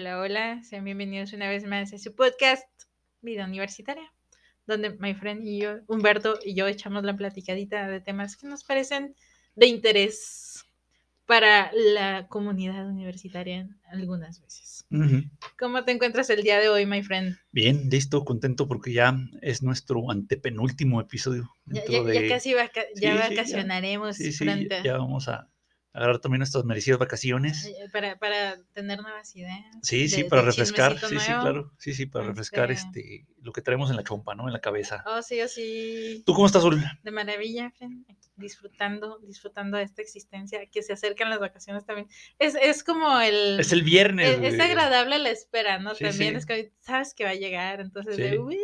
Hola, 0.00 0.18
hola, 0.18 0.62
sean 0.64 0.82
bienvenidos 0.84 1.34
una 1.34 1.46
vez 1.50 1.66
más 1.66 1.92
a 1.92 1.98
su 1.98 2.14
podcast 2.14 2.64
Vida 3.20 3.44
Universitaria, 3.44 4.10
donde 4.66 4.96
my 4.98 5.12
friend 5.12 5.44
y 5.44 5.58
yo, 5.60 5.80
Humberto 5.88 6.38
y 6.42 6.54
yo 6.54 6.66
echamos 6.68 7.04
la 7.04 7.14
platicadita 7.14 7.86
de 7.86 8.00
temas 8.00 8.38
que 8.38 8.46
nos 8.46 8.64
parecen 8.64 9.14
de 9.56 9.66
interés 9.66 10.64
para 11.26 11.70
la 11.74 12.28
comunidad 12.28 12.88
universitaria 12.88 13.68
algunas 13.90 14.40
veces. 14.40 14.86
Ujú. 14.90 15.24
¿Cómo 15.58 15.84
te 15.84 15.92
encuentras 15.92 16.30
el 16.30 16.44
día 16.44 16.58
de 16.60 16.70
hoy, 16.70 16.86
my 16.86 17.02
friend? 17.02 17.36
Bien, 17.52 17.90
listo, 17.90 18.24
contento 18.24 18.66
porque 18.66 18.94
ya 18.94 19.14
es 19.42 19.62
nuestro 19.62 20.10
antepenúltimo 20.10 20.98
episodio. 21.02 21.52
Ya, 21.66 21.84
ya- 21.84 21.92
ya 21.98 22.20
de- 22.22 22.28
casi 22.30 22.54
vaca- 22.54 22.86
ya 22.94 23.12
Sí, 23.12 23.18
sí, 23.18 23.18
ya. 23.18 23.28
vacacionaremos 23.28 24.16
Sí, 24.16 24.32
sí, 24.32 24.44
pronto. 24.46 24.76
ya 24.82 24.96
vamos 24.96 25.28
a 25.28 25.46
agarrar 25.92 26.18
también 26.20 26.38
nuestras 26.40 26.64
merecidas 26.64 26.98
vacaciones. 27.00 27.70
Para, 27.92 28.16
para 28.18 28.58
tener 28.72 29.00
nuevas 29.00 29.34
ideas. 29.34 29.64
Sí, 29.82 30.08
sí, 30.08 30.22
de- 30.22 30.28
para 30.28 30.42
de 30.42 30.46
refrescar, 30.46 30.92
sí, 30.94 31.00
chismecito 31.00 31.20
sí, 31.24 31.30
nuevo. 31.30 31.42
claro, 31.42 31.72
sí, 31.78 31.94
sí, 31.94 32.06
para 32.06 32.26
refrescar 32.26 32.70
Este- 32.70 33.00
este 33.00 33.26
lo 33.42 33.52
que 33.52 33.62
traemos 33.62 33.88
en 33.90 33.96
la 33.96 34.04
chompa, 34.04 34.34
¿no? 34.34 34.46
En 34.46 34.52
la 34.52 34.60
cabeza. 34.60 35.02
Oh, 35.06 35.22
sí, 35.22 35.40
oh, 35.40 35.48
sí. 35.48 36.22
¿Tú 36.26 36.34
cómo 36.34 36.46
estás, 36.46 36.60
Sol? 36.62 36.78
De 37.02 37.10
maravilla. 37.10 37.72
Aquí 37.80 37.86
Disfrutando, 38.36 39.18
disfrutando 39.20 39.76
de 39.78 39.84
esta 39.84 40.00
existencia, 40.02 40.64
que 40.66 40.82
se 40.82 40.92
acercan 40.94 41.28
las 41.30 41.40
vacaciones 41.40 41.84
también. 41.84 42.08
Es, 42.38 42.54
es 42.54 42.82
como 42.84 43.20
el... 43.20 43.60
Es 43.60 43.72
el 43.72 43.82
viernes. 43.82 44.28
es, 44.38 44.42
es 44.42 44.56
güey. 44.56 44.60
agradable 44.60 45.18
la 45.18 45.30
espera, 45.30 45.78
¿no? 45.78 45.94
Sí, 45.94 46.04
también 46.04 46.32
sí. 46.32 46.36
es 46.38 46.46
que 46.46 46.72
sabes 46.80 47.12
que 47.14 47.24
va 47.24 47.30
a 47.30 47.34
llegar, 47.34 47.80
entonces 47.80 48.16
Sí. 48.16 48.22
de, 48.22 48.38
"Uy". 48.38 48.58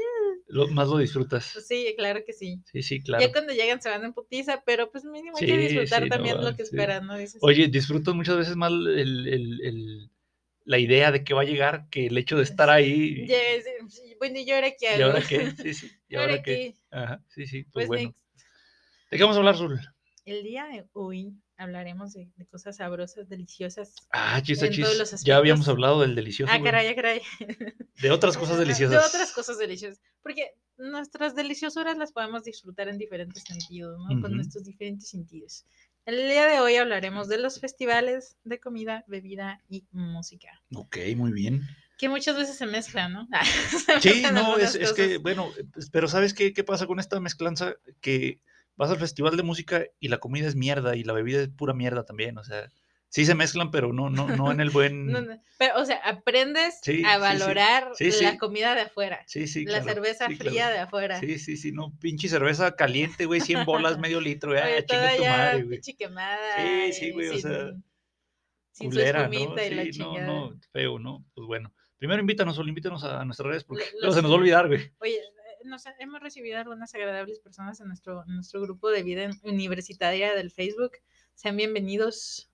Lo- 0.48 0.68
más 0.68 0.88
lo 0.88 0.98
disfrutas. 0.98 1.50
Pues 1.52 1.66
sí, 1.66 1.95
claro 1.96 2.20
que 2.24 2.32
sí. 2.32 2.60
Sí, 2.73 2.82
sí, 2.82 3.00
claro. 3.00 3.27
Ya 3.27 3.32
cuando 3.32 3.52
llegan 3.52 3.80
se 3.80 3.89
van 3.89 4.05
en 4.05 4.12
putiza, 4.12 4.62
pero 4.64 4.91
pues 4.91 5.05
mínimo 5.05 5.36
hay 5.36 5.47
que 5.47 5.58
disfrutar 5.58 6.03
sí, 6.03 6.08
no, 6.08 6.16
también 6.16 6.44
lo 6.44 6.55
que 6.55 6.62
esperan, 6.62 7.06
¿no? 7.06 7.16
Dices, 7.16 7.42
Oye, 7.42 7.69
disfrutas 7.69 8.14
muchas 8.14 8.36
veces 8.36 8.56
más 8.56 8.70
el, 8.70 8.88
el- 9.28 9.61
el- 9.62 10.11
la 10.64 10.78
idea 10.78 11.12
de 11.12 11.22
que 11.22 11.33
va 11.33 11.42
a 11.42 11.44
llegar 11.44 11.88
que 11.91 12.06
el 12.06 12.19
hecho 12.19 12.36
de 12.36 12.42
estar 12.42 12.69
ahí. 12.70 13.27
bueno, 14.19 14.38
¿y 14.38 14.44
yo 14.44 14.56
ahora 14.56 14.70
qué 14.78 14.88
¿Y 14.88 14.92
hago? 14.92 15.05
ahora 15.05 15.20
qué? 15.28 15.50
Sí, 15.62 15.75
sí. 15.75 15.91
¿Y 16.08 16.14
¿Y 16.14 16.16
ahora 16.16 16.33
ahora 16.33 16.42
qué? 16.42 16.56
qué? 16.56 16.75
Ajá, 16.91 17.22
sí, 17.28 17.47
sí. 17.47 17.62
Pues, 17.62 17.72
Pues 17.72 17.88
bueno. 17.88 18.08
next. 18.08 18.20
¿De 19.10 19.16
qué 19.16 19.22
vamos 19.25 19.36
a 19.36 19.41
hablar, 19.41 19.56
Zul? 19.56 19.81
El 20.25 20.42
día 20.42 20.66
de 20.66 20.84
hoy 20.92 21.33
hablaremos 21.59 22.12
de, 22.12 22.29
de 22.37 22.47
cosas 22.47 22.77
sabrosas, 22.77 23.29
deliciosas. 23.29 23.95
Ah, 24.11 24.41
chis, 24.43 24.62
En 24.62 24.73
chis. 24.73 24.85
todos 24.85 24.99
los 24.99 25.23
Ya 25.23 25.37
habíamos 25.37 25.69
hablado 25.69 26.01
del 26.01 26.15
delicioso. 26.15 26.53
Ah, 26.55 26.62
caray, 26.62 26.89
ah, 26.89 26.95
caray. 26.95 27.23
De 28.01 28.11
otras 28.11 28.37
cosas 28.39 28.57
De- 28.59 28.65
deliciosas. 28.65 29.01
De 29.03 29.07
otras 29.09 29.33
cosas 29.33 29.59
deliciosas. 29.59 30.01
Porque 30.23 30.53
nuestras 30.77 31.34
deliciosuras 31.34 31.97
las 31.97 32.12
podemos 32.12 32.45
disfrutar 32.45 32.89
en 32.89 32.99
diferentes 32.99 33.43
sentidos, 33.45 33.99
¿no? 33.99 34.07
Con 34.21 34.25
Ujú. 34.27 34.34
nuestros 34.37 34.65
diferentes 34.65 35.09
sentidos. 35.09 35.65
El 36.05 36.17
día 36.29 36.47
de 36.47 36.61
hoy 36.61 36.77
hablaremos 36.77 37.29
de 37.29 37.39
los 37.39 37.59
festivales 37.59 38.37
de 38.45 38.61
comida, 38.61 39.05
bebida 39.09 39.61
y 39.69 39.84
música. 39.91 40.49
Ok, 40.75 40.99
muy 41.17 41.33
bien. 41.33 41.62
Que 41.99 42.09
muchas 42.09 42.37
veces 42.37 42.57
se 42.59 42.67
mezclan, 42.67 43.12
¿no? 43.15 43.27
Sí, 44.01 44.23
no, 44.33 44.59
es, 44.59 44.75
es 44.75 44.93
que, 44.93 45.19
bueno, 45.19 45.51
pues, 45.73 45.91
pero 45.91 46.07
¿sabes 46.09 46.34
qué, 46.34 46.53
qué 46.53 46.62
pasa 46.62 46.87
con 46.87 47.01
esta 47.01 47.19
mezclanza? 47.21 47.75
Que 48.01 48.41
vas 48.77 48.91
al 48.91 48.98
festival 48.98 49.36
de 49.36 49.42
música 49.42 49.84
y 50.00 50.08
la 50.08 50.19
comida 50.19 50.46
es 50.46 50.55
mierda 50.56 50.94
y 50.96 51.02
la 51.05 51.12
bebida 51.12 51.41
es 51.42 51.48
pura 51.48 51.74
mierda 51.74 52.05
también, 52.05 52.36
o 52.38 52.44
sea, 52.44 52.69
sí 53.08 53.24
se 53.24 53.34
mezclan, 53.34 53.70
pero 53.70 53.92
no, 53.92 54.10
no, 54.10 54.28
no 54.28 54.50
en 54.52 54.60
el 54.60 54.70
buen... 54.70 55.06
No, 55.06 55.20
no, 55.22 55.41
Pero, 55.58 55.80
o 55.80 55.84
sea, 55.86 55.96
aprendes 56.05 56.80
Sí, 56.82 57.02
a 57.06 57.16
valorar 57.19 57.92
Sí, 57.94 58.12
sí. 58.12 58.24
la 58.24 58.36
comida 58.36 58.74
de 58.74 58.82
afuera. 58.82 59.22
Sí, 59.27 59.47
sí, 59.47 59.64
la 59.64 59.80
claro, 59.80 59.84
cerveza 59.94 60.27
fría 60.27 60.38
claro. 60.52 60.74
de 60.74 60.80
afuera. 60.80 61.20
Sí, 61.20 61.38
sí, 61.38 61.56
sí, 61.56 61.72
no, 61.72 61.97
pinche 62.00 62.28
cerveza 62.28 62.77
caliente, 62.77 63.24
güey, 63.24 63.41
100 63.41 63.64
bolas, 63.64 63.98
medio 63.98 64.20
litro, 64.20 64.50
güey, 64.52 64.62
Oye, 64.74 64.82
toda 64.82 65.08
chinga 65.10 65.16
tu 65.16 65.22
ya 65.22 65.30
madre, 65.36 65.56
güey. 65.62 65.69
pinche 65.78 65.97
quemada. 65.97 66.56
Sí, 66.56 66.92
sí, 66.92 67.10
güey, 67.12 67.28
o 67.28 67.38
sea, 67.38 67.69
sin- 67.70 67.84
sin 68.72 68.91
su 68.91 68.97
Culera, 68.98 69.26
¿no? 69.28 69.32
espumita 69.32 69.65
y 69.66 69.75
la 69.75 69.84
no, 70.04 70.20
no, 70.50 70.60
feo, 70.72 70.98
¿no? 70.98 71.25
Pues 71.34 71.47
bueno, 71.47 71.72
primero 71.97 72.20
invítanos, 72.20 72.56
Sol, 72.56 72.69
invítanos 72.69 73.03
a 73.04 73.25
nuestras 73.25 73.47
redes 73.48 73.65
porque 73.65 73.84
Lo- 73.94 74.00
luego 74.00 74.15
se 74.15 74.16
los- 74.16 74.22
nos 74.25 74.31
va 74.32 74.34
a 74.34 74.38
olvidar, 74.38 74.66
güey. 74.66 74.92
Oye, 74.98 75.15
eh, 75.16 75.22
nos 75.66 75.84
hemos 75.99 76.21
recibido 76.21 76.59
algunas 76.59 76.94
agradables 76.94 77.41
personas 77.41 77.81
en 77.81 77.88
nuestro, 77.88 78.25
en 78.27 78.34
nuestro 78.34 78.60
grupo 78.60 78.88
de 78.91 79.03
vida 79.03 79.31
universitaria 79.43 80.34
del 80.34 80.50
Facebook. 80.50 80.93
Sean 81.34 81.56
bienvenidos 81.56 82.50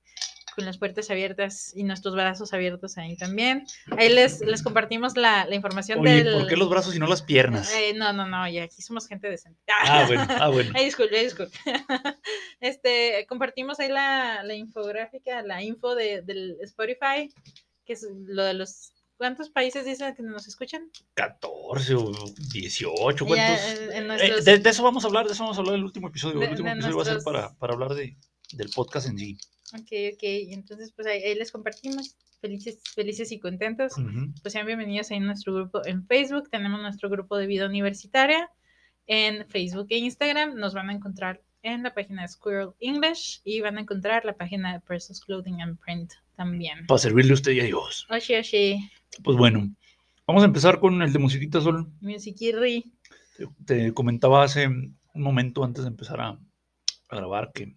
con 0.55 0.65
las 0.65 0.79
puertas 0.79 1.11
abiertas 1.11 1.73
y 1.75 1.85
nuestros 1.85 2.15
brazos 2.15 2.53
abiertos 2.53 2.99
ahí 2.99 3.17
también. 3.17 3.65
Ahí 3.97 4.09
les, 4.13 4.41
les 4.41 4.63
compartimos 4.63 5.17
la, 5.17 5.47
la 5.47 5.55
información 5.55 6.01
Oye, 6.01 6.25
del... 6.25 6.35
¿por 6.35 6.47
qué 6.49 6.57
los 6.57 6.69
brazos 6.69 6.95
y 6.95 6.99
no 6.99 7.07
las 7.07 7.23
piernas? 7.23 7.73
Eh, 7.75 7.95
no, 7.95 8.13
no, 8.13 8.27
no, 8.27 8.49
ya 8.49 8.65
aquí 8.65 8.83
somos 8.83 9.07
gente 9.07 9.29
decente. 9.29 9.61
Ah, 9.69 10.05
bueno, 10.07 10.27
ah, 10.29 10.49
bueno. 10.49 10.73
Ay, 10.77 10.87
disculpe, 10.87 11.23
disculpe. 11.23 11.57
Este, 12.61 13.27
compartimos 13.29 13.81
ahí 13.81 13.89
la, 13.89 14.45
la 14.45 14.55
infográfica, 14.55 15.43
la 15.43 15.63
info 15.63 15.97
de, 15.97 16.23
del 16.23 16.57
Spotify, 16.61 17.29
que 17.85 17.95
es 17.95 18.07
lo 18.27 18.45
de 18.45 18.55
los... 18.55 18.93
¿Cuántos 19.23 19.51
países 19.51 19.85
dicen 19.85 20.17
que 20.17 20.23
nos 20.25 20.49
escuchan? 20.49 20.91
14 21.15 21.95
o 21.95 22.11
18, 22.53 23.25
Ya, 23.25 23.29
¿cuántos? 23.29 23.95
en- 23.95 24.11
Eh, 24.11 24.43
de, 24.43 24.59
de 24.59 24.71
eso 24.71 24.83
vamos 24.83 25.05
a 25.05 25.07
hablar, 25.07 25.27
de 25.27 25.33
eso 25.33 25.45
vamos 25.45 25.57
a 25.57 25.61
hablar 25.61 25.75
en 25.75 25.79
el 25.79 25.85
último 25.85 26.09
episodio. 26.09 26.41
De- 26.41 26.47
el 26.47 26.51
último 26.51 26.71
episodio 26.71 26.97
va 26.97 27.03
a 27.03 27.07
ser 27.07 27.19
para, 27.23 27.55
para 27.55 27.75
hablar 27.75 27.95
de, 27.95 28.17
del 28.55 28.69
podcast 28.71 29.07
en 29.07 29.19
sí. 29.19 29.39
Ok, 29.75 30.15
ok. 30.15 30.23
Entonces, 30.23 30.93
pues 30.93 31.07
ahí, 31.07 31.23
ahí 31.23 31.37
les 31.37 31.53
compartimos. 31.53 32.17
Felices, 32.41 32.81
felices 32.97 33.31
y 33.31 33.39
contentos. 33.39 33.93
Pues 34.43 34.53
sean 34.53 34.67
bienvenidos 34.67 35.13
ahí 35.13 35.19
en 35.19 35.27
nuestro 35.27 35.55
grupo 35.55 35.87
en 35.87 36.05
Facebook. 36.09 36.51
Tenemos 36.51 36.81
nuestro 36.83 37.09
grupo 37.09 37.37
de 37.37 37.47
vida 37.47 37.67
universitaria 37.67 38.51
en 39.07 39.47
Facebook 39.49 39.87
e 39.91 39.99
Instagram. 39.99 40.57
Nos 40.57 40.75
van 40.75 40.91
a 40.91 40.95
encontrar 40.95 41.41
en 41.63 41.85
la 41.85 41.95
página 41.95 42.23
de 42.23 42.29
Squirrel 42.29 42.71
English 42.81 43.41
y 43.45 43.61
van 43.61 43.79
a 43.79 43.83
encontrar 43.83 44.25
la 44.25 44.33
página 44.37 44.73
de 44.73 44.81
Persos 44.81 45.21
Clothing 45.21 45.63
and 45.63 45.79
Print 45.79 46.13
también. 46.35 46.85
Para 46.89 46.99
servirle 46.99 47.31
a 47.31 47.35
usted 47.35 47.53
y 47.53 47.61
a 47.61 47.65
Dios. 47.65 48.05
Oshi, 48.11 48.35
oshi, 48.35 48.91
Pues 49.23 49.37
bueno, 49.37 49.75
vamos 50.27 50.43
a 50.43 50.47
empezar 50.47 50.81
con 50.81 51.03
el 51.03 51.13
de 51.13 51.19
Musiquita 51.19 51.61
Sol. 51.61 51.93
Musicirri. 52.01 52.93
Te, 53.37 53.47
te 53.65 53.95
comentaba 53.95 54.43
hace 54.43 54.67
un 54.67 54.97
momento 55.15 55.65
antes 55.65 55.85
de 55.85 55.91
empezar 55.91 56.21
a, 56.21 56.29
a 57.09 57.17
grabar 57.17 57.53
que 57.53 57.75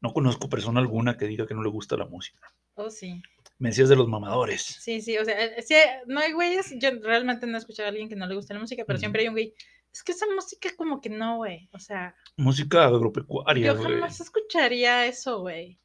no 0.00 0.12
conozco 0.12 0.48
persona 0.48 0.80
alguna 0.80 1.16
que 1.16 1.26
diga 1.26 1.46
que 1.46 1.54
no 1.54 1.62
le 1.62 1.70
gusta 1.70 1.96
la 1.96 2.06
música. 2.06 2.52
Oh, 2.74 2.90
sí. 2.90 3.22
Me 3.58 3.70
decías 3.70 3.88
de 3.88 3.96
los 3.96 4.08
mamadores. 4.08 4.62
Sí, 4.62 5.00
sí. 5.00 5.16
O 5.16 5.24
sea, 5.24 5.36
sí, 5.62 5.74
no 6.06 6.20
hay 6.20 6.32
güeyes. 6.32 6.74
Yo 6.78 6.90
realmente 7.02 7.46
no 7.46 7.54
he 7.54 7.58
escuchado 7.58 7.86
a 7.86 7.90
alguien 7.90 8.08
que 8.08 8.16
no 8.16 8.26
le 8.26 8.34
guste 8.34 8.54
la 8.54 8.60
música, 8.60 8.84
pero 8.86 8.98
siempre 8.98 9.22
hay 9.22 9.28
un 9.28 9.34
güey. 9.34 9.54
Es 9.92 10.02
que 10.02 10.12
esa 10.12 10.26
música, 10.34 10.68
como 10.76 11.00
que 11.00 11.08
no, 11.08 11.38
güey. 11.38 11.70
O 11.72 11.78
sea, 11.78 12.14
Música 12.36 12.84
agropecuaria, 12.84 13.72
yo 13.72 13.82
jamás 13.82 14.20
escucharía 14.20 15.06
eso, 15.06 15.40
güey. 15.40 15.78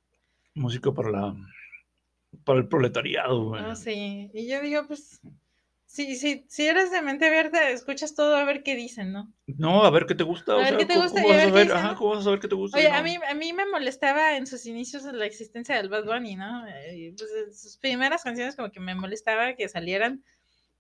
Música 0.54 0.92
para 0.92 1.12
la 1.12 1.36
para 2.44 2.60
el 2.60 2.68
proletariado, 2.68 3.46
güey. 3.50 3.62
No, 3.62 3.76
sí. 3.76 4.30
Y 4.34 4.48
yo 4.50 4.62
digo, 4.62 4.88
pues, 4.88 5.20
sí, 5.86 6.16
sí, 6.16 6.46
si 6.48 6.66
eres 6.68 6.92
de 6.92 7.02
mente 7.02 7.28
abierta, 7.28 7.70
escuchas 7.70 8.16
todo 8.16 8.36
a 8.36 8.46
ver 8.46 8.64
qué 8.64 8.76
dicen, 8.76 9.12
¿no? 9.12 9.32
No, 9.48 9.84
a 9.84 9.90
ver 9.90 10.06
qué 10.06 10.16
te 10.16 10.24
gusta. 10.24 10.54
A 10.54 10.56
o 10.56 10.60
ver 10.60 10.70
sea, 10.70 10.78
qué 10.78 10.86
te 10.86 10.94
¿cómo- 10.94 11.04
gusta 11.06 11.22
¿cómo 11.22 11.34
y 11.34 11.38
vas 11.38 11.46
a 11.46 11.52
ver 11.52 11.64
dicen, 11.64 11.78
Ajá, 11.78 11.92
¿no? 11.92 11.98
¿cómo 11.98 12.10
vas 12.12 12.20
a 12.20 12.24
saber 12.24 12.40
qué 12.40 12.48
te 12.48 12.56
gusta? 12.56 12.78
Oye, 12.78 12.88
y 12.88 12.92
a 12.92 12.98
no? 12.98 13.04
mí, 13.04 13.18
a 13.30 13.34
mí 13.34 13.54
me 13.54 13.66
molestaba 13.66 14.38
en 14.38 14.48
sus 14.48 14.66
inicios 14.66 15.04
la 15.04 15.26
existencia 15.26 15.76
del 15.76 15.90
Bad 15.90 16.06
Bunny, 16.06 16.36
¿no? 16.36 16.66
Eh, 16.68 17.14
Pues 17.18 17.62
sus 17.62 17.78
primeras 17.78 18.24
canciones 18.24 18.56
como 18.56 18.72
que 18.72 18.80
me 18.80 18.96
molestaba 18.96 19.54
que 19.56 19.68
salieran. 19.70 20.24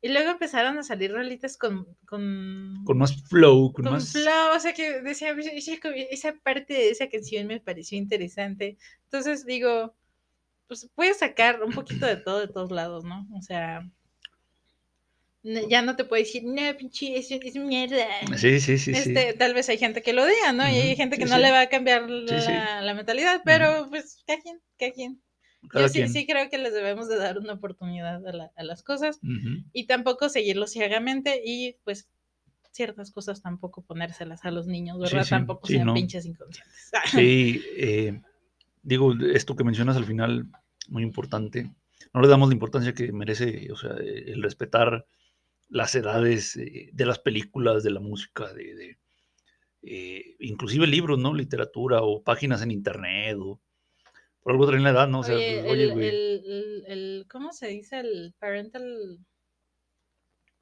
Y 0.03 0.09
luego 0.09 0.31
empezaron 0.31 0.79
a 0.79 0.84
salir 0.84 1.11
rolitas 1.11 1.57
con... 1.57 1.85
Con, 2.07 2.81
Con 2.85 2.97
más 2.97 3.22
flow, 3.29 3.72
con, 3.72 3.84
con 3.84 3.94
más... 3.94 4.11
flow, 4.13 4.56
o 4.56 4.59
sea 4.59 4.73
que 4.73 5.00
decía, 5.01 5.35
"Pues, 5.35 5.45
esa 6.09 6.34
parte 6.41 6.73
de 6.73 6.90
esa 6.90 7.07
canción 7.07 7.45
me 7.45 7.59
pareció 7.59 8.00
interesante. 8.00 8.78
Entonces 9.03 9.45
digo, 9.45 9.94
pues 10.72 10.90
puedes 10.96 11.18
sacar 11.20 11.62
un 11.62 11.74
poquito 11.74 12.06
de 12.06 12.16
todo 12.16 12.40
de 12.40 12.48
todos 12.48 12.72
lados, 12.72 13.04
¿no? 13.04 13.28
O 13.38 13.42
sea, 13.42 13.86
ya 15.44 15.82
no 15.82 15.98
te 15.98 16.06
puedo 16.06 16.24
decir, 16.24 16.44
no, 16.46 16.62
pinche, 16.78 17.18
es, 17.18 17.30
es 17.30 17.56
mierda. 17.56 18.08
Sí, 18.38 18.62
sí, 18.62 18.78
sí, 18.78 18.78
sí. 18.78 18.91
Este, 18.96 19.34
tal 19.34 19.53
vez 19.53 19.68
hay 19.68 19.78
gente 19.78 20.02
que 20.02 20.14
lo 20.14 20.26
diga, 20.26 20.53
¿no? 20.53 20.64
Y 20.70 20.76
hay 20.76 20.96
gente 20.96 21.18
que 21.18 21.26
sí, 21.26 21.29
no 21.29 21.35
sí. 21.35 21.41
le 21.41 21.52
va 21.52 21.59
a 21.59 21.68
cambiar 21.68 22.09
la, 22.09 22.79
sí. 22.79 22.85
la 22.85 22.94
mentalidad, 22.94 23.41
pero 23.44 23.90
pues 23.90 24.23
cada 24.26 24.40
quien, 24.41 24.62
cada 24.79 24.91
quien. 24.94 25.22
Cada 25.68 25.84
Yo 25.88 25.90
sí, 25.90 25.94
quien. 26.00 26.09
sí 26.09 26.26
creo 26.26 26.50
que 26.50 26.58
les 26.58 26.74
debemos 26.74 27.09
de 27.09 27.17
dar 27.17 27.38
una 27.38 27.52
oportunidad 27.52 28.26
a, 28.26 28.32
la- 28.32 28.52
a 28.56 28.64
las 28.64 28.82
cosas 28.82 29.17
Ujú. 29.17 29.66
y 29.74 29.88
tampoco 29.88 30.29
seguirlo 30.29 30.67
ciegamente 30.67 31.41
y 31.44 31.74
pues 31.84 32.08
ciertas 32.72 33.12
cosas 33.12 33.41
tampoco 33.41 33.82
ponérselas 33.82 34.46
a 34.46 34.52
los 34.52 34.67
niños, 34.67 35.00
Sí, 35.00 35.03
¿verdad? 35.03 35.24
sí, 35.26 35.29
tampoco 35.32 35.67
sí, 35.67 35.74
sean 35.74 35.88
no. 35.88 35.94
pinches 35.96 36.26
inconscientes. 36.26 36.91
Sí, 37.12 37.62
eh, 37.76 38.22
digo, 38.81 39.13
esto 39.33 39.55
que 39.55 39.63
mencionas 39.63 39.97
al 39.97 40.05
final, 40.05 40.47
muy 40.87 41.03
importante. 41.03 41.72
No 42.13 42.22
le 42.22 42.28
damos 42.28 42.49
la 42.49 42.55
importancia 42.55 42.93
que 42.93 43.11
merece, 43.11 43.72
o 43.72 43.75
sea, 43.75 43.91
el 43.91 44.41
respetar 44.41 45.05
las 45.69 45.95
edades 45.95 46.57
eh, 46.57 46.89
de 46.91 47.05
las 47.05 47.19
películas, 47.19 47.83
de 47.83 47.91
la 47.91 47.99
música, 47.99 48.53
de, 48.53 48.75
de, 48.75 48.97
eh, 49.83 50.35
inclusive 50.39 50.85
libros, 50.85 51.17
¿no? 51.17 51.33
Literatura 51.33 52.01
o 52.01 52.23
páginas 52.23 52.61
en 52.61 52.72
internet 52.72 53.37
o 53.39 53.61
por 54.41 54.53
algo 54.53 54.67
traen 54.67 54.83
la 54.83 54.89
edad, 54.89 55.07
¿no? 55.07 55.19
O 55.19 55.23
sea, 55.23 55.35
Oye, 55.35 55.61
pues, 55.61 55.72
oye, 55.72 56.83
el, 56.87 57.25
¿cómo 57.29 57.53
se 57.53 57.67
dice? 57.67 57.99
El 57.99 58.33
parental, 58.39 59.19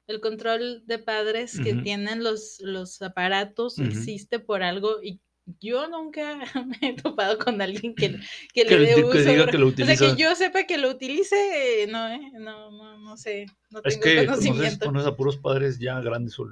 el 0.06 0.20
control 0.20 0.84
de 0.86 0.98
padres 0.98 1.58
que 1.58 1.74
tienen 1.74 2.22
los, 2.22 2.60
los 2.60 3.00
aparatos 3.00 3.78
existe 3.78 4.38
por 4.38 4.62
algo 4.62 5.02
y 5.02 5.20
yo 5.60 5.88
nunca 5.88 6.38
me 6.80 6.88
he 6.90 6.92
topado 6.94 7.38
con 7.38 7.60
alguien 7.60 7.94
que, 7.94 8.18
que 8.52 8.64
Que, 8.64 8.78
le 8.78 8.78
dé 8.78 8.94
que 8.96 9.04
uso. 9.04 9.18
diga 9.18 9.46
que 9.50 9.58
lo 9.58 9.68
O 9.68 9.72
sea, 9.72 9.96
que 9.96 10.16
yo 10.16 10.34
sepa 10.34 10.64
que 10.64 10.78
lo 10.78 10.90
utilice, 10.90 11.86
no, 11.90 12.08
¿eh? 12.08 12.20
No, 12.34 12.70
no, 12.70 12.98
no 12.98 13.16
sé. 13.16 13.46
No 13.70 13.80
Es 13.84 13.98
tengo 14.00 14.04
que 14.04 14.26
conoces, 14.26 14.78
conoces 14.78 15.08
a 15.08 15.16
puros 15.16 15.36
padres 15.38 15.78
ya 15.78 16.00
grandes, 16.00 16.38
o 16.38 16.46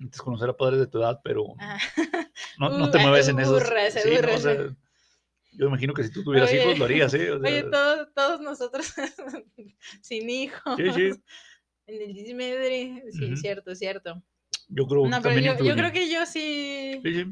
antes 0.00 0.20
conocer 0.20 0.48
a 0.50 0.56
padres 0.56 0.80
de 0.80 0.86
tu 0.86 0.98
edad, 0.98 1.20
pero 1.22 1.54
Ah, 1.58 1.78
no, 2.58 2.70
no 2.70 2.86
Uh, 2.86 2.90
te 2.90 2.98
mueves 2.98 3.28
en 3.28 3.38
eso. 3.40 3.58
Sí, 3.60 4.10
no, 4.22 4.34
o 4.34 4.38
sea, 4.38 4.56
yo 5.54 5.66
imagino 5.66 5.92
que 5.92 6.02
si 6.04 6.10
tú 6.10 6.24
tuvieras 6.24 6.50
Oye, 6.50 6.62
hijos 6.62 6.78
lo 6.78 6.84
harías, 6.86 7.12
¿eh? 7.14 7.30
O 7.30 7.40
sea, 7.40 7.50
Oye, 7.50 7.62
todos, 7.64 8.08
todos 8.14 8.40
nosotros 8.40 8.92
sin 10.00 10.30
hijos. 10.30 10.76
Sí, 10.76 10.92
sí. 10.92 11.22
En 11.86 12.00
el 12.00 12.14
desmadre. 12.14 13.04
Sí, 13.10 13.26
Ujú. 13.26 13.36
cierto, 13.36 13.74
cierto. 13.74 14.22
yo 14.68 14.86
creo 14.86 15.08
No, 15.08 15.20
pero 15.20 15.38
yo, 15.40 15.58
yo 15.64 15.74
creo 15.74 15.92
que 15.92 16.10
yo 16.10 16.24
sí. 16.26 17.00
Sí, 17.04 17.24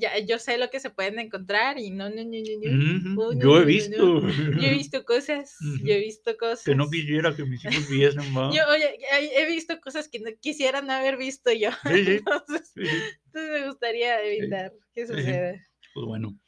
ya, 0.00 0.18
yo 0.18 0.38
sé 0.38 0.58
lo 0.58 0.68
que 0.70 0.80
se 0.80 0.90
pueden 0.90 1.18
encontrar 1.18 1.78
y 1.78 1.90
no, 1.90 2.08
no, 2.10 2.16
no, 2.16 2.22
no, 2.24 3.12
no. 3.14 3.22
Oh, 3.22 3.32
no, 3.32 3.40
Yo 3.40 3.60
he 3.60 3.64
visto. 3.64 4.20
no. 4.20 4.28
Yo 4.60 4.66
he 4.68 4.72
visto 4.72 5.04
cosas. 5.04 5.56
Yo 5.82 5.92
he 5.94 6.00
visto 6.00 6.36
cosas. 6.36 6.64
Que 6.64 6.74
no 6.74 6.88
quisiera 6.90 7.34
que 7.34 7.44
mis 7.44 7.64
hijos 7.64 7.88
viesen 7.88 8.32
más. 8.32 8.54
Yo, 8.54 8.62
oye, 8.68 8.98
he- 9.12 9.46
visto 9.46 9.80
cosas 9.80 10.08
que 10.08 10.20
no 10.20 10.30
quisiera 10.40 10.82
no 10.82 10.92
haber 10.92 11.16
visto 11.16 11.50
yo. 11.52 11.70
Sí, 11.86 12.04
sí. 12.04 12.10
Entonces, 12.18 12.72
Sí, 12.74 12.82
entonces 13.26 13.60
me 13.60 13.66
gustaría 13.68 14.22
evitar 14.22 14.72
que 14.94 15.06
suceda. 15.06 15.52
Pues 15.94 16.06
bueno. 16.06 16.38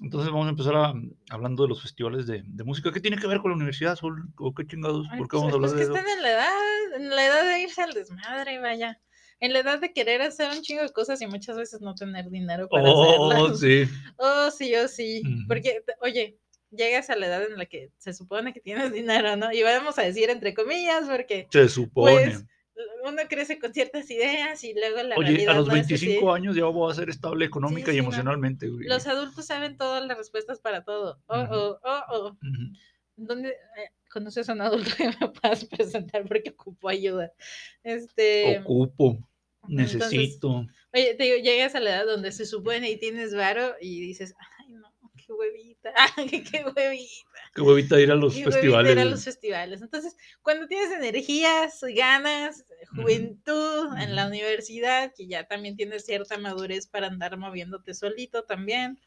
Entonces 0.00 0.30
vamos 0.32 0.46
a 0.46 0.50
empezar 0.50 0.74
a- 0.74 0.94
hablando 1.30 1.62
de 1.62 1.68
los 1.68 1.80
festivales 1.82 2.26
de, 2.26 2.42
de 2.44 2.64
música. 2.64 2.92
¿Qué 2.92 3.00
tiene 3.00 3.16
que 3.18 3.26
ver 3.26 3.38
con 3.38 3.50
la 3.52 3.56
universidad, 3.56 3.96
Sol? 3.96 4.24
¿O 4.36 4.52
qué 4.54 4.66
chingados? 4.66 5.06
¿Por 5.16 5.28
qué 5.28 5.36
pues, 5.36 5.40
vamos 5.42 5.52
a 5.52 5.56
hablar 5.56 5.70
pues 5.70 5.72
de 5.72 5.78
que 5.78 5.82
eso? 5.84 5.94
están 5.96 6.16
en 6.18 6.22
la 6.22 6.30
edad, 6.32 6.94
en 6.96 7.10
la 7.10 7.26
edad 7.26 7.44
de 7.44 7.60
irse 7.62 7.82
al 7.82 7.92
desmadre, 7.94 8.58
vaya. 8.58 9.00
En 9.42 9.52
la 9.52 9.58
edad 9.58 9.80
de 9.80 9.92
querer 9.92 10.22
hacer 10.22 10.48
un 10.50 10.62
chingo 10.62 10.82
de 10.82 10.90
cosas 10.90 11.20
y 11.20 11.26
muchas 11.26 11.56
veces 11.56 11.80
no 11.80 11.94
tener 11.94 12.30
dinero 12.30 12.68
para 12.68 12.84
Oh, 12.90 13.30
hacerlas. 13.32 13.60
sí. 13.60 13.84
Oh, 14.16 14.50
sí, 14.50 14.74
oh, 14.76 14.86
sí. 14.86 15.22
Porque, 15.48 15.82
oye, 16.00 16.38
llegas 16.70 17.10
a 17.10 17.16
la 17.16 17.26
edad 17.26 17.42
en 17.44 17.58
la 17.58 17.66
que 17.66 17.90
se 17.98 18.14
supone 18.14 18.52
que 18.52 18.60
tienes 18.60 18.92
dinero, 18.92 19.36
¿no? 19.36 19.52
Y 19.52 19.62
vamos 19.64 19.98
a 19.98 20.02
decir 20.02 20.30
entre 20.30 20.54
comillas, 20.54 21.06
porque 21.08 21.48
Se 21.50 21.68
supone. 21.68 22.14
Pues, 22.24 22.44
uno 23.04 23.20
crece 23.28 23.58
con 23.58 23.74
ciertas 23.74 24.08
ideas 24.10 24.62
y 24.64 24.74
luego 24.74 25.02
la 25.02 25.16
Oye, 25.16 25.28
realidad 25.30 25.54
a 25.56 25.58
los 25.58 25.68
no 25.68 25.74
es 25.74 25.86
así. 25.86 26.06
25 26.06 26.32
años 26.32 26.54
ya 26.56 26.64
voy 26.66 26.90
a 26.90 26.94
ser 26.94 27.10
estable 27.10 27.44
económica 27.44 27.90
y 27.90 27.94
sí, 27.94 28.00
no. 28.00 28.04
emocionalmente. 28.04 28.68
güey. 28.68 28.86
Los 28.86 29.06
adultos 29.08 29.44
saben 29.44 29.76
todas 29.76 30.06
las 30.06 30.16
respuestas 30.16 30.60
para 30.60 30.84
todo. 30.84 31.20
Oh, 31.26 31.46
oh, 31.50 31.78
oh, 31.82 32.02
oh. 32.10 32.28
Ujú. 32.28 32.72
¿Dónde 33.16 33.50
eh, 33.50 33.90
conoces 34.10 34.48
a 34.48 34.52
un 34.54 34.62
adulto 34.62 34.90
que 34.96 35.08
me 35.20 35.28
puedas 35.28 35.64
presentar 35.64 36.24
porque 36.26 36.50
ocupo 36.50 36.88
ayuda? 36.88 37.32
Este, 37.82 38.60
Ocupo. 38.60 39.18
Entonces, 39.68 40.12
Necesito. 40.12 40.66
oye, 40.92 41.14
te 41.14 41.24
digo, 41.24 41.36
llegas 41.36 41.74
a 41.74 41.80
la 41.80 41.90
edad 41.90 42.06
donde 42.06 42.32
se 42.32 42.46
supone 42.46 42.90
y 42.90 42.98
tienes 42.98 43.34
varo 43.34 43.74
y 43.80 44.00
dices, 44.00 44.34
ay, 44.58 44.72
no, 44.72 44.88
qué 45.16 45.32
huevita, 45.32 45.92
qué, 46.50 46.64
huevita. 46.64 47.40
Qué 47.54 47.62
huevita 47.62 48.00
ir 48.00 48.10
a 48.10 48.16
los 48.16 48.34
qué 48.34 48.44
festivales. 48.44 48.92
ir 48.92 48.98
a 48.98 49.04
los 49.04 49.24
festivales. 49.24 49.82
Entonces, 49.82 50.16
cuando 50.42 50.66
tienes 50.66 50.90
energías, 50.90 51.80
ganas, 51.94 52.64
juventud 52.94 53.96
en 53.98 54.16
la 54.16 54.26
universidad, 54.26 55.12
que 55.16 55.26
ya 55.26 55.46
también 55.46 55.76
tienes 55.76 56.04
cierta 56.04 56.38
madurez 56.38 56.88
para 56.88 57.06
andar 57.06 57.36
moviéndote 57.36 57.94
solito 57.94 58.44
también. 58.44 58.98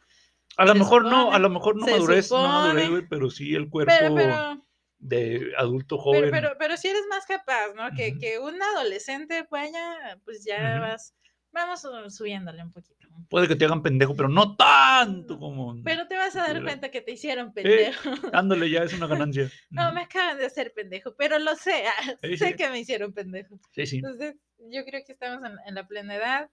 A 0.58 0.66
lo 0.66 0.76
mejor 0.76 1.04
no, 1.04 1.34
a 1.34 1.40
lo 1.40 1.50
mejor 1.50 1.76
no 1.76 1.86
madurez, 1.86 2.32
no 2.32 2.44
madurez, 2.44 3.06
pero 3.10 3.30
sí 3.30 3.56
el 3.56 3.70
cuerpo 3.70 3.94
Pero, 4.00 4.16
pero, 4.16 4.66
de 5.08 5.54
adulto 5.58 5.98
joven. 5.98 6.30
pero, 6.32 6.48
pero, 6.48 6.56
pero 6.58 6.78
si 6.78 6.88
eres 6.88 7.04
más 7.10 7.26
capaz, 7.26 7.74
¿no? 7.76 7.94
Que, 7.96 8.12
Ujú. 8.12 8.20
que 8.20 8.40
un 8.40 8.62
adolescente 8.62 9.48
vaya, 9.50 10.20
pues 10.24 10.44
ya 10.44 10.74
Ujú. 10.74 10.82
vas, 10.82 11.16
vamos 11.52 11.86
uh, 11.86 12.10
subiéndole 12.10 12.64
un 12.64 12.72
poquito. 12.72 13.08
Puede 13.30 13.48
que 13.48 13.56
te 13.56 13.66
hagan 13.66 13.82
pendejo, 13.82 14.16
pero 14.16 14.28
no 14.30 14.56
tanto 14.56 15.40
como. 15.40 15.76
Pero 15.84 16.08
te 16.08 16.16
vas 16.18 16.36
a 16.36 16.42
dar 16.48 16.62
cuenta 16.64 16.92
que 16.92 17.02
te 17.02 17.12
hicieron 17.14 17.54
pendejo. 17.54 18.10
Ándale, 18.34 18.70
ya 18.70 18.84
es 18.84 18.94
una 18.94 19.08
ganancia. 19.08 19.50
No, 19.72 19.92
me 19.94 20.02
acaban 20.02 20.38
de 20.38 20.46
hacer 20.46 20.74
pendejo, 20.74 21.16
pero 21.16 21.40
lo 21.40 21.56
sé, 21.56 21.86
ah, 21.88 22.16
Sí, 22.22 22.38
sé 22.38 22.50
sí. 22.50 22.56
que 22.56 22.70
me 22.70 22.80
hicieron 22.80 23.14
pendejo. 23.14 23.60
Sí, 23.72 23.86
sí. 23.86 23.96
Entonces, 23.98 24.36
yo 24.58 24.84
creo 24.86 25.02
que 25.06 25.14
estamos 25.14 25.44
en, 25.50 25.56
en 25.66 25.76
la 25.76 25.88
plena 25.88 26.16
edad. 26.16 26.50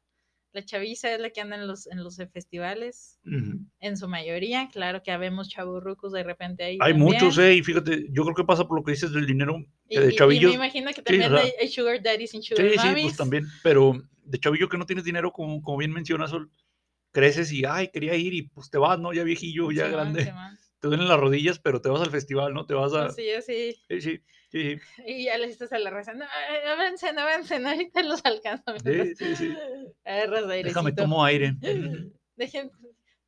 La 0.52 0.62
chaviza 0.64 1.12
es 1.12 1.20
la 1.20 1.30
que 1.30 1.40
anda 1.40 1.56
en 1.56 1.66
los, 1.66 1.86
en 1.86 2.04
los 2.04 2.16
festivales, 2.32 3.18
en 3.80 3.96
su 3.96 4.06
mayoría. 4.06 4.68
Claro 4.70 5.02
que 5.02 5.10
habemos 5.10 5.48
chaburrucos 5.48 6.12
de 6.12 6.22
repente 6.22 6.62
ahí. 6.62 6.78
Hay 6.80 6.92
también. 6.92 6.98
muchos, 6.98 7.38
eh, 7.38 7.54
y 7.54 7.62
fíjate, 7.62 8.06
yo 8.10 8.22
creo 8.24 8.34
que 8.34 8.44
pasa 8.44 8.66
por 8.68 8.78
lo 8.78 8.84
que 8.84 8.92
dices 8.92 9.12
del 9.12 9.26
dinero, 9.26 9.64
Y, 9.88 9.98
de 9.98 10.06
y- 10.06 10.10
y 10.10 10.14
chavillos. 10.14 10.50
me 10.50 10.56
imagino 10.56 10.88
que 10.90 10.96
sí, 10.96 11.02
también 11.02 11.34
hay, 11.34 11.52
hay 11.60 11.68
sugar 11.68 12.02
daddies 12.02 12.34
y 12.34 12.42
sugar 12.42 12.70
Sí, 12.70 12.78
sí, 12.78 13.02
pues 13.02 13.16
también, 13.16 13.46
pero 13.62 13.94
de 14.24 14.38
chavillo 14.38 14.68
que 14.68 14.76
no 14.78 14.84
tienes 14.86 15.04
dinero, 15.04 15.32
como, 15.32 15.62
como 15.62 15.78
bien 15.78 15.90
mencionas, 15.92 16.30
Sol, 16.30 16.50
creces 17.12 17.50
y, 17.52 17.64
ay, 17.64 17.88
quería 17.88 18.14
ir 18.14 18.34
y 18.34 18.42
pues 18.42 18.70
te 18.70 18.78
vas, 18.78 18.98
¿no? 18.98 19.12
Ya 19.14 19.24
viejillo, 19.24 19.70
ya 19.70 19.84
Simón, 19.86 19.92
grande, 19.92 20.24
Simón. 20.24 20.58
Te 20.82 20.88
duelen 20.88 21.06
las 21.06 21.20
rodillas, 21.20 21.60
pero 21.60 21.80
te 21.80 21.88
vas 21.88 22.02
al 22.02 22.10
festival, 22.10 22.52
¿no? 22.54 22.66
Te 22.66 22.74
vas 22.74 22.92
a... 22.92 23.08
Sí, 23.10 23.28
sí. 23.46 23.76
Sí, 23.88 24.00
sí, 24.00 24.22
sí, 24.50 24.76
Y 25.06 25.26
ya 25.26 25.38
le 25.38 25.46
dices 25.46 25.72
a 25.72 25.78
la 25.78 25.90
raza, 25.90 26.12
no, 26.12 26.24
avancen, 26.72 27.16
avancen, 27.16 27.64
ahorita 27.64 28.02
los 28.02 28.20
alcanzo. 28.24 28.76
sí, 28.84 29.14
sí, 29.14 29.36
sí. 29.36 29.56
Agarras 30.04 30.48
Déjame, 30.48 30.54
airecito. 30.54 30.94
tomo 30.96 31.24
aire. 31.24 31.54
Dejen, 32.36 32.72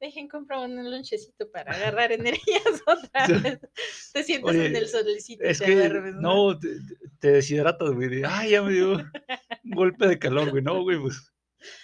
dejen 0.00 0.26
comprar 0.26 0.68
un 0.68 0.90
lonchecito 0.90 1.48
para 1.52 1.72
agarrar 1.72 2.10
energías 2.10 2.82
otra 2.86 3.28
vez. 3.28 3.60
Te 4.12 4.24
sientas 4.24 4.50
Oye, 4.50 4.66
en 4.66 4.76
el 4.76 4.88
solecito 4.88 5.44
Es 5.44 5.60
te 5.60 5.66
que, 5.66 5.88
no, 6.16 6.58
te, 6.58 6.68
te 7.20 7.32
deshidratas, 7.32 7.92
güey, 7.92 8.24
ay, 8.26 8.50
ya 8.50 8.62
me 8.62 8.72
dio 8.72 8.94
un 8.94 9.70
golpe 9.70 10.08
de 10.08 10.18
calor, 10.18 10.50
güey, 10.50 10.62
no, 10.64 10.82
güey, 10.82 10.98
pues... 10.98 11.32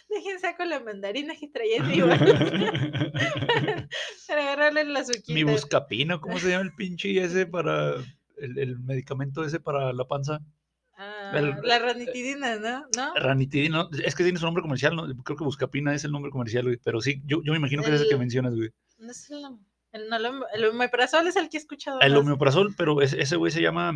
Dejen 0.09 0.39
saco 0.41 0.65
la 0.65 0.81
mandarina 0.81 1.35
que 1.37 1.49
traía 1.49 1.77
en 1.79 1.89
mi 1.89 2.01
bolsa 2.01 2.25
para 4.29 4.43
agarrarle 4.43 4.85
la 4.85 5.05
suquita. 5.05 5.33
Mi 5.33 5.43
buscapina, 5.45 6.21
¿cómo 6.21 6.39
se 6.39 6.51
llama 6.51 6.65
el 6.65 6.75
pinche 6.75 7.23
ese 7.23 7.47
para... 7.47 7.95
El, 8.37 8.59
el 8.59 8.79
medicamento 8.79 9.45
ese 9.45 9.61
para 9.61 9.93
la 9.93 10.05
panza? 10.07 10.41
Ah, 10.97 11.33
el- 11.35 11.57
la 11.63 11.79
ranitidina, 11.79 12.57
¿no? 12.57 12.87
¿No? 12.97 13.15
Ranitidina, 13.15 13.87
es 14.05 14.15
que 14.15 14.23
tiene 14.23 14.39
su 14.39 14.45
nombre 14.47 14.63
comercial, 14.63 14.97
¿no? 14.97 15.07
Creo 15.25 15.37
que 15.37 15.45
Buscapina 15.45 15.95
es 15.95 16.05
el 16.05 16.13
nombre 16.13 16.31
comercial, 16.31 16.65
güey. 16.65 16.79
Pero 16.83 17.01
sí, 17.03 17.21
yo, 17.27 17.43
yo 17.43 17.53
me 17.53 17.59
imagino 17.59 17.83
que 17.83 17.89
es 17.91 17.97
ese 17.97 18.07
que 18.09 18.15
El- 18.15 18.21
mencionas, 18.21 18.55
güey. 18.55 18.71
No 18.99 19.11
es 19.11 19.31
el, 19.31 19.45
el, 19.93 20.09
no, 20.09 20.17
el, 20.17 20.27
el 20.55 20.65
omeprazol 20.67 21.27
es 21.27 21.37
el 21.37 21.49
que 21.51 21.59
he 21.59 21.61
escuchado. 21.61 22.01
El 22.01 22.13
más. 22.13 22.21
homeoprazol, 22.21 22.75
pero 22.77 23.03
es- 23.03 23.13
ese 23.13 23.37
güey 23.37 23.53
se 23.53 23.61
llama 23.63 23.93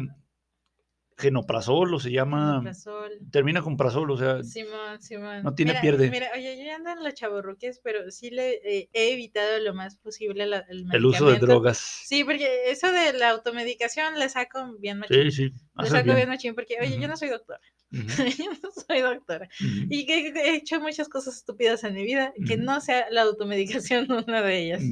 genoprazol 1.17 1.95
o 1.95 2.01
se 2.01 2.11
llama. 2.11 2.59
Omeprazol. 2.59 3.13
Termina 3.31 3.63
con 3.63 3.77
prazol, 3.77 4.11
o 4.11 4.17
sea. 4.17 4.43
Simón, 4.43 5.01
Simón. 5.01 5.43
no 5.43 5.55
tiene 5.55 5.73
Mira, 5.73 5.81
pierde. 5.81 6.11
Mira, 6.11 6.29
oye, 6.35 6.57
yo 6.59 6.65
ya 6.65 6.77
ando 6.77 6.91
en 6.91 7.03
la 7.03 7.13
chaborruques, 7.15 7.81
pero 7.83 8.11
sí 8.11 8.31
le 8.31 8.55
eh, 8.65 8.89
he 8.93 9.13
evitado 9.13 9.59
lo 9.61 9.75
más 9.75 9.97
posible 9.97 10.47
la- 10.47 10.65
el, 10.69 10.87
el 10.93 11.07
uso 11.07 11.27
de 11.31 11.39
drogas. 11.39 11.79
Sí, 11.79 12.25
porque 12.25 12.71
eso 12.71 12.91
de 12.91 13.13
la 13.13 13.31
automedicación 13.31 14.19
le 14.19 14.29
saco 14.29 14.77
bien 14.79 14.99
machín. 14.99 15.31
Sí, 15.31 15.31
sí. 15.31 15.53
le 15.79 15.87
saco 15.89 16.05
bien, 16.05 16.17
bien. 16.17 16.29
machín 16.29 16.55
porque, 16.55 16.77
oye, 16.81 16.99
yo 17.01 17.09
no 17.09 17.17
soy 17.17 17.29
doctora. 17.29 17.61
Yo 17.95 18.47
no 18.61 18.71
soy 18.73 19.03
doctora. 19.03 19.49
Y 19.89 20.05
que 20.05 20.29
he 20.31 20.57
hecho 20.57 20.81
muchas 20.81 21.09
cosas 21.09 21.37
estúpidas 21.37 21.85
en 21.85 21.95
mi 21.95 22.03
vida, 22.03 22.33
que 22.45 22.57
no 22.57 22.81
sea 22.81 23.07
la 23.11 23.23
automedicación 23.23 24.09
una 24.27 24.43
de 24.43 24.59
ellas. 24.59 24.83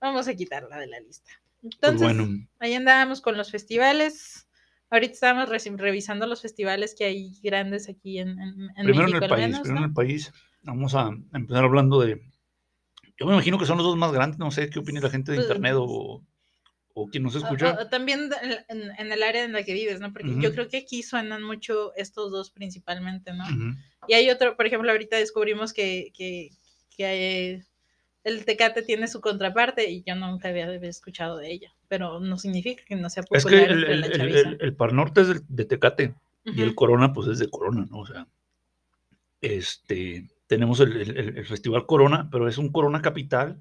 Vamos 0.00 0.28
a 0.28 0.34
quitarla 0.34 0.78
de 0.78 0.88
la 0.88 1.00
lista. 1.00 1.30
Pues 1.62 1.74
Entonces, 1.74 2.02
bueno, 2.02 2.28
ahí 2.58 2.74
andábamos 2.74 3.22
con 3.22 3.38
los 3.38 3.50
festivales. 3.50 4.45
Ahorita 4.90 5.12
estábamos 5.14 5.48
revisando 5.48 6.26
los 6.26 6.42
festivales 6.42 6.94
que 6.96 7.04
hay 7.04 7.32
grandes 7.42 7.88
aquí 7.88 8.18
en, 8.18 8.28
en, 8.30 8.38
en 8.76 8.84
primero 8.84 9.08
México, 9.08 9.16
en 9.18 9.22
el 9.24 9.28
país, 9.28 9.46
menos, 9.48 9.60
primero 9.62 9.84
en 9.84 9.88
el 9.88 9.94
país. 9.94 10.32
Vamos 10.62 10.94
a 10.94 11.10
empezar 11.32 11.64
hablando 11.64 12.00
de. 12.00 12.20
Yo 13.18 13.26
me 13.26 13.32
imagino 13.32 13.58
que 13.58 13.66
son 13.66 13.78
los 13.78 13.86
dos 13.86 13.96
más 13.96 14.12
grandes, 14.12 14.38
no 14.38 14.50
sé 14.50 14.68
qué 14.70 14.78
opina 14.78 15.00
la 15.00 15.10
gente 15.10 15.32
de 15.32 15.38
Pues, 15.38 15.48
internet 15.48 15.74
o, 15.76 16.22
o 16.94 17.08
quien 17.08 17.22
nos 17.22 17.34
escucha. 17.34 17.72
o- 17.72 17.82
o 17.82 17.88
también 17.88 18.30
en, 18.68 18.90
en 18.98 19.12
el 19.12 19.22
área 19.22 19.42
en 19.44 19.52
la 19.52 19.62
que 19.64 19.72
vives, 19.74 20.00
¿no? 20.00 20.12
Porque 20.12 20.34
yo 20.40 20.52
creo 20.52 20.68
que 20.68 20.78
aquí 20.78 21.02
suenan 21.02 21.42
mucho 21.42 21.94
estos 21.96 22.30
dos 22.30 22.50
principalmente, 22.50 23.32
¿no? 23.32 23.44
Y 24.08 24.14
hay 24.14 24.30
otro, 24.30 24.56
por 24.56 24.66
ejemplo, 24.66 24.90
ahorita 24.92 25.16
descubrimos 25.16 25.72
que, 25.72 26.12
que, 26.14 26.50
que, 26.96 27.52
eh, 27.54 27.66
el 28.24 28.44
Tecate 28.44 28.82
tiene 28.82 29.08
su 29.08 29.20
contraparte 29.20 29.90
y 29.90 30.02
yo 30.04 30.14
nunca 30.14 30.48
había 30.48 30.72
escuchado 30.74 31.36
de 31.38 31.52
ella, 31.52 31.74
pero 31.88 32.20
no 32.20 32.36
significa 32.38 32.82
que 32.84 32.96
no 32.96 33.08
sea 33.10 33.22
Es 33.30 33.44
popular 33.44 33.66
que 33.68 33.72
el, 33.72 33.84
el, 33.84 34.04
el, 34.04 34.56
el- 34.60 34.74
Par 34.76 34.92
Norte 34.92 35.20
es 35.22 35.42
de 35.48 35.64
Tecate. 35.64 36.14
Y 36.44 36.62
el. 36.62 36.74
Corona, 36.76 37.12
pues 37.12 37.26
es 37.28 37.38
de 37.40 37.48
Corona, 37.50 37.86
¿no? 37.90 37.98
O 37.98 38.06
sea, 38.06 38.26
este, 39.40 40.28
tenemos 40.46 40.80
el, 40.80 41.44
Festival 41.44 41.86
Corona, 41.86 42.28
pero 42.30 42.48
es 42.48 42.58
un 42.58 42.70
Corona 42.70 43.02
capital 43.02 43.60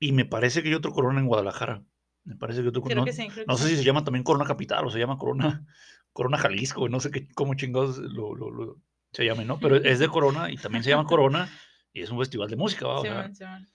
y 0.00 0.12
me 0.12 0.24
parece 0.24 0.62
que 0.62 0.68
hay 0.68 0.74
otro 0.74 0.92
Corona 0.92 1.20
en 1.20 1.26
Guadalajara. 1.26 1.82
Me 2.24 2.36
parece 2.36 2.62
que 2.62 2.68
otro 2.68 2.82
Creo 2.82 2.96
no, 2.96 3.04
que 3.04 3.12
sí, 3.12 3.28
no 3.46 3.56
sé 3.56 3.64
sí. 3.64 3.70
si 3.70 3.76
se 3.78 3.84
llama 3.84 4.04
también 4.04 4.22
Corona 4.24 4.44
Capital 4.44 4.86
o 4.86 4.90
se 4.90 4.98
llama 4.98 5.16
Corona, 5.18 5.66
Corona 6.12 6.36
Jalisco, 6.38 6.88
no 6.88 7.00
sé 7.00 7.10
qué, 7.10 7.28
cómo 7.34 7.54
chingados 7.54 7.98
lo, 7.98 8.34
lo- 8.34 8.50
lo- 8.50 8.76
se 9.12 9.24
llame, 9.24 9.44
¿no? 9.46 9.58
Pero 9.58 9.76
es 9.76 9.98
de 9.98 10.08
Corona 10.08 10.50
y 10.50 10.56
también 10.56 10.84
se 10.84 10.90
llama 10.90 11.04
Corona 11.08 11.48
y 11.92 12.02
es 12.02 12.10
un 12.10 12.18
festival 12.18 12.50
de 12.50 12.56
música, 12.56 12.86
¿va? 12.86 12.98
O 13.00 13.02
sea, 13.02 13.22
Simón, 13.22 13.34
Simón. 13.34 13.68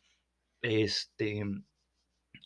este, 0.62 1.44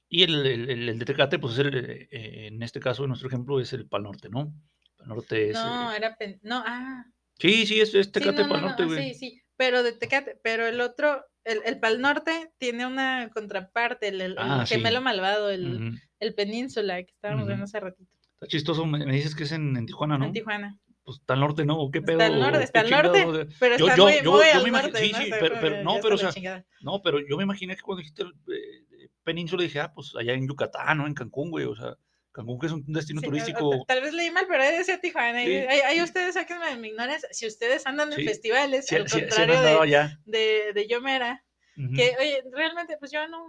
y 0.10 0.24
el, 0.24 0.46
el, 0.46 0.90
el- 0.90 1.00
de 1.00 1.06
Tecate, 1.06 1.40
pues 1.40 1.54
es 1.54 1.60
el, 1.60 1.76
eh, 1.76 2.08
eh, 2.12 2.48
en 2.48 2.64
este 2.64 2.80
caso, 2.80 3.04
en 3.04 3.10
nuestro 3.10 3.28
ejemplo, 3.28 3.60
es 3.60 3.74
el 3.74 3.88
Pal 3.88 4.04
Norte, 4.04 4.30
¿no? 4.30 4.54
Pal 4.98 5.08
Norte 5.10 5.50
es... 5.50 5.54
No, 5.56 5.92
eh, 5.92 5.98
era. 5.98 6.16
pen- 6.16 6.40
No, 6.44 6.64
ah. 6.66 7.06
Sí, 7.40 7.66
sí, 7.68 7.80
es, 7.82 7.94
es 7.94 8.12
Tecate 8.12 8.38
no, 8.42 8.44
no, 8.44 8.50
Pal 8.50 8.62
no, 8.62 8.68
Norte, 8.70 8.86
güey. 8.86 9.14
sí, 9.14 9.20
sí. 9.20 9.42
Pero 9.58 9.84
de 9.84 9.92
Tecate. 9.94 10.40
Pero 10.44 10.66
el 10.68 10.80
otro 10.82 11.24
el, 11.44 11.62
el 11.66 11.80
Pal 11.80 12.02
Norte 12.02 12.52
tiene 12.58 12.86
una 12.86 13.30
contraparte, 13.34 14.08
el, 14.10 14.22
el- 14.22 14.36
Ah, 14.38 14.66
sí. 14.66 14.76
gemelo 14.76 15.02
malvado, 15.02 15.50
el, 15.50 16.00
el 16.20 16.34
Península, 16.36 17.02
que 17.04 17.12
estábamos 17.12 17.48
viendo 17.48 17.64
hace 17.66 17.80
ratito, 17.80 18.12
Está 18.34 18.48
chistoso, 18.48 18.86
me, 18.86 19.04
me 19.06 19.14
dices 19.14 19.34
que 19.36 19.44
es 19.44 19.52
en, 19.52 19.76
en 19.78 19.86
Tijuana, 19.88 20.18
¿no? 20.18 20.26
en 20.26 20.34
Tijuana. 20.34 20.80
Pues 21.04 21.20
está 21.20 21.36
al 21.36 21.40
norte, 21.40 21.64
¿no? 21.66 21.80
¿O 21.80 21.90
¿Qué 21.90 22.02
pedo? 22.02 22.20
Está 22.20 22.26
al 22.34 22.40
norte, 22.40 22.58
¿O 22.58 22.62
está 22.62 22.80
al 22.82 22.90
norte, 22.92 23.48
pero 23.60 23.76
está 23.76 23.96
yo- 23.96 24.04
muy, 24.04 24.14
yo- 24.22 24.32
muy 24.34 24.42
yo 24.46 24.54
al 24.60 24.64
me 24.64 24.70
imagi- 24.70 24.82
norte, 24.84 25.00
sí, 25.00 25.12
¿no? 25.14 25.18
sí, 25.20 25.32
pero- 25.40 25.84
no, 25.84 25.96
o 25.96 26.18
sea. 26.18 26.66
No, 26.82 27.02
pero 27.02 27.20
yo 27.26 27.38
me 27.38 27.44
imaginé 27.44 27.76
que 27.78 27.82
cuando 27.82 28.00
dijiste 28.02 28.24
eh, 28.24 28.84
península 29.27 29.63
dije, 29.63 29.79
ah, 29.81 29.91
pues 29.93 30.13
allá 30.19 30.34
en 30.34 30.48
Yucatán, 30.48 30.98
¿no? 30.98 31.05
En 31.07 31.13
Cancún, 31.13 31.51
güey. 31.51 31.65
O 31.65 31.75
sea, 31.75 31.96
Cancún 32.31 32.57
que 32.60 32.67
es 32.67 32.72
un 32.72 32.84
destino 32.88 33.19
Sí, 33.22 33.27
turístico. 33.27 33.69
ta- 33.69 33.93
tal 33.93 34.01
vez 34.03 34.13
leí 34.13 34.31
mal, 34.31 34.46
pero 34.48 34.63
ahí 34.63 34.75
decía 34.77 35.00
Tijuana. 35.01 35.43
Sí. 35.43 35.53
Ahí 35.86 36.01
ustedes 36.01 36.34
sáquenme 36.36 36.67
de 36.69 36.77
mi 36.77 36.88
ignorancia. 36.89 37.27
Si 37.31 37.46
ustedes 37.46 37.86
andan 37.86 38.12
en 38.13 38.19
Sí, 38.19 38.24
festivales, 38.25 38.91
al 38.91 39.10
contrario 39.10 39.62
de, 39.62 40.10
de, 40.25 40.74
de 40.74 40.88
Yomera, 40.88 41.43
Ujú. 41.77 41.93
que, 41.93 42.15
oye, 42.19 42.43
realmente, 42.51 42.98
pues 42.98 43.12
yo 43.12 43.27
no, 43.27 43.46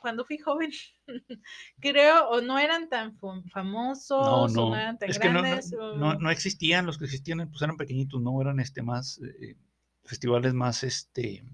cuando 0.00 0.24
fui 0.24 0.38
joven, 0.38 0.70
creo, 1.80 2.28
o 2.30 2.40
no 2.40 2.58
eran 2.58 2.88
tan 2.88 3.16
fam- 3.18 3.48
famosos, 3.50 4.24
No, 4.24 4.42
o 4.42 4.48
no 4.48 4.70
no. 4.70 4.76
eran 4.76 4.98
tan 4.98 5.10
Es 5.10 5.18
que 5.18 5.28
no, 5.28 5.34
no, 5.34 5.42
grandes. 5.42 5.72
o- 5.74 5.96
no, 5.96 6.14
no 6.14 6.30
existían, 6.30 6.86
los 6.86 6.98
que 6.98 7.04
existían 7.04 7.38
pues 7.50 7.62
eran 7.62 7.76
pequeñitos, 7.76 8.20
no 8.20 8.40
eran 8.40 8.60
este 8.60 8.82
más 8.82 9.20
eh, 9.40 9.56
festivales 10.04 10.54
más 10.54 10.84
este 10.84 11.44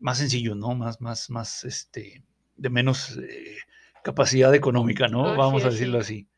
más 0.00 0.18
sencillos, 0.18 0.56
¿no? 0.56 0.74
Más, 0.74 1.00
más, 1.00 1.30
más 1.30 1.64
este 1.64 2.24
de 2.56 2.70
menos 2.70 3.18
eh, 3.18 3.56
capacidad 4.04 4.54
económica, 4.54 5.08
¿no? 5.08 5.34
Oh, 5.34 5.36
Vamos 5.36 5.62
sí, 5.62 5.68
a 5.68 5.70
decirlo 5.70 5.98
sí. 5.98 6.00
así. 6.00 6.28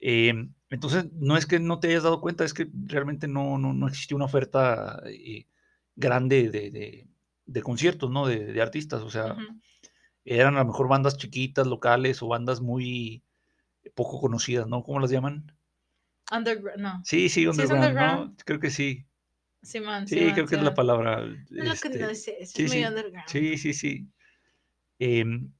Eh, 0.00 0.34
entonces, 0.70 1.06
no 1.14 1.36
es 1.36 1.46
que 1.46 1.60
no 1.60 1.80
te 1.80 1.88
hayas 1.88 2.04
dado 2.04 2.20
cuenta, 2.20 2.44
es 2.44 2.54
que 2.54 2.68
realmente 2.86 3.28
no, 3.28 3.58
no, 3.58 3.72
no 3.74 3.88
existía 3.88 4.16
una 4.16 4.26
oferta 4.26 5.02
eh, 5.06 5.46
grande 5.96 6.50
de, 6.50 6.70
de- 6.70 7.08
de 7.46 7.62
conciertos, 7.62 8.10
¿no? 8.10 8.26
De, 8.26 8.46
de 8.52 8.62
artistas, 8.62 9.02
o 9.02 9.10
sea, 9.10 9.36
eran 10.24 10.56
a 10.56 10.60
lo 10.60 10.66
mejor 10.66 10.88
bandas 10.88 11.16
chiquitas, 11.18 11.66
locales 11.66 12.22
o 12.22 12.28
bandas 12.28 12.60
muy 12.60 13.22
poco 13.94 14.20
conocidas, 14.20 14.66
¿no? 14.68 14.82
¿Cómo 14.84 15.00
las 15.00 15.10
llaman? 15.10 15.52
Underground, 16.30 16.80
no. 16.82 16.92
Sí, 17.02 17.28
sí, 17.28 17.46
es 17.56 17.70
underground, 17.70 17.98
¿no? 17.98 18.34
underground? 18.34 18.42
Creo 18.44 18.58
que 18.58 18.70
sí. 18.70 19.06
Simón, 19.64 20.06
Sí, 20.08 20.16
Simón, 20.16 20.32
creo 20.34 20.46
que 20.46 20.54
es 20.56 20.62
la 20.62 20.70
Simón. 20.70 20.74
palabra. 20.74 21.20
No 21.50 21.64
lo 21.64 21.72
este, 21.72 21.90
conoces, 21.98 22.34
es 22.38 22.50
sí, 22.52 22.62
muy 22.64 22.70
sí, 22.72 22.84
underground. 22.84 23.28
Sí, 23.28 23.58
sí, 23.58 23.74
sí. 23.74 24.08
Em, 24.98 25.52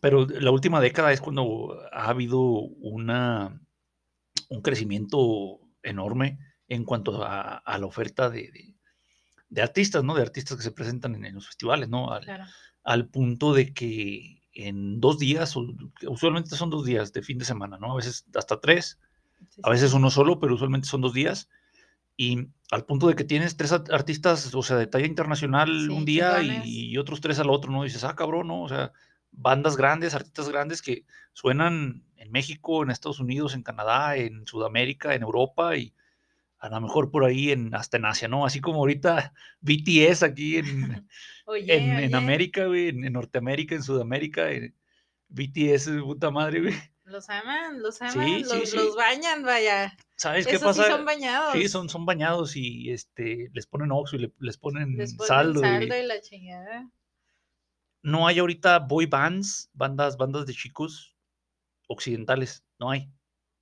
pero 0.00 0.26
la 0.26 0.50
última 0.50 0.80
década 0.80 1.12
es 1.12 1.20
cuando 1.20 1.78
ha 1.92 2.08
habido 2.08 2.40
una, 2.40 3.60
un 4.48 4.62
crecimiento 4.62 5.60
enorme 5.82 6.38
en 6.68 6.84
cuanto 6.84 7.22
a, 7.24 7.58
a 7.58 7.78
la 7.78 7.86
oferta 7.86 8.30
de, 8.30 8.50
de- 8.50 8.74
de 9.50 9.62
artistas, 9.62 10.04
¿no? 10.04 10.14
De 10.14 10.20
artistas 10.22 10.58
que 10.58 10.62
se 10.62 10.72
presentan 10.72 11.14
en, 11.14 11.24
en 11.24 11.34
los 11.34 11.46
festivales, 11.46 11.88
¿no? 11.88 12.12
Al, 12.12 12.22
Claro. 12.24 12.44
al 12.84 13.08
punto 13.08 13.54
de 13.54 13.72
que 13.72 14.42
en 14.52 15.00
dos 15.00 15.18
días, 15.18 15.54
usualmente 16.06 16.54
son 16.56 16.68
dos 16.68 16.84
días 16.84 17.12
de 17.12 17.22
fin 17.22 17.38
de 17.38 17.44
semana, 17.46 17.78
¿no? 17.78 17.92
A 17.92 17.96
veces 17.96 18.24
hasta 18.34 18.60
tres, 18.60 18.98
Sí, 19.48 19.60
a 19.64 19.70
veces 19.70 19.92
uno 19.94 20.10
solo, 20.10 20.38
pero 20.38 20.54
usualmente 20.54 20.88
son 20.88 21.00
dos 21.00 21.14
días. 21.14 21.48
Y 22.16 22.48
al 22.70 22.84
punto 22.84 23.06
de 23.08 23.14
que 23.16 23.24
tienes 23.24 23.56
tres 23.56 23.72
art- 23.72 23.90
artistas, 23.90 24.54
o 24.54 24.62
sea, 24.62 24.76
de 24.76 24.86
talla 24.86 25.06
internacional 25.06 25.68
Sí, 25.86 25.88
un 25.88 26.04
día 26.04 26.42
y, 26.42 26.90
y 26.90 26.98
otros 26.98 27.20
tres 27.20 27.38
al 27.38 27.50
otro, 27.50 27.70
¿no? 27.72 27.82
dices, 27.84 28.04
ah, 28.04 28.14
cabrón, 28.16 28.48
¿no? 28.48 28.62
O 28.62 28.68
sea, 28.68 28.92
bandas 29.30 29.76
grandes, 29.76 30.14
artistas 30.14 30.48
grandes 30.48 30.82
que 30.82 31.04
suenan 31.32 32.02
en 32.16 32.30
México, 32.30 32.82
en 32.82 32.90
Estados 32.90 33.20
Unidos, 33.20 33.54
en 33.54 33.62
Canadá, 33.62 34.16
en 34.16 34.46
Sudamérica, 34.46 35.14
en 35.14 35.22
Europa 35.22 35.76
y 35.76 35.94
a 36.58 36.68
lo 36.68 36.80
mejor 36.80 37.10
por 37.10 37.24
ahí 37.24 37.52
en, 37.52 37.74
hasta 37.74 37.96
en 37.98 38.04
Asia, 38.04 38.26
¿no? 38.28 38.44
Así 38.44 38.60
como 38.60 38.78
ahorita 38.80 39.32
BTS 39.60 40.22
aquí 40.24 40.56
en, 40.58 41.08
Oye, 41.46 41.74
en, 41.76 41.98
en 42.00 42.14
América, 42.14 42.66
güey, 42.66 42.88
en, 42.88 43.04
en 43.04 43.12
Norteamérica, 43.12 43.74
en 43.76 43.82
Sudamérica, 43.82 44.50
en 44.50 44.74
BTS, 45.28 45.88
puta 46.02 46.30
madre, 46.30 46.60
güey. 46.60 46.74
Los 47.04 47.30
aman, 47.30 47.80
los 47.80 48.02
aman, 48.02 48.12
sí, 48.12 48.40
los, 48.44 48.68
sí. 48.70 48.76
los 48.76 48.94
bañan, 48.96 49.42
vaya. 49.42 49.96
¿Sabes 50.18 50.46
qué 50.48 50.58
pasa? 50.58 50.82
sí 50.84 50.90
son 50.90 51.04
bañados. 51.04 51.52
Sí, 51.52 51.68
son, 51.68 51.88
son 51.88 52.04
bañados 52.04 52.56
y 52.56 52.90
este, 52.90 53.50
les 53.52 53.66
ponen 53.66 53.92
oxo 53.92 54.16
y 54.16 54.18
le- 54.18 54.32
les 54.40 54.58
ponen 54.58 54.96
Les 54.96 55.14
ponen 55.14 55.28
saldo. 55.28 55.60
saldo 55.60 55.96
y 55.96 56.02
la 56.02 56.20
chingada. 56.20 56.90
No 58.02 58.26
hay 58.26 58.38
ahorita 58.40 58.80
boy 58.80 59.06
bands, 59.06 59.70
bandas, 59.72 60.16
bandas 60.16 60.44
de 60.46 60.54
chicos 60.54 61.16
occidentales, 61.88 62.64
no 62.78 62.90
hay. 62.90 63.10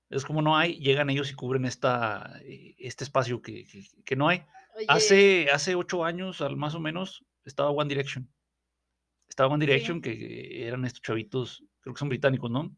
Es 0.08 0.25
como 0.25 0.40
no 0.40 0.56
hay, 0.56 0.78
llegan 0.78 1.10
ellos 1.10 1.30
y 1.30 1.34
cubren 1.34 1.64
esta, 1.66 2.38
eh, 2.42 2.75
este 2.78 3.04
espacio 3.04 3.42
que, 3.42 3.64
que- 3.64 3.84
que 4.04 4.16
no 4.16 4.28
hay. 4.28 4.42
Oye, 4.76 4.86
Hace, 4.88 5.48
hace 5.52 5.75
ocho 5.75 6.04
años, 6.04 6.40
al 6.40 6.56
más 6.56 6.75
o 6.75 6.80
menos, 6.80 7.25
estaba 7.44 7.70
One 7.70 7.88
Direction. 7.88 8.28
Estaba 9.28 9.52
One 9.52 9.64
Direction, 9.64 9.96
Sí. 9.96 10.02
que 10.02 10.66
eran 10.66 10.84
estos 10.84 11.02
chavitos, 11.02 11.64
creo 11.80 11.94
que 11.94 11.98
son 11.98 12.08
británicos, 12.08 12.50
¿no? 12.50 12.75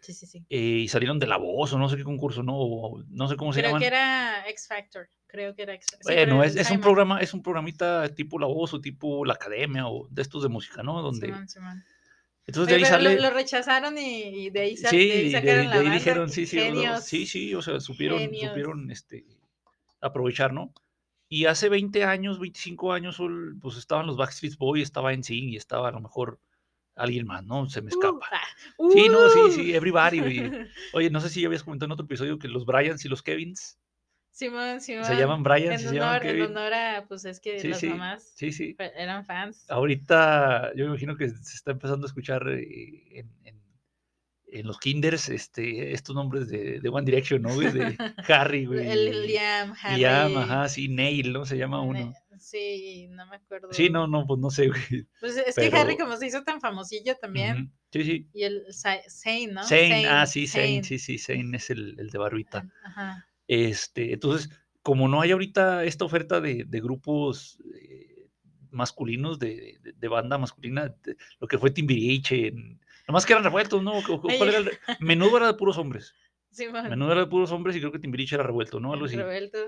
Sí, 0.00 0.14
sí, 0.14 0.26
sí. 0.26 0.44
Eh, 0.48 0.58
y 0.84 0.88
salieron 0.88 1.18
de 1.18 1.26
La 1.26 1.36
Voz 1.36 1.72
o 1.72 1.78
no 1.78 1.88
sé 1.88 1.96
qué 1.96 2.04
concurso, 2.04 2.42
¿no? 2.42 3.04
No 3.08 3.28
sé 3.28 3.36
cómo 3.36 3.52
se 3.52 3.60
Creo 3.60 3.70
llaman. 3.70 3.80
que 3.80 3.86
era 3.86 4.48
X 4.48 4.66
Factor. 4.68 5.08
Creo 5.26 5.54
que 5.54 5.62
era 5.62 5.74
X 5.74 5.88
Factor. 5.92 6.14
Bueno, 6.14 6.42
es, 6.42 6.56
es 6.56 6.70
un 6.70 6.80
programa, 6.80 7.20
es 7.20 7.34
un 7.34 7.42
programita 7.42 8.08
tipo 8.14 8.38
La 8.38 8.46
Voz 8.46 8.72
o 8.74 8.80
tipo 8.80 9.24
La 9.24 9.34
Academia 9.34 9.86
o 9.88 10.08
de 10.10 10.22
estos 10.22 10.42
de 10.42 10.48
música, 10.48 10.82
¿no? 10.82 11.02
Donde, 11.02 11.28
entonces 12.46 12.68
de 12.68 12.74
ahí 12.74 12.84
sale. 12.84 13.16
Lo, 13.16 13.22
lo 13.22 13.30
rechazaron 13.30 13.96
y, 13.98 14.22
y 14.46 14.50
de 14.50 14.60
ahí, 14.60 14.76
sal- 14.76 14.90
sí, 14.90 15.06
de 15.08 15.12
ahí 15.12 15.24
de, 15.24 15.30
sacaron 15.32 15.56
de 15.58 15.64
la 15.64 15.70
ahí 15.74 15.78
banda. 15.82 15.94
dijeron, 15.94 16.30
sí, 16.30 16.46
sí, 16.46 16.58
Genios. 16.58 17.04
sí, 17.04 17.26
sí, 17.26 17.54
o 17.54 17.62
sea, 17.62 17.78
supieron, 17.80 18.18
Genios. 18.18 18.48
supieron 18.48 18.90
este, 18.90 19.24
aprovechar, 20.00 20.52
¿no? 20.52 20.72
Y 21.28 21.44
hace 21.44 21.68
20 21.68 22.02
años, 22.04 22.40
25 22.40 22.92
años, 22.92 23.20
pues 23.60 23.76
estaban 23.76 24.06
los 24.06 24.16
Backstreet 24.16 24.56
Boys, 24.56 24.82
estaba 24.82 25.12
NSYNC 25.14 25.52
y 25.52 25.56
estaba 25.56 25.88
a 25.88 25.92
lo 25.92 26.00
mejor 26.00 26.40
alguien 27.02 27.26
más, 27.26 27.44
¿no? 27.44 27.68
Se 27.68 27.80
me 27.82 27.86
Uh, 27.86 27.96
escapa. 27.98 28.26
ah, 28.32 28.46
Sí, 28.92 29.08
no, 29.08 29.28
sí, 29.28 29.38
uh. 29.40 29.50
sí, 29.50 29.74
everybody. 29.74 30.20
güey. 30.20 30.40
Oye, 30.92 31.10
no 31.10 31.20
sé 31.20 31.28
si 31.28 31.40
ya 31.42 31.46
habías 31.48 31.62
comentado 31.64 31.86
en 31.86 31.92
otro 31.92 32.04
episodio 32.06 32.38
que 32.38 32.48
los 32.48 32.64
Bryans 32.66 33.04
y 33.04 33.08
los 33.08 33.22
Kevins 33.22 33.78
Simón, 34.32 34.80
Simón. 34.80 35.04
se 35.04 35.16
llaman 35.16 35.44
en 35.62 35.78
se 35.78 35.84
llaman 35.94 36.08
honor, 36.10 36.22
en 36.24 36.28
Kevin. 36.28 36.44
honor 36.56 36.72
a, 36.72 37.04
pues 37.08 37.24
es 37.24 37.40
que 37.40 37.58
Sí, 37.60 37.68
las 37.68 37.80
sí, 37.80 37.88
mamás 37.88 38.32
Sí, 38.36 38.52
sí. 38.52 38.74
fe- 38.74 38.92
eran 38.96 39.24
fans. 39.26 39.68
Ahorita 39.68 40.70
yo 40.76 40.84
me 40.84 40.90
imagino 40.92 41.16
que 41.16 41.28
se 41.28 41.54
está 41.56 41.72
empezando 41.72 42.06
a 42.06 42.08
escuchar 42.08 42.48
eh, 42.48 43.18
en, 43.18 43.30
en- 43.44 43.60
en 44.52 44.66
los 44.66 44.78
kinders 44.78 45.28
este, 45.28 45.92
estos 45.92 46.14
nombres 46.16 46.48
de, 46.48 46.80
de 46.80 46.88
One 46.88 47.04
Direction, 47.04 47.42
¿no? 47.42 47.56
De 47.56 47.96
Harry, 48.28 48.64
güey. 48.66 48.88
El 48.88 49.26
Liam, 49.26 49.74
Harry. 49.80 49.98
Liam, 49.98 50.36
ajá, 50.38 50.68
sí, 50.68 50.88
Neil, 50.88 51.32
¿no? 51.32 51.44
Se 51.44 51.56
llama 51.56 51.80
uno. 51.82 52.12
Sí, 52.40 53.06
no 53.10 53.26
me 53.26 53.36
acuerdo. 53.36 53.68
Sí, 53.72 53.90
no, 53.90 54.06
no, 54.06 54.26
pues 54.26 54.40
no 54.40 54.50
sé, 54.50 54.68
güey. 54.68 55.06
Pues 55.20 55.36
es 55.36 55.54
pero- 55.54 55.70
que 55.70 55.76
Harry, 55.76 55.96
como 55.96 56.16
se 56.16 56.26
hizo 56.26 56.42
tan 56.42 56.60
famosillo 56.60 57.14
también. 57.16 57.72
Sí, 57.92 58.04
sí. 58.04 58.28
Y 58.32 58.42
el 58.44 58.64
Zane, 58.72 59.48
¿no? 59.52 59.62
Zane, 59.64 60.06
ah, 60.08 60.26
sí, 60.26 60.46
Zane, 60.46 60.82
sí, 60.82 60.98
sí, 60.98 61.18
Zane 61.18 61.56
es 61.56 61.70
el, 61.70 61.96
el 62.00 62.10
de 62.10 62.18
barbita. 62.18 62.68
Ajá. 62.84 63.26
Este, 63.46 64.12
entonces, 64.12 64.48
como 64.82 65.06
no 65.08 65.20
hay 65.20 65.32
ahorita 65.32 65.84
esta 65.84 66.04
oferta 66.04 66.40
de, 66.40 66.64
de 66.66 66.80
grupos 66.80 67.58
eh, 67.74 68.28
masculinos, 68.70 69.38
de, 69.38 69.78
de- 69.82 69.92
de 69.92 70.08
banda 70.08 70.38
masculina, 70.38 70.94
lo 71.40 71.48
que 71.48 71.58
fue 71.58 71.70
Timbiriche, 71.70 72.48
en- 72.48 72.80
nomás 73.08 73.26
que 73.26 73.32
eran 73.32 73.44
revueltos, 73.44 73.82
¿no? 73.82 73.92
¿Cu- 74.06 74.20
cu- 74.20 74.28
cuál 74.38 74.48
era 74.48 74.58
el- 74.58 74.70
Menudo 75.00 75.36
era 75.38 75.46
de 75.48 75.54
puros 75.54 75.76
hombres. 75.78 76.14
Simón. 76.50 76.88
Menudo 76.88 77.12
era 77.12 77.20
de 77.22 77.26
puros 77.26 77.50
hombres 77.52 77.76
y 77.76 77.80
creo 77.80 77.92
que 77.92 77.98
Timbiriche 77.98 78.34
era 78.36 78.44
revuelto, 78.44 78.80
¿no? 78.80 78.92
Algo 78.92 79.06
así. 79.06 79.16
Revuelto. 79.16 79.58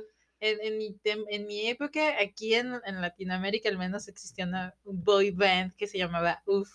En, 0.48 0.58
en, 0.60 0.78
mi, 0.78 0.88
tem- 1.04 1.24
en 1.30 1.46
mi 1.46 1.68
época, 1.68 2.00
aquí 2.20 2.54
en, 2.54 2.74
en 2.84 3.00
Latinoamérica 3.00 3.68
al 3.68 3.78
menos 3.78 4.08
existía 4.08 4.44
una 4.44 4.74
boy 4.84 5.30
band 5.30 5.74
que 5.76 5.86
se 5.86 5.98
llamaba 5.98 6.42
UF. 6.46 6.70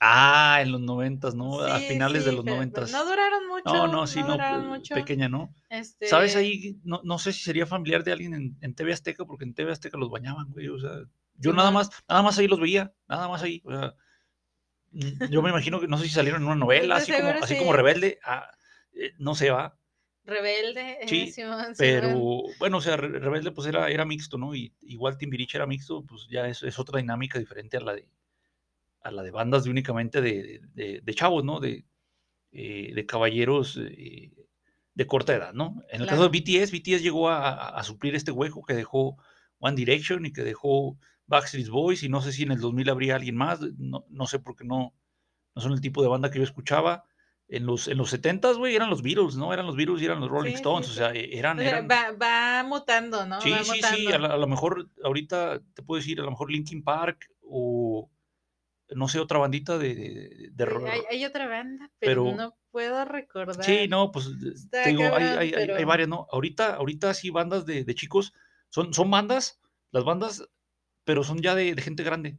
Ah, 0.00 0.60
en 0.62 0.72
los 0.72 0.80
noventas, 0.80 1.34
¿no? 1.34 1.60
a 1.60 1.78
Sí, 1.78 1.86
finales 1.88 2.24
de 2.24 2.32
los 2.32 2.44
noventas. 2.44 2.90
No 2.92 3.04
duraron 3.04 3.46
mucho. 3.48 3.74
No, 3.74 3.86
no, 3.88 4.06
sí, 4.06 4.20
no, 4.22 4.32
duraron 4.32 4.66
pe- 4.66 4.78
mucho. 4.78 4.94
pequeña, 4.94 5.28
¿no? 5.28 5.52
Este, 5.68 6.06
¿Sabes 6.08 6.36
ahí? 6.36 6.78
No, 6.84 7.00
no 7.04 7.18
sé 7.18 7.32
si 7.32 7.42
sería 7.42 7.66
familiar 7.66 8.02
de 8.02 8.12
alguien 8.12 8.32
en, 8.34 8.56
en 8.62 8.74
TV 8.74 8.92
Azteca, 8.94 9.24
porque 9.26 9.44
en 9.44 9.54
TV 9.54 9.72
Azteca 9.72 9.98
los 9.98 10.08
bañaban, 10.10 10.48
güey. 10.52 10.68
O 10.68 10.78
sea, 10.78 10.90
yo 11.34 11.52
nada 11.52 11.70
más, 11.70 11.90
nada 12.08 12.22
más 12.22 12.38
ahí 12.38 12.48
los 12.48 12.60
veía, 12.60 12.94
nada 13.08 13.28
más 13.28 13.42
ahí. 13.42 13.60
O 13.66 13.70
sea, 13.72 13.94
mm, 14.92 15.30
yo 15.30 15.42
me 15.42 15.50
imagino 15.50 15.80
que 15.80 15.88
no 15.88 15.98
sé 15.98 16.04
si 16.04 16.10
salieron 16.10 16.42
en 16.42 16.48
una 16.48 16.56
novela, 16.56 16.96
así 16.96 17.12
como, 17.12 17.30
así 17.30 17.54
sí. 17.54 17.58
como 17.58 17.72
rebelde. 17.72 18.18
ah, 18.24 18.50
eh, 18.94 19.12
no 19.18 19.34
se 19.34 19.50
va, 19.50 19.78
Rebelde. 20.30 20.98
Sí, 21.08 21.26
Simón, 21.32 21.74
pero 21.76 22.08
Simón. 22.08 22.54
bueno, 22.58 22.78
o 22.78 22.80
sea, 22.80 22.96
Re- 22.96 23.18
rebelde 23.18 23.52
pues 23.52 23.66
era, 23.68 23.88
era 23.90 24.04
mixto, 24.04 24.38
¿no? 24.38 24.54
Y 24.54 24.72
igual 24.82 25.18
Timbiriche 25.18 25.58
era 25.58 25.66
mixto, 25.66 26.04
pues 26.06 26.26
ya 26.30 26.46
es, 26.48 26.62
es 26.62 26.78
otra 26.78 26.98
dinámica 27.00 27.38
diferente 27.38 27.76
a 27.76 27.80
la 27.80 27.94
de 27.94 28.08
a 29.02 29.10
la 29.10 29.22
de 29.22 29.30
bandas 29.30 29.64
de 29.64 29.70
únicamente 29.70 30.20
de, 30.20 30.60
de- 30.74 31.00
de 31.02 31.14
chavos, 31.14 31.44
¿no? 31.44 31.58
De, 31.60 31.84
eh, 32.52 32.92
de 32.94 33.06
caballeros 33.06 33.78
eh, 33.80 34.32
de 34.94 35.06
corta 35.06 35.34
edad, 35.34 35.52
¿no? 35.54 35.82
En 35.90 36.02
el 36.02 36.06
caso 36.08 36.28
de 36.28 36.38
BTS, 36.40 36.72
BTS 36.72 37.02
llegó 37.02 37.28
a, 37.30 37.48
a- 37.48 37.68
a 37.78 37.82
suplir 37.84 38.14
este 38.14 38.30
hueco 38.32 38.62
que 38.62 38.74
dejó 38.74 39.16
One 39.58 39.76
Direction 39.76 40.26
y 40.26 40.32
que 40.32 40.42
dejó 40.42 40.98
Backstreet 41.26 41.68
Boys 41.68 42.02
y 42.02 42.08
no 42.08 42.20
sé 42.22 42.32
si 42.32 42.42
en 42.42 42.52
el 42.52 42.60
2000 42.60 42.90
habría 42.90 43.16
alguien 43.16 43.36
más, 43.36 43.60
no, 43.78 44.04
no 44.10 44.26
sé 44.26 44.38
por 44.38 44.56
qué 44.56 44.64
no, 44.64 44.94
no 45.54 45.62
son 45.62 45.72
el 45.72 45.80
tipo 45.80 46.02
de 46.02 46.08
banda 46.08 46.30
que 46.30 46.38
yo 46.38 46.44
escuchaba. 46.44 47.04
En 47.52 47.66
los, 47.66 47.88
en 47.88 47.98
los 47.98 48.12
70s, 48.12 48.56
güey, 48.58 48.76
eran 48.76 48.90
los 48.90 49.02
Beatles, 49.02 49.34
¿no? 49.34 49.52
Eran 49.52 49.66
los 49.66 49.74
Beatles 49.74 50.00
y 50.00 50.04
eran 50.04 50.20
los 50.20 50.30
Rolling 50.30 50.50
Sí, 50.52 50.56
sí, 50.58 50.60
Stones, 50.62 50.86
o 50.88 50.90
sí. 50.92 50.96
sea, 50.98 51.10
e- 51.12 51.36
eran... 51.36 51.58
O 51.58 51.62
sea, 51.62 51.68
eran 51.70 51.88
va, 51.90 52.12
va 52.12 52.62
mutando, 52.62 53.26
¿no? 53.26 53.40
Sí, 53.40 53.50
va 53.50 53.64
sí, 53.64 53.72
mutando. 53.74 53.96
sí, 53.98 54.06
a, 54.12 54.18
la- 54.18 54.28
a 54.34 54.36
lo 54.36 54.46
mejor 54.46 54.88
ahorita 55.02 55.60
te 55.74 55.82
puedo 55.82 55.98
decir, 55.98 56.20
a 56.20 56.22
lo 56.24 56.30
mejor 56.30 56.50
Linkin 56.52 56.84
Park 56.84 57.28
o 57.42 58.08
no 58.90 59.08
sé, 59.08 59.18
otra 59.20 59.38
bandita 59.38 59.78
de, 59.78 59.94
de, 59.94 60.50
de 60.52 60.64
Hay, 60.64 60.70
rock. 60.70 60.88
hay- 60.88 61.02
hay 61.10 61.24
otra 61.24 61.48
banda, 61.48 61.90
pero, 61.98 62.24
Pero- 62.24 62.36
no 62.36 62.56
puedo 62.70 63.04
recordar. 63.04 63.64
Sí, 63.64 63.88
no, 63.88 64.12
pues 64.12 64.26
Está 64.26 64.84
te 64.84 64.90
digo, 64.90 65.02
hay, 65.02 65.10
cabrón, 65.10 65.38
hay- 65.38 65.52
hay- 65.54 65.70
hay 65.70 65.84
varias, 65.84 66.08
¿no? 66.08 66.26
Ahorita, 66.30 66.74
ahorita 66.76 67.14
sí, 67.14 67.30
bandas 67.30 67.66
de, 67.66 67.84
de 67.84 67.94
chicos, 67.96 68.32
son, 68.68 68.94
son 68.94 69.10
bandas, 69.10 69.60
las 69.90 70.04
bandas, 70.04 70.48
pero 71.04 71.24
son 71.24 71.40
ya 71.40 71.54
de, 71.56 71.74
de 71.74 71.82
gente 71.82 72.04
grande. 72.04 72.36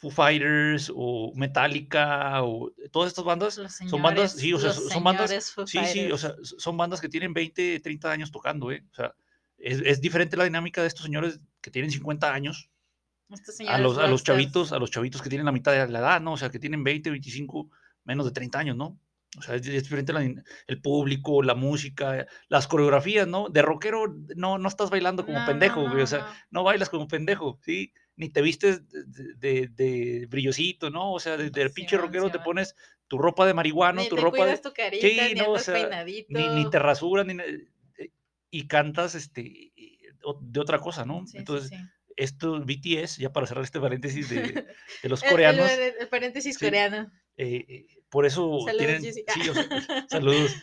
Foo 0.00 0.10
Fighters 0.10 0.90
o 0.94 1.30
Metallica 1.34 2.42
o 2.42 2.72
todas 2.90 3.08
estas 3.08 3.24
bandas 3.24 3.58
Los 3.58 3.72
son 3.74 4.00
bandas, 4.02 4.32
señores- 4.32 4.40
sí, 4.40 4.52
o 4.54 4.58
sea, 4.58 4.72
son 4.72 5.04
bandas, 5.04 5.28
señores 5.28 5.52
Foo 5.52 5.66
sí, 5.66 5.78
sí, 5.84 6.10
o 6.10 6.16
sea, 6.16 6.34
son 6.42 6.76
bandas 6.76 7.00
que 7.02 7.08
tienen 7.10 7.34
20, 7.34 7.80
30 7.80 8.10
años 8.10 8.32
tocando, 8.32 8.72
¿eh? 8.72 8.82
O 8.90 8.94
sea, 8.94 9.14
es, 9.58 9.82
es 9.84 10.00
diferente 10.00 10.38
la 10.38 10.44
dinámica 10.44 10.80
de 10.80 10.88
estos 10.88 11.04
señores 11.04 11.38
que 11.60 11.70
tienen 11.70 11.90
50 11.90 12.32
años 12.32 12.70
a 13.28 13.52
señores 13.52 13.80
los, 13.82 13.98
a 13.98 14.06
los 14.06 14.24
chavitos, 14.24 14.72
a 14.72 14.78
los 14.78 14.90
chavitos 14.90 15.20
que 15.20 15.28
tienen 15.28 15.44
la 15.44 15.52
mitad 15.52 15.72
de 15.72 15.86
la 15.92 15.98
edad, 15.98 16.20
¿no? 16.20 16.32
O 16.32 16.36
sea, 16.38 16.48
que 16.50 16.58
tienen 16.58 16.82
20, 16.82 17.10
25, 17.10 17.70
menos 18.04 18.24
de 18.24 18.32
30 18.32 18.58
años, 18.58 18.76
¿no? 18.76 18.98
O 19.38 19.42
sea, 19.42 19.54
es, 19.54 19.66
es 19.68 19.82
diferente 19.84 20.12
la 20.12 20.22
el 20.66 20.80
público, 20.80 21.42
la 21.42 21.54
música, 21.54 22.26
las 22.48 22.66
coreografías, 22.66 23.28
¿no? 23.28 23.48
De 23.48 23.62
rockero 23.62 24.16
no, 24.34 24.58
no 24.58 24.68
estás 24.68 24.90
bailando 24.90 25.24
como 25.24 25.38
No, 25.38 25.44
no, 25.44 25.46
pendejo, 25.46 25.82
güey, 25.82 25.98
no, 25.98 26.02
o 26.04 26.06
sea, 26.06 26.26
no 26.50 26.64
bailas 26.64 26.88
como 26.88 27.06
pendejo, 27.06 27.60
¿sí? 27.62 27.92
Ni 28.16 28.28
te 28.28 28.42
vistes 28.42 28.82
de, 28.90 29.34
de- 29.38 29.68
de 29.68 30.26
brillosito, 30.26 30.90
¿no? 30.90 31.12
O 31.12 31.20
sea, 31.20 31.36
de, 31.36 31.50
de 31.50 31.70
pinche 31.70 31.96
rockero 31.96 32.30
te 32.30 32.38
pones 32.40 32.76
tu 33.08 33.18
ropa 33.18 33.46
de 33.46 33.54
marihuano, 33.54 34.02
Ni 34.02 34.08
tu 34.08 34.16
te 34.16 34.22
ropa 34.22 34.46
de, 34.46 34.58
tu 34.58 34.72
carita, 34.72 35.06
Sí, 35.06 35.18
ni 35.34 35.40
no, 35.40 35.46
o 35.46 35.48
andas 35.54 35.64
sea, 35.64 35.74
peinadito. 35.74 36.26
ni, 36.30 36.48
ni 36.50 36.68
te 36.70 36.78
rasuras, 36.78 37.26
ni, 37.26 37.34
na- 37.34 37.44
eh, 37.44 38.10
y 38.50 38.66
cantas 38.66 39.14
este, 39.14 39.72
o- 40.22 40.38
de 40.42 40.60
otra 40.60 40.78
cosa, 40.80 41.04
¿no? 41.06 41.26
Sí, 41.26 41.38
Entonces, 41.38 41.70
esto 42.16 42.60
BTS, 42.60 43.18
ya 43.22 43.32
para 43.32 43.46
cerrar 43.46 43.64
este 43.64 43.80
paréntesis 43.80 44.28
de, 44.28 44.66
los 45.04 45.22
El- 45.22 45.26
el- 45.28 45.32
coreanos, 45.32 45.70
El, 45.70 45.94
el 46.00 46.08
paréntesis 46.08 46.58
coreano. 46.58 47.10
eh, 47.36 47.64
eh, 47.68 47.86
por 48.10 48.26
eso 48.26 48.58
Saludos, 48.66 48.76
tienen, 48.76 49.02
sí, 49.02 49.48
o 49.48 49.54
sea, 49.54 49.64
saludos, 50.08 50.56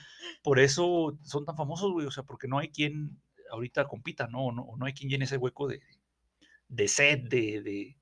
por 0.44 0.60
eso 0.60 1.18
son 1.24 1.44
tan 1.46 1.56
famosos, 1.58 1.92
güey, 1.92 2.06
o 2.06 2.12
sea, 2.12 2.24
porque 2.24 2.48
no 2.48 2.60
hay 2.60 2.70
quien 2.70 3.20
ahorita 3.50 3.86
compita, 3.88 4.27
¿no? 4.27 4.51
No, 4.51 4.68
no 4.77 4.86
hay 4.86 4.94
quien 4.94 5.10
llene 5.10 5.25
ese 5.25 5.38
hueco 5.38 5.68
de, 5.68 5.80
de 6.67 6.88
set, 6.88 7.24
de, 7.29 7.62
de, 7.62 7.97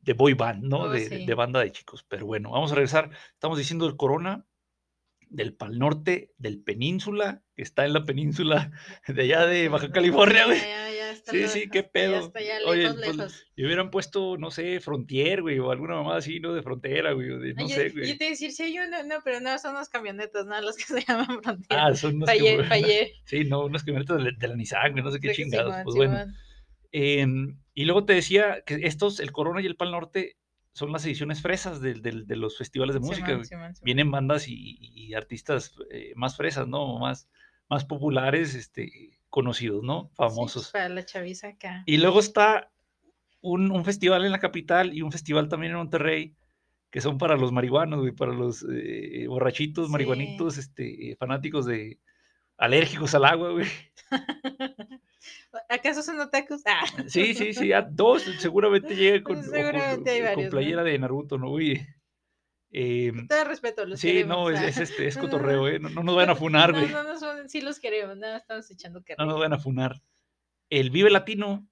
de 0.00 0.12
boy 0.12 0.34
band, 0.34 0.64
¿no? 0.64 0.80
Oh, 0.82 0.88
de, 0.90 1.08
sí. 1.08 1.24
de 1.26 1.34
banda 1.34 1.60
de 1.60 1.72
chicos. 1.72 2.04
Pero 2.08 2.26
bueno, 2.26 2.50
vamos 2.50 2.72
a 2.72 2.74
regresar. 2.74 3.10
Estamos 3.32 3.58
diciendo 3.58 3.86
del 3.86 3.96
Corona, 3.96 4.46
del 5.28 5.54
Pal 5.54 5.78
Norte, 5.78 6.32
del 6.38 6.60
Península, 6.60 7.42
que 7.54 7.62
está 7.62 7.84
en 7.84 7.92
la 7.92 8.04
península 8.04 8.70
de 9.08 9.22
allá 9.22 9.46
de 9.46 9.68
Baja 9.68 9.90
California, 9.90 10.46
güey. 10.46 10.58
Sí, 11.24 11.48
sí, 11.48 11.68
qué 11.70 11.82
pedo. 11.82 12.12
Ya 12.12 12.18
está 12.20 12.40
ya 12.40 12.54
Oye, 12.66 12.82
lejos, 12.82 12.96
pues, 13.04 13.16
lejos. 13.16 13.46
Y 13.56 13.64
hubieran 13.64 13.90
puesto, 13.90 14.36
no 14.38 14.50
sé, 14.50 14.80
Frontier, 14.80 15.42
güey, 15.42 15.58
o 15.58 15.70
alguna 15.70 15.96
mamada 15.96 16.18
así, 16.18 16.40
¿no? 16.40 16.54
De 16.54 16.62
frontera, 16.62 17.12
güey, 17.12 17.28
de, 17.28 17.54
no 17.54 17.64
Oye, 17.64 17.74
sé, 17.74 17.88
Yo 17.88 17.94
güey. 17.94 18.16
te 18.18 18.24
iba 18.24 18.26
a 18.26 18.30
decir, 18.30 18.52
si 18.52 18.62
hay 18.62 18.78
uno, 18.78 19.02
no, 19.04 19.16
pero 19.22 19.40
no, 19.40 19.58
son 19.58 19.72
unas 19.72 19.88
camionetas, 19.88 20.46
¿no? 20.46 20.60
Los 20.62 20.76
que 20.76 20.84
se 21.00 21.02
llaman 21.04 21.42
Frontier. 21.42 21.78
Ah, 21.80 21.94
son 21.94 22.16
unos 22.16 22.28
fallé, 22.28 22.56
que- 22.56 22.64
fallé. 22.68 23.12
Sí, 23.24 23.44
no, 23.44 23.66
unas 23.66 23.82
camionetas 23.84 24.16
de, 24.18 24.22
la- 24.30 24.38
de 24.38 24.48
la 24.48 24.56
Nissan, 24.56 24.92
güey, 24.92 25.04
no 25.04 25.10
sé 25.10 25.20
qué 25.20 25.34
Sí, 25.34 25.42
chingados. 25.42 25.74
Pues 25.84 25.96
bueno. 25.96 26.24
Em, 26.92 27.58
y 27.74 27.84
luego 27.84 28.04
te 28.04 28.14
decía 28.14 28.62
que 28.66 28.74
estos, 28.82 29.20
el 29.20 29.32
Corona 29.32 29.60
y 29.62 29.66
el 29.66 29.76
Pal 29.76 29.90
Norte, 29.92 30.36
son 30.72 30.92
las 30.92 31.04
ediciones 31.04 31.42
fresas 31.42 31.80
del- 31.80 32.00
de, 32.02 32.36
los 32.36 32.56
festivales 32.56 32.94
de 32.94 33.00
música. 33.00 33.40
Vienen 33.82 34.10
bandas 34.10 34.46
y, 34.48 34.78
y 34.80 35.14
artistas 35.14 35.74
eh, 35.90 36.12
más 36.16 36.36
fresas, 36.36 36.68
¿no? 36.68 36.98
Más, 36.98 37.28
más 37.68 37.84
populares, 37.84 38.54
este, 38.54 39.18
conocidos, 39.28 39.82
¿no? 39.82 40.10
Pues, 40.16 40.30
Famosos. 40.32 40.70
para 40.70 40.88
la 40.88 41.04
chaviza 41.04 41.48
acá. 41.48 41.82
Y 41.86 41.96
luego 41.98 42.20
está 42.20 42.70
un, 43.40 43.70
un 43.72 43.84
festival 43.84 44.24
en 44.24 44.32
la 44.32 44.38
capital 44.38 44.94
y 44.94 45.02
un 45.02 45.10
festival 45.12 45.48
también 45.48 45.72
en 45.72 45.78
Monterrey, 45.78 46.34
que 46.90 47.00
son 47.00 47.18
para 47.18 47.36
los 47.36 47.52
marihuanos, 47.52 48.00
güey, 48.00 48.12
para 48.12 48.32
los 48.32 48.64
eh, 48.72 49.26
borrachitos, 49.28 49.88
marihuanitos, 49.90 50.56
este, 50.58 51.16
fanáticos 51.18 51.66
de 51.66 51.98
alérgicos 52.60 53.14
al 53.14 53.24
agua, 53.24 53.50
güey. 53.50 53.66
¿Acaso 55.68 56.02
son 56.02 56.20
otakus? 56.20 56.62
Ah. 56.66 56.84
Sí, 57.06 57.34
sí, 57.34 57.52
sí, 57.52 57.72
a 57.72 57.82
dos 57.82 58.22
seguramente 58.38 58.94
llegan 58.94 59.22
con, 59.24 59.42
con- 59.42 59.50
¿no? 59.50 60.50
playera 60.50 60.82
de 60.84 60.98
Naruto, 60.98 61.38
¿no? 61.38 61.50
Güey. 61.50 61.84
Eh, 62.72 63.12
Todo 63.28 63.44
respeto, 63.44 63.84
los 63.84 63.98
sí, 63.98 64.08
queremos. 64.08 64.36
no, 64.36 64.50
es, 64.50 64.60
ah. 64.60 64.68
es 64.68 64.78
este, 64.78 65.06
es 65.08 65.16
cotorreo, 65.18 65.66
¿eh? 65.68 65.80
No, 65.80 65.88
no 65.90 66.02
nos 66.04 66.14
van 66.14 66.30
a 66.30 66.36
funar, 66.36 66.72
No, 66.72 66.78
güey. 66.80 66.92
no, 66.92 67.02
no, 67.02 67.18
son- 67.18 67.48
sí 67.48 67.60
los 67.60 67.80
queremos, 67.80 68.16
no, 68.16 68.36
estamos 68.36 68.70
echando 68.70 69.02
que 69.02 69.16
No 69.18 69.26
nos 69.26 69.40
van 69.40 69.52
a 69.52 69.58
funar. 69.58 70.00
El 70.70 70.90
Vive 70.90 71.10
Latino, 71.10 71.66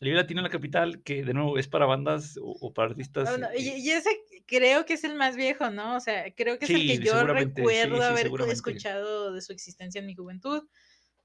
Vive 0.00 0.16
Latino 0.16 0.40
en 0.40 0.44
la 0.44 0.50
capital, 0.50 1.02
que 1.02 1.24
de 1.24 1.34
nuevo 1.34 1.58
es 1.58 1.68
para 1.68 1.84
bandas 1.86 2.38
o, 2.38 2.56
o 2.60 2.72
para 2.72 2.90
artistas. 2.90 3.38
No, 3.38 3.46
eh, 3.50 3.60
y, 3.60 3.68
y 3.86 3.90
ese 3.90 4.08
creo 4.46 4.84
que 4.86 4.94
es 4.94 5.04
el 5.04 5.14
más 5.14 5.36
viejo, 5.36 5.70
¿no? 5.70 5.96
O 5.96 6.00
sea, 6.00 6.32
creo 6.34 6.58
que 6.58 6.64
es 6.64 6.70
el 6.70 6.86
que 6.86 6.98
yo 6.98 7.18
sí, 7.20 7.26
recuerdo 7.26 7.96
sí, 7.96 8.02
haber 8.02 8.30
escuchado 8.50 9.32
de 9.32 9.42
su 9.42 9.52
existencia 9.52 10.00
en 10.00 10.06
mi 10.06 10.14
juventud. 10.14 10.62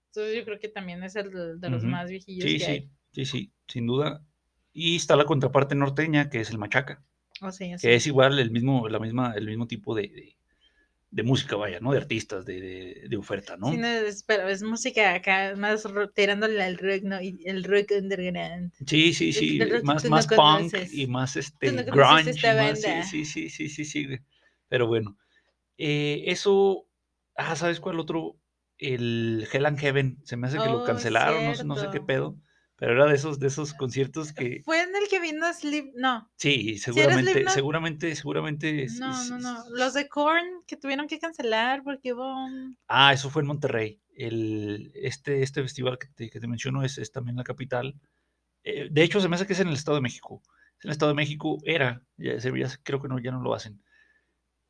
Entonces 0.08 0.36
yo 0.38 0.46
creo 0.46 0.60
que 0.60 0.70
también 0.70 1.04
es 1.04 1.16
el 1.16 1.32
de, 1.32 1.58
de 1.58 1.70
los 1.70 1.84
más 1.84 2.10
viejillos 2.10 2.50
Sí, 2.50 2.58
que 2.58 2.66
sí, 2.66 2.72
hay. 2.72 2.90
sí, 3.12 3.26
sí, 3.26 3.54
sin 3.68 3.88
duda. 3.88 4.26
Y 4.74 4.98
está 4.98 5.16
la 5.16 5.26
contraparte 5.26 5.76
norteña, 5.76 6.30
que 6.30 6.42
es 6.42 6.50
el 6.50 6.58
machaca, 6.58 7.04
O 7.42 7.52
sea, 7.52 7.78
sí. 7.78 7.88
que 7.88 7.96
es 7.96 8.08
igual 8.08 8.40
el 8.40 8.52
mismo, 8.52 8.88
la 8.90 9.00
misma, 9.00 9.34
el 9.36 9.46
mismo 9.48 9.68
tipo 9.68 9.96
de, 9.96 10.04
de, 10.10 10.35
de 11.16 11.24
música, 11.24 11.56
vaya, 11.56 11.80
¿no? 11.80 11.94
De 11.94 11.98
artistas, 11.98 12.46
de, 12.46 12.60
de, 12.60 13.04
de 13.08 13.18
oferta, 13.18 13.56
¿no? 13.56 13.72
Sí, 13.72 13.78
no, 13.78 13.88
es, 13.88 14.24
pero 14.24 14.50
es 14.50 14.62
música 14.64 15.14
acá, 15.14 15.54
más 15.56 15.88
tirándole 16.14 16.62
al 16.62 16.78
rock, 16.78 17.04
¿no? 17.04 17.22
Y 17.22 17.40
el 17.46 17.64
rock 17.64 17.92
underground. 17.98 18.74
Sí, 18.86 19.14
sí, 19.14 19.32
sí, 19.32 19.60
más, 19.84 20.04
no 20.04 20.10
más 20.10 20.28
punk 20.28 20.74
conoces. 20.74 20.94
y 20.94 21.08
más 21.08 21.38
este 21.38 21.72
no 21.72 21.84
grunge. 21.86 22.32
esta 22.32 22.54
más- 22.54 22.82
sí, 22.82 23.24
sí, 23.24 23.26
sí, 23.26 23.50
sí, 23.50 23.70
sí, 23.70 23.86
sí. 23.86 24.20
Pero 24.68 24.88
bueno, 24.88 25.18
eh, 25.78 26.24
eso, 26.28 26.86
ah, 27.38 27.56
¿sabes 27.56 27.80
cuál 27.80 28.00
otro? 28.00 28.36
El 28.78 29.48
Hell 29.54 29.66
and 29.68 29.80
Heaven, 29.80 30.18
se 30.26 30.36
me 30.36 30.48
hace 30.48 30.58
que 30.58 30.68
Oh, 30.68 30.72
lo 30.74 30.78
es 30.80 30.84
cancelaron, 30.84 31.46
no, 31.46 31.56
sé- 31.56 31.64
no 31.64 31.78
sé 31.78 31.88
qué 31.92 32.02
pedo, 32.02 32.36
pero 32.78 32.92
era 32.94 33.06
de 33.06 33.16
esos, 33.16 33.40
de 33.40 33.48
esos 33.48 33.74
conciertos 33.74 34.34
que, 34.34 34.62
Fue 34.64 34.82
en 34.82 34.96
el 34.96 35.08
que 35.10 35.20
vino 35.20 35.52
Sleep, 35.54 35.94
no, 35.96 36.30
sí, 36.36 36.78
seguramente, 36.78 37.50
seguramente, 37.50 38.16
seguramente. 38.16 38.84
es- 38.84 39.00
no, 39.00 39.12
es- 39.12 39.30
no, 39.30 39.40
no. 39.40 39.70
Los 39.70 39.94
de 39.94 40.08
Korn 40.10 40.46
que 40.68 40.76
tuvieron 40.78 41.08
que 41.08 41.20
cancelar 41.20 41.84
porque 41.84 42.14
hubo 42.14 42.36
un... 42.46 42.78
Ah, 42.88 43.14
eso 43.14 43.30
fue 43.30 43.42
en 43.42 43.48
Monterrey. 43.48 44.00
El, 44.16 44.92
este, 44.96 45.42
este 45.44 45.62
festival 45.62 45.98
que 45.98 46.08
te, 46.08 46.30
que 46.30 46.40
te 46.40 46.48
menciono 46.48 46.84
es, 46.84 46.98
es 46.98 47.12
también 47.12 47.36
la 47.38 47.44
capital. 47.44 47.96
Eh, 48.64 48.88
de 48.92 49.04
hecho, 49.04 49.20
se 49.22 49.30
me 49.30 49.36
hace 49.36 49.48
que 49.48 49.54
es 49.54 49.60
en 49.60 49.68
el 49.70 49.74
Estado 49.76 49.96
de 49.98 50.02
México. 50.02 50.42
En 50.84 50.90
el 50.90 50.92
Estado 50.92 51.12
de 51.12 51.16
México 51.16 51.58
era, 51.66 52.02
ya, 52.18 52.38
ya 52.38 52.52
creo 52.84 53.02
que 53.02 53.08
no, 53.08 53.20
ya 53.20 53.32
no 53.32 53.42
lo 53.42 53.54
hacen. 53.54 53.82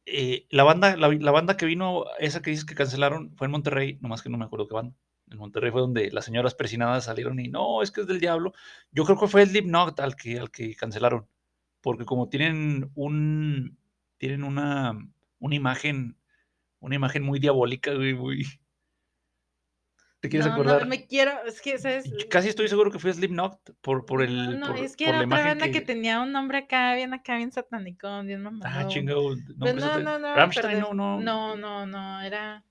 Eh, 0.06 0.46
la, 0.50 0.64
banda, 0.64 0.96
la, 0.98 1.10
la 1.10 1.32
banda 1.32 1.58
que 1.58 1.66
vino, 1.66 2.06
esa 2.20 2.42
que 2.42 2.52
dices 2.52 2.66
que 2.66 2.76
cancelaron, 2.76 3.36
fue 3.36 3.46
en 3.46 3.52
Monterrey, 3.52 3.98
nomás 4.02 4.22
que 4.22 4.30
no 4.30 4.38
me 4.38 4.46
acuerdo 4.46 4.68
qué 4.68 4.76
banda. 4.76 4.96
En 5.32 5.38
Monterrey 5.38 5.72
fue 5.72 5.82
donde 5.82 6.12
las 6.12 6.26
señoras 6.26 6.54
persinadas 6.54 7.06
salieron 7.06 7.40
y 7.40 7.48
no, 7.48 7.82
es 7.82 7.92
que 7.92 8.02
es 8.02 8.08
del 8.08 8.20
diablo. 8.20 8.54
Yo 8.92 9.06
creo 9.06 9.18
que 9.20 9.28
fue 9.28 9.42
el 9.42 9.50
Slipknot 9.50 10.00
al 10.00 10.16
que, 10.16 10.40
al 10.40 10.52
que 10.52 10.76
cancelaron. 10.76 11.28
Porque 11.82 12.06
como 12.06 12.30
tienen 12.30 12.92
un, 12.96 13.78
tienen 14.18 14.44
una, 14.44 14.98
una 15.40 15.56
imagen, 15.56 16.18
una 16.80 16.96
imagen 16.96 17.24
muy 17.24 17.40
diabólica, 17.40 17.94
güey, 17.94 18.14
muy... 18.14 18.46
¿Te 20.20 20.30
quieres 20.30 20.48
no, 20.48 20.54
acordar? 20.54 20.82
No, 20.82 20.88
me 20.88 21.06
quiero, 21.06 21.32
es 21.46 21.62
que, 21.62 21.78
¿sabes? 21.78 22.12
Casi 22.32 22.50
estoy 22.50 22.68
seguro 22.68 22.90
que 22.92 22.98
fue 22.98 23.14
Slipknot 23.14 23.76
por, 23.82 24.06
por 24.06 24.24
el, 24.24 24.60
No, 24.60 24.68
no, 24.68 24.68
por, 24.74 24.84
es 24.84 24.96
que 24.96 25.08
era 25.08 25.22
otra 25.22 25.44
banda 25.44 25.70
que... 25.70 25.82
tenía 25.82 26.22
un 26.22 26.32
nombre 26.32 26.60
acá, 26.60 26.96
bien 26.96 27.14
acá, 27.14 27.38
bien 27.38 27.52
satánico, 27.52 28.24
bien 28.24 28.42
mamado. 28.42 28.66
Ah, 28.66 28.88
chingado. 28.88 29.36
Pues 29.60 29.76
no, 29.76 30.00
no, 30.00 30.18
no. 30.18 30.36
No, 30.36 30.94
no. 30.94 31.22
No, 31.22 31.56
no, 31.56 31.86
no, 31.86 32.22
era. 32.22 32.64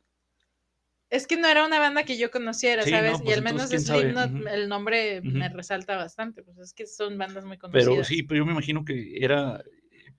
Es 1.15 1.29
que 1.29 1.37
no 1.37 1.47
era 1.47 1.65
una 1.65 1.79
banda 1.79 2.03
que 2.03 2.19
yo 2.19 2.31
conociera, 2.33 2.83
Sí, 2.83 2.91
¿sabes? 2.91 3.13
no, 3.13 3.19
y 3.19 3.25
pues 3.27 3.37
al 3.39 3.45
menos. 3.45 3.71
Slipknot, 3.71 4.33
Ujú. 4.33 4.49
el 4.49 4.69
nombre 4.69 5.21
me 5.21 5.47
Ujú. 5.47 5.57
resalta 5.57 5.97
bastante, 5.97 6.43
pues 6.43 6.59
es 6.59 6.75
que 6.75 6.87
son 6.87 7.17
bandas 7.17 7.45
muy 7.45 7.57
conocidas. 7.57 7.87
Pero 7.87 8.05
sí, 8.05 8.23
pero 8.25 8.39
yo 8.39 8.47
me 8.47 8.53
imagino 8.53 8.85
que 8.85 9.19
era 9.25 9.63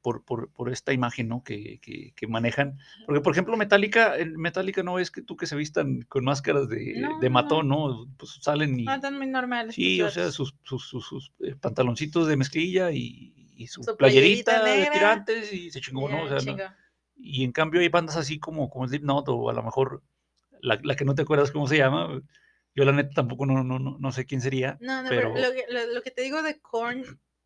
por, 0.01 0.23
por, 0.23 0.51
por 0.51 0.71
esta 0.71 0.93
imagen, 0.93 1.27
¿no? 1.27 1.43
Que, 1.43 1.79
que, 1.81 2.13
que 2.15 2.27
manejan. 2.27 2.77
Porque, 3.05 3.19
por 3.21 3.33
ejemplo, 3.33 3.57
Metallica, 3.57 4.13
Metallica 4.37 4.83
no 4.83 4.99
es 4.99 5.11
que 5.11 5.21
tú 5.21 5.35
que 5.35 5.47
se 5.47 5.55
vistan 5.55 6.03
con 6.03 6.23
máscaras 6.23 6.69
de, 6.69 6.93
No, 6.95 7.19
de 7.19 7.27
no, 7.27 7.33
matón, 7.33 7.67
¿no? 7.67 8.07
Pues 8.17 8.37
salen 8.39 8.79
y. 8.79 8.87
Están 8.87 9.17
muy 9.17 9.27
normales. 9.27 9.75
Sí, 9.75 10.01
o 10.01 10.09
sea, 10.09 10.31
sus, 10.31 10.55
sus, 10.63 10.87
sus, 10.87 11.05
sus, 11.05 11.33
eh, 11.39 11.55
pantaloncitos 11.59 12.27
de 12.27 12.37
mezclilla 12.37 12.91
y, 12.91 13.33
y 13.57 13.67
su, 13.67 13.83
Su 13.83 13.97
playerita, 13.97 14.61
playerita 14.61 14.85
de 14.85 14.91
tirantes 14.93 15.53
y 15.53 15.71
se 15.71 15.81
chingó, 15.81 16.07
¿no? 16.07 16.29
Ya, 16.29 16.35
O 16.35 16.39
sea, 16.39 16.53
no-. 16.55 16.73
Y 17.17 17.43
en 17.43 17.51
cambio 17.51 17.81
hay 17.81 17.89
bandas 17.89 18.15
así 18.15 18.39
como, 18.39 18.69
como 18.69 18.87
Slipknot 18.87 19.27
o 19.29 19.49
a 19.49 19.53
lo 19.53 19.63
mejor 19.63 20.03
la, 20.65 20.79
la 20.83 20.95
que 20.95 21.05
no 21.05 21.15
te 21.15 21.21
acuerdas 21.21 21.51
cómo 21.51 21.67
se 21.67 21.77
llama. 21.77 22.21
Yo 22.75 22.83
la 22.83 22.91
neta 22.91 23.11
tampoco 23.15 23.45
no, 23.45 23.63
no, 23.63 23.79
no, 23.79 23.97
no 23.99 24.11
sé 24.11 24.25
quién 24.25 24.41
sería. 24.41 24.77
No, 24.81 25.01
no, 25.03 25.09
pero, 25.09 25.33
pero- 25.33 25.47
lo, 25.47 25.53
que, 25.53 25.65
lo, 25.69 25.93
lo 25.93 26.01
que 26.01 26.11
te 26.11 26.21
digo 26.23 26.41
de 26.43 26.59
Korn 26.59 27.03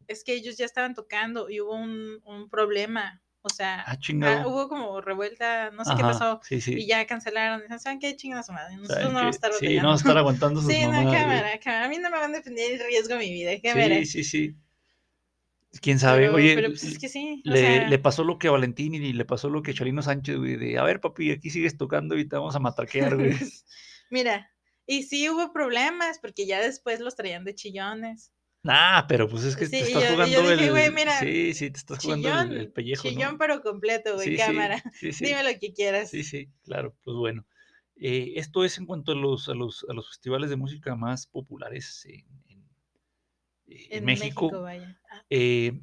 es 0.08 0.23
que 0.23 0.34
ellos 0.34 0.58
ya 0.58 0.65
estaban 0.65 0.95
tocando 0.95 1.49
y 1.49 1.62
hubo 1.62 1.75
un, 1.75 2.19
un 2.25 2.49
problema. 2.49 3.21
O 3.41 3.49
sea, 3.49 3.84
Ah, 3.88 3.97
ah, 4.23 4.47
hubo 4.47 4.67
como 4.67 4.99
revuelta, 4.99 5.71
no 5.71 5.86
sé 5.86 5.91
qué 5.95 6.01
Ajá, 6.01 6.12
pasó. 6.12 6.39
Sí, 6.43 6.60
sí. 6.60 6.73
Y 6.73 6.88
ya 6.88 7.05
cancelaron. 7.05 7.62
Dicen, 7.62 7.79
¿saben 7.79 7.99
qué? 7.99 8.17
Su 8.19 8.27
madre. 8.51 8.75
Nosotros 8.75 8.88
¿Saben 8.99 9.13
no 9.13 9.19
vamos 9.19 9.21
a 9.21 9.29
qué? 9.29 9.36
estar 9.47 9.53
Sí, 9.53 9.75
no 9.77 9.84
vamos 9.84 10.01
a 10.01 10.03
estar 10.03 10.17
aguantando 10.17 10.62
sus 10.62 10.73
Sí, 10.73 10.82
no, 10.84 10.91
cámara, 10.91 11.58
cámara. 11.62 11.86
A 11.86 11.89
mí 11.89 11.97
no 11.99 12.10
me 12.10 12.17
van 12.17 12.34
a 12.34 12.38
defender 12.38 12.73
el 12.73 12.79
riesgo 12.86 13.13
de 13.13 13.19
mi 13.19 13.32
vida, 13.32 13.51
cámara. 13.63 13.95
Sí, 13.99 14.05
sí, 14.05 14.23
sí. 14.23 14.55
Quién 15.82 15.99
sabe. 15.99 16.21
Pero, 16.21 16.36
Oye, 16.36 16.55
pero 16.55 16.69
pues 16.69 16.84
es 16.84 16.99
que 16.99 17.10
sí. 17.10 17.43
o 17.45 17.49
le, 17.49 17.60
sea, 17.60 17.88
le 17.89 17.99
pasó 17.99 18.23
lo 18.23 18.38
que 18.39 18.47
a 18.47 18.51
Valentín 18.51 18.93
y 18.95 19.13
le 19.13 19.25
pasó 19.25 19.49
lo 19.49 19.62
que 19.62 19.71
a 19.71 19.73
Chalino 19.73 20.01
Sánchez, 20.01 20.38
güey, 20.38 20.55
de 20.55 20.77
a 20.77 20.84
ver, 20.84 20.99
papi, 20.99 21.32
aquí 21.32 21.49
sigues 21.49 21.77
tocando 21.77 22.17
y 22.17 22.27
te 22.27 22.36
vamos 22.36 22.55
a 22.55 22.60
matraquear, 22.60 23.15
güey. 23.15 23.32
Mira, 24.10 24.49
y 24.86 25.03
sí 25.03 25.29
hubo 25.29 25.53
problemas 25.53 26.19
porque 26.19 26.45
ya 26.47 26.60
después 26.62 26.99
los 26.99 27.15
traían 27.15 27.43
de 27.45 27.53
chillones. 27.55 28.32
Nah, 28.62 29.03
pero 29.08 29.29
pues 29.29 29.45
es 29.45 29.55
que 29.55 29.65
Sí, 29.67 29.71
te 29.71 29.82
estás 29.84 30.03
yo- 30.03 30.10
jugando 30.13 30.41
dije, 30.41 30.86
el. 30.86 30.93
mira, 30.93 31.19
sí, 31.19 31.53
sí, 31.53 31.71
te 31.71 31.77
estás 31.77 31.99
jugando 32.03 32.29
el, 32.41 32.71
pellejo, 32.71 33.03
¿no? 33.08 33.10
chillón 33.13 33.38
pero 33.38 33.62
completo, 33.62 34.15
güey, 34.15 34.29
Sí, 34.32 34.36
cámara. 34.38 34.84
Sí, 34.93 35.12
Dime 35.12 35.43
lo 35.43 35.58
que 35.60 35.71
quieras. 35.73 36.10
sí, 36.10 36.23
sí, 36.23 36.49
claro, 36.63 36.93
pues 37.03 37.15
bueno. 37.15 37.45
Eh, 38.01 38.34
esto 38.38 38.63
es 38.65 38.77
en 38.77 38.86
cuanto 38.86 39.12
a 39.12 39.15
los, 39.15 39.47
a 39.49 39.53
los, 39.53 39.86
a 39.89 39.93
los 39.93 40.08
festivales 40.10 40.49
de 40.49 40.55
música 40.55 40.95
más 40.95 41.27
populares 41.27 42.05
en, 42.05 42.25
en- 43.69 43.77
eh, 43.79 43.88
en 43.91 44.05
México. 44.05 44.45
México, 44.45 44.62
vaya. 44.62 44.99
Ah, 45.10 45.23
Eh, 45.29 45.82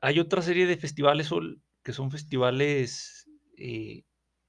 hay 0.00 0.20
otra 0.20 0.42
serie 0.42 0.66
de 0.66 0.76
festivales 0.76 1.30
que 1.82 1.92
son 1.92 2.10
festivales 2.10 3.28
eh, 3.56 4.04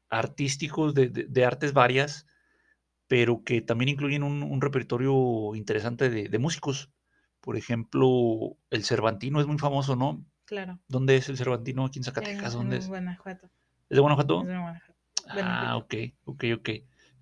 artísticos 0.10 0.93
de, 0.93 1.10
de- 1.10 1.25
de 1.25 1.45
artes 1.45 1.73
varias, 1.73 2.25
pero 3.08 3.43
que 3.43 3.62
también 3.62 3.89
incluyen 3.89 4.23
un, 4.23 4.43
un 4.43 4.62
repertorio 4.62 5.56
interesante 5.56 6.10
de, 6.10 6.30
de 6.30 6.39
músicos. 6.39 6.91
Por 7.41 7.58
ejemplo, 7.58 8.58
el 8.69 8.84
Cervantino 8.84 9.39
es 9.39 9.47
muy 9.47 9.58
famoso, 9.58 9.95
¿no? 9.95 10.23
claro. 10.45 10.80
¿Dónde 10.88 11.15
es 11.15 11.30
el 11.30 11.38
Cervantino? 11.38 11.86
Aquí 11.86 11.99
en 11.99 12.04
Zacatecas, 12.04 12.54
¿dónde 12.54 12.78
es? 12.78 12.88
Guanajuato. 12.88 13.47
¿Es 13.89 13.95
de 13.95 13.99
Guanajuato? 13.99 14.41
es 14.41 14.47
de 14.47 14.58
Guanajuato. 14.58 14.95
Ah, 15.30 15.78
ok, 15.78 15.93
ok, 16.25 16.43
ok. 16.58 16.69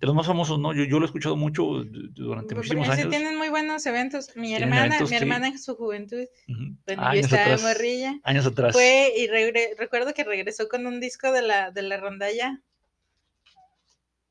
De 0.00 0.06
los 0.06 0.14
más 0.14 0.26
famosos, 0.26 0.58
¿no? 0.60 0.72
Yo, 0.72 0.84
yo 0.84 0.98
lo 1.00 1.04
he 1.04 1.06
escuchado 1.06 1.36
mucho 1.36 1.62
durante 1.64 2.54
Porque 2.54 2.74
muchísimos 2.76 2.86
sí 2.94 3.02
años. 3.02 3.10
tienen 3.10 3.36
muy 3.36 3.48
buenos 3.48 3.84
eventos. 3.86 4.36
Mi 4.36 4.54
hermana, 4.54 4.86
eventos, 4.86 5.10
mi 5.10 5.16
sí. 5.18 5.22
hermana 5.22 5.48
en 5.48 5.58
su 5.58 5.74
juventud, 5.74 6.24
Ujú. 6.48 6.76
cuando 6.84 7.02
yo 7.02 7.08
Años 7.08 7.24
estaba 7.24 7.42
atrás. 7.42 7.62
morrilla, 7.62 8.20
Años 8.22 8.46
atrás. 8.46 8.72
fue 8.72 9.12
y 9.16 9.26
regre- 9.26 9.74
recuerdo 9.76 10.14
que 10.14 10.22
regresó 10.22 10.68
con 10.68 10.86
un 10.86 11.00
disco 11.00 11.32
de 11.32 11.42
la, 11.42 11.72
de 11.72 11.82
la 11.82 11.96
rondalla. 11.96 12.62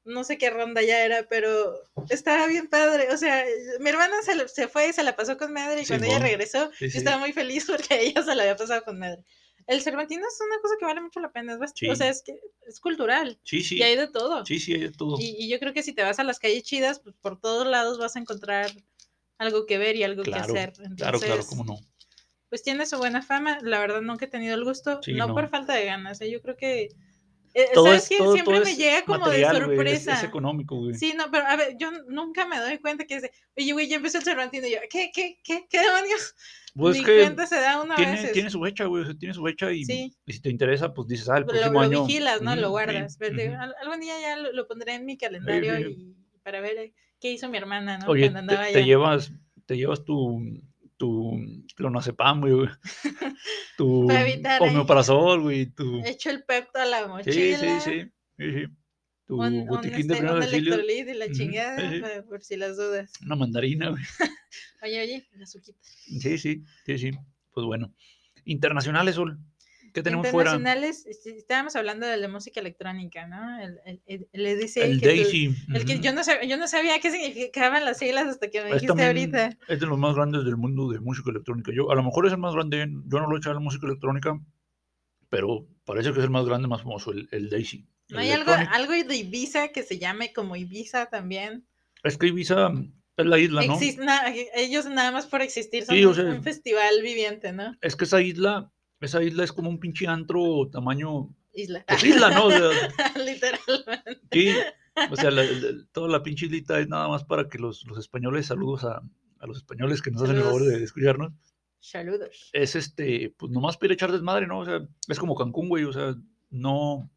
No 0.06 0.24
sé 0.24 0.38
qué 0.38 0.50
rondalla 0.50 1.04
era, 1.04 1.24
pero 1.30 1.74
estaba 2.10 2.48
bien 2.48 2.68
padre. 2.68 3.10
O 3.12 3.18
sea, 3.18 3.44
mi 3.82 3.90
hermana 3.90 4.16
se, 4.24 4.48
se 4.48 4.70
fue 4.70 4.88
y 4.88 4.94
se 4.94 5.04
la 5.04 5.18
pasó 5.18 5.36
con 5.38 5.52
madre. 5.52 5.82
Y 5.82 5.86
cuando 5.86 6.06
ella 6.06 6.20
regresó, 6.20 6.72
yo 6.80 6.88
estaba 6.88 7.18
muy 7.18 7.34
feliz 7.34 7.66
porque 7.68 8.00
ella 8.06 8.24
se 8.24 8.34
la 8.36 8.44
había 8.44 8.56
pasado 8.56 8.84
con 8.86 8.98
madre. 9.00 9.26
El 9.68 9.82
Cervantino 9.82 10.26
es 10.26 10.40
una 10.42 10.60
cosa 10.62 10.76
que 10.80 10.86
vale 10.86 11.02
mucho 11.02 11.20
la 11.20 11.32
pena. 11.32 11.58
Es 11.62 11.72
Sí. 11.76 11.90
O 11.90 11.96
sea, 11.96 12.10
es 12.10 12.24
que 12.24 12.40
es 12.66 12.80
cultural. 12.80 13.38
Sí, 13.44 13.62
sí. 13.62 13.78
Y 13.78 13.84
hay 13.84 13.98
de 13.98 14.08
todo. 14.08 14.46
Sí, 14.46 14.60
sí, 14.60 14.74
hay 14.74 14.80
de 14.80 14.92
todo. 14.92 15.18
Y, 15.20 15.36
y 15.38 15.50
yo 15.50 15.60
creo 15.60 15.74
que 15.74 15.84
si 15.84 15.94
te 15.94 16.04
vas 16.04 16.20
a 16.20 16.24
las 16.24 16.40
calles 16.40 16.64
chidas, 16.64 17.00
pues 17.02 17.16
por 17.22 17.40
todos 17.40 17.68
lados 17.68 18.00
vas 18.00 18.16
a 18.16 18.20
encontrar 18.20 18.72
algo 19.38 19.66
que 19.66 19.78
ver 19.78 19.96
y 19.98 20.04
algo 20.04 20.24
Claro, 20.24 20.54
que 20.54 20.60
hacer. 20.60 20.74
Claro, 20.74 20.96
claro, 20.96 21.18
Entonces, 21.18 21.46
cómo 21.48 21.66
no. 21.66 21.80
Pues 22.50 22.64
tiene 22.64 22.86
su 22.86 22.98
buena 22.98 23.22
fama. 23.22 23.60
La 23.62 23.80
verdad, 23.80 24.02
nunca 24.02 24.26
he 24.26 24.30
tenido 24.30 24.56
el 24.56 24.64
gusto. 24.64 25.02
Sí, 25.04 25.14
no, 25.14 25.28
no. 25.28 25.34
por 25.34 25.50
falta 25.50 25.74
de 25.74 25.86
ganas. 25.86 26.22
¿eh? 26.22 26.32
Yo 26.32 26.42
creo 26.42 26.56
que. 26.56 26.90
Eh, 27.62 27.70
Todo 27.74 27.86
¿Sabes 27.88 28.04
es, 28.04 28.10
qué? 28.10 28.18
todo, 28.20 28.34
Siempre 28.34 28.54
todo 28.56 28.64
me 28.66 28.72
es 28.72 28.78
llega 28.78 29.04
como 29.06 29.20
material, 29.20 29.54
de 29.54 29.58
es- 29.60 29.66
sorpresa. 29.66 30.14
Es, 30.14 30.24
económico, 30.24 30.76
güey. 30.78 30.94
Sí, 30.94 31.14
no, 31.18 31.32
pero 31.32 31.46
a 31.48 31.56
ver, 31.56 31.76
yo 31.80 31.92
nunca 32.08 32.46
me 32.48 32.60
doy 32.60 32.78
cuenta 32.78 33.06
que 33.06 33.16
dice, 33.16 33.32
oye, 33.58 33.74
güey, 33.74 33.88
ya 33.88 33.96
empezó 33.98 34.20
el 34.20 34.24
Cervantino. 34.24 34.68
Y 34.68 34.72
yo, 34.72 34.78
¿qué, 34.90 35.10
qué, 35.14 35.40
qué, 35.44 35.66
qué 35.70 35.80
demonios? 35.80 36.36
Pues 36.76 36.94
Ni 36.96 37.00
es 37.02 37.06
que 37.08 37.18
cuenta 37.22 37.48
se 37.48 37.60
da 37.60 37.82
uno 37.82 37.94
a 37.94 37.96
tiene, 37.96 38.12
veces. 38.12 38.32
tiene 38.34 38.50
su 38.52 38.62
fecha, 38.62 38.86
güey. 38.86 39.18
tiene 39.18 39.34
su 39.34 39.44
fecha 39.44 39.72
y, 39.72 39.84
Sí. 39.84 40.14
y 40.26 40.34
si 40.34 40.40
te 40.42 40.50
interesa, 40.52 40.94
pues 40.94 41.08
dices, 41.08 41.28
ah, 41.30 41.38
el 41.38 41.42
lo, 41.42 41.48
próximo 41.48 41.74
lo 41.74 41.80
año. 41.80 42.06
vigilas, 42.06 42.42
¿no? 42.44 42.56
lo 42.56 42.62
sí, 42.68 42.70
guardas. 42.70 43.18
Vete, 43.18 43.50
ujú. 43.50 43.58
al- 43.60 43.76
Algún 43.82 44.00
día 44.02 44.14
ya 44.22 44.38
lo, 44.38 44.52
lo 44.54 44.68
pondré 44.68 44.94
en 44.94 45.06
mi 45.06 45.18
calendario 45.18 45.76
sí. 45.78 45.84
y 45.98 46.40
para 46.44 46.62
ver 46.62 46.78
eh, 46.78 46.94
qué 47.20 47.32
hizo 47.32 47.50
mi 47.50 47.58
hermana, 47.58 47.98
¿no? 47.98 48.08
Oye, 48.08 48.32
Cuando 48.32 48.34
te, 48.34 48.40
andaba 48.54 48.62
te 48.72 48.78
allá. 48.78 48.86
llevas, 48.86 49.32
te 49.66 49.76
llevas 49.78 50.06
tu, 50.06 50.62
tu 50.98 51.40
clonazepam, 51.76 52.42
güey. 52.42 52.68
Tu 53.78 54.08
homeoprazol, 54.60 55.42
güey. 55.42 55.68
Tu... 55.68 56.02
Echo 56.06 56.30
el 56.32 56.44
pepto 56.44 56.80
a 56.80 56.86
la 56.86 57.04
Sí, 57.04 57.08
mochila. 57.08 57.58
sí, 57.58 57.68
sí. 57.80 58.12
sí, 58.38 58.52
sí. 58.52 58.66
Tu 59.28 59.36
Un, 59.36 59.54
un, 59.54 59.66
botiquín 59.68 60.08
de 60.08 60.16
este, 60.16 60.26
un 60.32 60.42
electrolit 60.44 61.08
y 61.10 61.14
la 61.14 61.32
chingada, 61.32 61.90
sí, 61.92 61.98
sí. 61.98 62.22
por 62.28 62.44
si 62.44 62.56
las 62.56 62.78
dudas. 62.78 63.12
Una 63.24 63.36
mandarina, 63.36 63.90
güey. 63.90 64.04
Oye, 64.84 65.02
oye, 65.02 65.28
la 65.34 65.46
suquita. 65.46 65.80
Sí, 65.84 66.38
sí, 66.38 66.64
sí, 66.86 66.98
sí. 66.98 67.12
Pues 67.52 67.66
bueno. 67.66 67.94
Internacionales, 68.46 69.16
Sol. 69.16 69.38
¿Qué 69.98 70.04
tenemos 70.04 70.28
fuera? 70.30 70.52
Internacionales, 70.56 71.06
este, 71.08 71.38
estábamos 71.38 71.76
hablando 71.76 72.06
de 72.06 72.18
la 72.18 72.28
música 72.28 72.60
electrónica, 72.60 73.28
¿no? 73.28 73.60
El, 73.60 73.80
el, 73.86 74.02
el, 74.06 74.28
el 74.32 74.46
EDC, 74.46 74.74
que 74.74 74.98
tú- 75.00 75.06
Daisy. 75.08 75.56
el 75.74 75.86
que 75.86 76.00
yo 76.00 76.14
no, 76.14 76.24
sabía, 76.24 76.44
yo 76.48 76.58
no 76.58 76.68
sabía 76.68 77.00
qué 77.00 77.12
significaban 77.12 77.84
las 77.86 77.98
siglas 77.98 78.28
hasta 78.28 78.50
que 78.50 78.60
me 78.62 78.66
dijiste 78.68 78.88
también- 78.88 79.08
ahorita. 79.36 79.58
Es 79.68 79.80
de 79.80 79.86
los 79.88 79.98
más 79.98 80.16
grandes 80.16 80.44
del 80.46 80.58
mundo 80.58 80.90
de 80.90 81.00
música 81.00 81.30
electrónica. 81.32 81.72
Yo, 81.74 81.92
a 81.92 81.96
lo 81.96 82.04
mejor 82.04 82.28
es 82.28 82.34
el 82.34 82.38
más 82.40 82.54
grande, 82.54 82.88
yo 83.08 83.20
no 83.20 83.28
lo 83.28 83.36
he 83.36 83.40
hecho 83.40 83.50
en 83.50 83.56
la 83.56 83.62
música 83.62 83.88
electrónica, 83.88 84.40
pero 85.30 85.68
parece 85.86 86.12
que 86.14 86.20
es 86.20 86.24
el 86.26 86.30
más 86.32 86.46
grande, 86.46 86.68
más 86.68 86.82
famoso, 86.82 87.12
el, 87.12 87.50
Daisy. 87.50 87.88
¿No 88.10 88.20
hay 88.20 88.32
algo, 88.32 88.52
algo 88.54 88.94
de 88.94 89.16
Ibiza 89.18 89.70
que 89.70 89.84
se 89.84 90.00
llame 90.00 90.32
como 90.32 90.56
Ibiza 90.56 91.08
también? 91.08 91.68
Es 92.04 92.18
que 92.18 92.28
Ibiza 92.28 92.72
es 93.18 93.26
la 93.26 93.38
isla, 93.40 93.66
¿no? 93.66 93.78
Exist- 93.78 93.98
na- 93.98 94.32
ellos 94.56 94.86
nada 94.86 95.12
más 95.12 95.26
por 95.26 95.42
existir 95.42 95.84
son 95.84 95.96
Sí, 95.96 96.06
o 96.06 96.14
sea- 96.14 96.24
un 96.26 96.44
festival 96.44 97.02
viviente, 97.02 97.52
¿no? 97.52 97.76
Es 97.82 97.96
que 97.98 98.06
esa 98.06 98.22
isla, 98.22 98.72
esa 99.02 99.22
isla 99.24 99.44
es 99.44 99.52
como 99.54 99.70
un 99.70 99.80
pinche 99.80 100.08
antro 100.08 100.70
tamaño, 100.72 101.30
Isla. 101.54 101.84
pues 101.88 102.04
isla, 102.04 102.30
¿no? 102.32 102.46
O 102.48 102.52
sea, 102.52 102.60
Literalmente. 103.26 104.22
sí, 104.32 104.50
o 105.12 105.16
sea, 105.16 105.32
la- 105.32 105.44
la- 105.44 105.86
toda 105.92 106.08
la 106.10 106.24
pinche 106.24 106.46
islita 106.46 106.80
es 106.80 106.88
nada 106.88 107.08
más 107.08 107.24
para 107.24 107.48
que 107.50 107.58
los, 107.60 107.86
los 107.88 107.98
españoles, 108.00 108.48
saludos 108.48 108.84
a, 108.84 109.02
a 109.40 109.48
los 109.48 109.58
españoles 109.58 110.02
que 110.02 110.12
nos 110.12 110.22
hacen 110.24 110.38
el 110.38 110.44
favor 110.44 110.64
de 110.64 110.84
escucharnos, 110.84 111.34
Saludos. 111.80 112.50
es 112.54 112.76
este, 112.76 113.34
pues 113.38 113.52
nomás 113.52 113.78
para 113.78 113.94
echar 113.94 114.12
desmadre, 114.12 114.48
¿no? 114.48 114.60
O 114.60 114.66
sea, 114.66 114.82
es 115.08 115.20
como 115.20 115.36
Cancún, 115.36 115.70
güey, 115.70 115.84
o 115.84 115.94
sea, 115.94 116.16
no... 116.50 117.10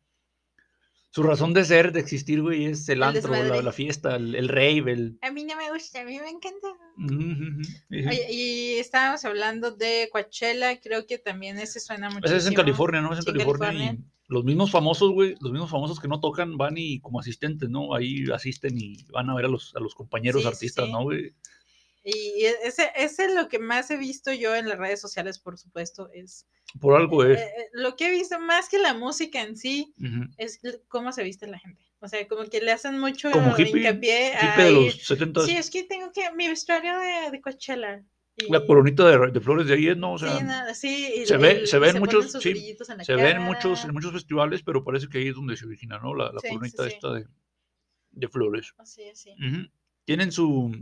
Su 1.13 1.25
razón 1.25 1.53
de 1.55 1.65
ser, 1.65 1.91
de 1.93 1.99
existir, 2.01 2.41
güey, 2.41 2.67
es 2.67 2.89
el 2.89 2.99
El 2.99 3.03
antro, 3.03 3.33
la, 3.33 3.63
la 3.63 3.73
fiesta, 3.73 4.15
el, 4.17 4.35
el 4.37 4.49
rave, 4.49 4.93
el... 4.93 5.19
A 5.23 5.33
mí 5.33 5.45
no 5.45 5.57
me 5.57 5.73
gusta, 5.73 6.03
a 6.03 6.05
mí 6.05 6.19
me 6.19 6.29
encanta. 6.29 6.69
Oye, 7.91 8.27
y 8.31 8.79
estábamos 8.79 9.25
hablando 9.25 9.73
de 9.73 10.09
Coachella, 10.13 10.81
creo 10.81 11.07
que 11.07 11.19
también 11.19 11.59
ese 11.59 11.81
suena 11.81 12.11
mucho. 12.11 12.27
Ese 12.27 12.37
es 12.37 12.47
en 12.47 12.55
California, 12.55 13.01
¿no? 13.01 13.13
Es 13.13 13.19
en 13.19 13.25
Sí, 13.25 13.33
California, 13.33 13.67
California. 13.69 13.93
y 13.93 14.33
los 14.33 14.45
mismos 14.45 14.71
famosos, 14.71 15.11
güey, 15.11 15.35
los 15.41 15.51
mismos 15.51 15.71
famosos 15.71 15.99
que 15.99 16.07
no 16.07 16.21
tocan 16.21 16.57
van 16.57 16.75
y 16.79 17.01
como 17.01 17.19
asistentes, 17.19 17.69
¿no? 17.69 17.95
Ahí 17.95 18.25
asisten 18.33 18.79
y 18.79 19.03
van 19.11 19.29
a 19.31 19.35
ver 19.35 19.47
a 19.47 19.49
los, 19.49 19.75
a 19.75 19.81
los 19.81 19.95
compañeros 19.97 20.43
sí, 20.43 20.49
artistas, 20.49 20.87
sí. 20.87 20.93
¿no, 20.93 21.03
güey? 21.03 21.35
Y 22.03 22.45
ese, 22.65 22.91
ese 22.97 23.27
es 23.27 23.35
lo 23.35 23.49
que 23.49 23.59
más 23.59 23.91
he 23.91 23.97
visto 23.99 24.33
yo 24.33 24.55
en 24.57 24.69
las 24.69 24.79
redes 24.79 25.01
sociales, 25.01 25.39
por 25.39 25.59
supuesto, 25.59 26.09
es 26.15 26.47
Por 26.81 26.97
algo 26.97 27.25
eh, 27.25 27.35
es. 27.35 27.41
eh, 27.41 27.69
lo 27.73 27.95
que 27.97 28.07
he 28.09 28.11
visto 28.11 28.39
más 28.41 28.69
que 28.71 28.79
la 28.79 28.95
música 28.95 29.43
en 29.43 29.57
sí, 29.57 29.93
es 30.39 30.61
cómo 30.89 31.13
se 31.13 31.23
viste 31.23 31.47
la 31.47 31.59
gente. 31.59 31.85
O 31.99 32.09
sea, 32.09 32.27
como 32.27 32.45
que 32.45 32.63
le 32.63 32.73
hacen 32.73 32.99
mucho 32.99 33.31
Como 33.31 33.51
hippie, 33.59 33.81
hincapié 33.81 34.35
a 34.35 34.55
Hippie 34.55 34.65
de 34.65 34.71
ir- 34.73 34.85
los 34.87 35.07
70 35.07 35.45
Sí, 35.45 35.57
es 35.57 35.69
que 35.69 35.83
tengo 35.83 36.11
que 36.13 36.33
mi 36.35 36.49
vestuario 36.49 36.99
de, 36.99 37.31
de 37.31 37.41
Coachella. 37.43 38.03
Y- 38.37 38.51
La 38.51 38.65
coronita 38.65 39.05
de, 39.07 39.31
de 39.33 39.41
flores 39.41 39.67
de 39.67 39.75
ahí 39.75 39.89
es, 39.89 39.99
¿no? 39.99 40.15
O 40.15 40.19
sea, 40.19 40.75
sí, 40.75 41.13
y 41.17 41.27
se 41.27 41.37
ve- 41.37 41.51
el- 41.51 41.67
se 41.67 41.77
y 41.77 41.81
ven 41.81 41.91
ponen 41.99 42.01
muchos- 42.01 42.33
sí, 42.43 42.77
se 43.03 43.15
ven 43.17 43.43
muchos, 43.43 43.85
en 43.85 43.93
muchos 43.93 44.13
festivales, 44.13 44.63
pero 44.63 44.83
parece 44.83 45.09
que 45.11 45.19
ahí 45.19 45.29
es 45.29 45.35
donde 45.35 45.55
se 45.59 45.67
origina, 45.67 45.99
¿no? 45.99 46.15
La, 46.15 46.33
la 46.33 46.41
coronita 46.41 46.87
esta 46.87 47.13
de, 47.13 47.27
de 48.13 48.29
flores. 48.29 48.73
Así, 48.79 49.07
así. 49.11 49.35
Tienen 50.07 50.33
su 50.33 50.75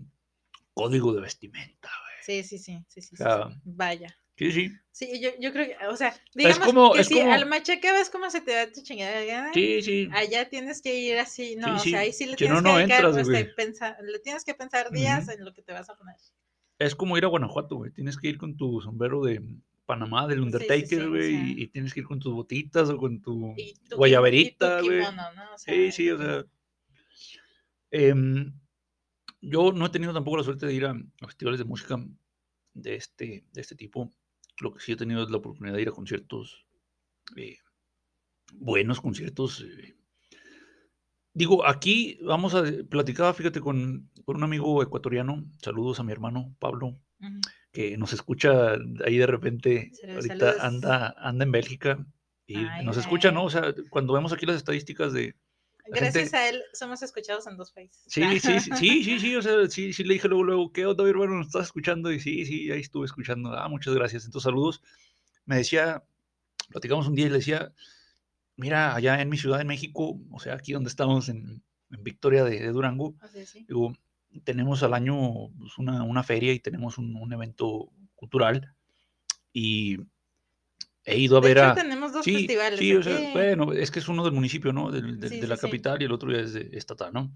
código 0.82 1.12
de 1.12 1.20
vestimenta, 1.22 1.88
güey. 1.88 2.42
Sí, 2.42 2.48
sí, 2.48 2.58
sí, 2.58 2.78
sí, 2.88 3.00
sí, 3.02 3.08
sí, 3.10 3.16
sea, 3.16 3.48
sí. 3.48 3.54
Vaya. 3.64 4.16
Sí, 4.36 4.52
sí. 4.52 4.70
Sí, 4.92 5.20
yo, 5.20 5.30
yo 5.40 5.52
creo 5.52 5.66
que, 5.66 5.86
o 5.88 5.96
sea, 5.96 6.14
digamos 6.34 6.58
como- 6.60 6.92
que 6.92 7.00
es 7.00 7.08
si 7.08 7.14
como- 7.14 7.32
al 7.32 7.46
machaca 7.46 7.92
ves 7.92 8.08
cómo 8.10 8.30
se 8.30 8.40
te 8.40 8.52
da 8.52 8.70
tu 8.70 8.82
chingada 8.82 9.24
gana, 9.24 9.52
Sí, 9.52 9.82
sí. 9.82 10.08
allá 10.12 10.48
tienes 10.48 10.80
que 10.80 10.94
ir 10.96 11.18
así, 11.18 11.56
no, 11.56 11.66
Sí, 11.66 11.72
o 11.74 11.78
sí, 11.80 11.90
sea, 11.90 12.00
ahí 12.00 12.12
sí 12.12 12.26
le 12.26 12.36
si 12.36 12.44
no, 12.44 12.54
tienes 12.54 12.58
que 12.62 12.62
no 12.68 12.78
dedicar, 12.78 13.04
entras, 13.04 13.10
o 13.26 13.30
sea, 13.30 13.42
güey. 13.42 13.54
pensar, 13.56 13.96
le 14.02 14.18
tienes 14.20 14.44
que 14.44 14.54
pensar 14.54 14.90
días 14.92 15.24
Ujú. 15.24 15.32
en 15.32 15.44
lo 15.44 15.52
que 15.54 15.62
te 15.62 15.72
vas 15.72 15.90
a 15.90 15.96
poner. 15.96 16.14
Es 16.78 16.94
como 16.94 17.18
ir 17.18 17.24
a 17.24 17.28
Guanajuato, 17.28 17.74
güey. 17.76 17.90
Tienes 17.90 18.16
que 18.16 18.28
ir 18.28 18.38
con 18.38 18.56
tu 18.56 18.80
sombrero 18.80 19.24
de 19.24 19.42
Panamá, 19.86 20.28
del 20.28 20.38
Sí, 20.38 20.42
sí, 20.42 20.46
Undertaker, 20.46 20.86
sí, 20.88 20.96
o 21.06 21.10
güey. 21.10 21.30
sea. 21.32 21.44
y, 21.48 21.62
y 21.62 21.66
tienes 21.68 21.92
que 21.94 22.00
ir 22.00 22.06
con 22.06 22.20
tus 22.20 22.32
botitas 22.32 22.88
o 22.90 22.96
con 22.98 23.20
tu 23.20 23.54
tu, 23.88 23.96
guayaberita, 23.96 24.82
güey. 24.82 25.00
¿no? 25.00 25.08
O 25.54 25.58
sea, 25.58 25.74
Sí, 25.74 25.90
sí, 25.90 26.10
o 26.10 26.18
sea. 26.18 26.44
em, 27.90 28.52
yo 29.40 29.72
no 29.72 29.86
he 29.86 29.90
tenido 29.90 30.12
tampoco 30.12 30.36
la 30.38 30.44
suerte 30.44 30.66
de 30.66 30.74
ir 30.74 30.86
a, 30.86 30.90
a 30.90 31.26
festivales 31.26 31.58
de 31.58 31.64
música 31.64 31.96
de 32.74 32.94
este, 32.94 33.44
de 33.52 33.60
este 33.60 33.74
tipo. 33.76 34.12
Lo 34.60 34.72
que 34.72 34.80
sí 34.80 34.92
he 34.92 34.96
tenido 34.96 35.22
es 35.22 35.30
la 35.30 35.36
oportunidad 35.38 35.76
de 35.76 35.82
ir 35.82 35.88
a 35.88 35.92
conciertos, 35.92 36.66
eh, 37.36 37.58
buenos 38.54 39.00
conciertos. 39.00 39.60
eh. 39.62 39.94
Digo, 41.34 41.64
aquí 41.66 42.18
vamos 42.22 42.54
a 42.54 42.64
platicar, 42.88 43.32
fíjate, 43.34 43.60
con, 43.60 44.10
con 44.24 44.36
un 44.36 44.42
amigo 44.42 44.82
ecuatoriano. 44.82 45.44
Saludos 45.62 46.00
a 46.00 46.02
mi 46.02 46.10
hermano 46.10 46.56
Pablo, 46.58 46.98
que 47.70 47.96
nos 47.96 48.12
escucha 48.12 48.72
ahí 49.04 49.18
de 49.18 49.26
repente. 49.26 49.92
Ahorita 50.14 50.36
saludos. 50.36 50.60
anda, 50.60 51.14
anda 51.16 51.44
en 51.44 51.52
Bélgica 51.52 52.06
y 52.46 52.56
Ay, 52.56 52.84
nos 52.84 52.96
escucha, 52.96 53.30
¿no? 53.30 53.44
O 53.44 53.50
sea, 53.50 53.72
cuando 53.90 54.14
vemos 54.14 54.32
aquí 54.32 54.46
las 54.46 54.56
estadísticas 54.56 55.12
de, 55.12 55.36
Gracias 55.90 56.34
a 56.34 56.48
él 56.48 56.62
somos 56.72 57.02
escuchados 57.02 57.46
en 57.46 57.56
dos 57.56 57.72
países. 57.72 58.02
Sí, 58.08 58.22
sí, 58.40 58.60
sí, 58.60 59.04
sí, 59.04 59.20
sí, 59.20 59.36
o 59.36 59.42
sea, 59.42 59.66
sí, 59.68 59.92
sí 59.92 60.04
le 60.04 60.14
dije 60.14 60.28
luego, 60.28 60.44
luego, 60.44 60.72
¿qué 60.72 60.86
onda, 60.86 61.04
mi 61.04 61.10
hermano? 61.10 61.36
¿Nos 61.36 61.46
estás 61.46 61.66
escuchando? 61.66 62.12
Y 62.12 62.20
sí, 62.20 62.44
sí, 62.44 62.70
ahí 62.70 62.80
estuve 62.80 63.06
escuchando. 63.06 63.52
Ah, 63.52 63.68
muchas 63.68 63.94
gracias. 63.94 64.24
Entonces, 64.24 64.44
saludos. 64.44 64.82
me 65.44 65.56
decía, 65.56 66.02
platicamos 66.70 67.08
un 67.08 67.14
día 67.14 67.26
y 67.26 67.30
le 67.30 67.38
decía, 67.38 67.72
mira, 68.56 68.94
allá 68.94 69.20
en 69.20 69.28
mi 69.28 69.36
ciudad, 69.36 69.60
en 69.60 69.66
México, 69.66 70.20
o 70.30 70.40
sea, 70.40 70.54
aquí 70.54 70.72
donde 70.72 70.90
estamos 70.90 71.28
en, 71.28 71.62
en 71.90 72.04
Victoria 72.04 72.44
de, 72.44 72.60
de 72.60 72.68
Durango, 72.68 73.14
sí. 73.44 73.64
digo, 73.68 73.94
tenemos 74.44 74.82
al 74.82 74.94
año 74.94 75.48
pues, 75.58 75.78
una, 75.78 76.02
una 76.02 76.22
feria 76.22 76.52
y 76.52 76.60
tenemos 76.60 76.98
un, 76.98 77.16
un 77.16 77.32
evento 77.32 77.90
cultural 78.14 78.74
y 79.52 79.98
he 81.10 81.18
ido 81.18 81.38
a 81.38 81.40
De 81.40 81.48
ver 81.48 81.58
hecho, 81.58 81.66
a... 81.66 81.74
tenemos 81.74 82.12
dos 82.12 82.24
Sí, 82.24 82.34
festivales. 82.34 82.78
sí, 82.78 82.94
o 82.94 83.02
sea, 83.02 83.32
bueno, 83.32 83.72
es 83.72 83.90
que 83.90 83.98
es 83.98 84.08
uno 84.08 84.24
del 84.24 84.32
municipio, 84.32 84.72
¿no? 84.72 84.90
Del- 84.90 85.18
Sí, 85.28 85.40
de 85.40 85.46
la 85.46 85.56
sí, 85.56 85.62
capital 85.62 86.00
y 86.02 86.04
el 86.04 86.12
otro 86.12 86.30
ya 86.32 86.38
es 86.40 86.52
de 86.52 86.70
estatal, 86.72 87.12
¿no? 87.12 87.32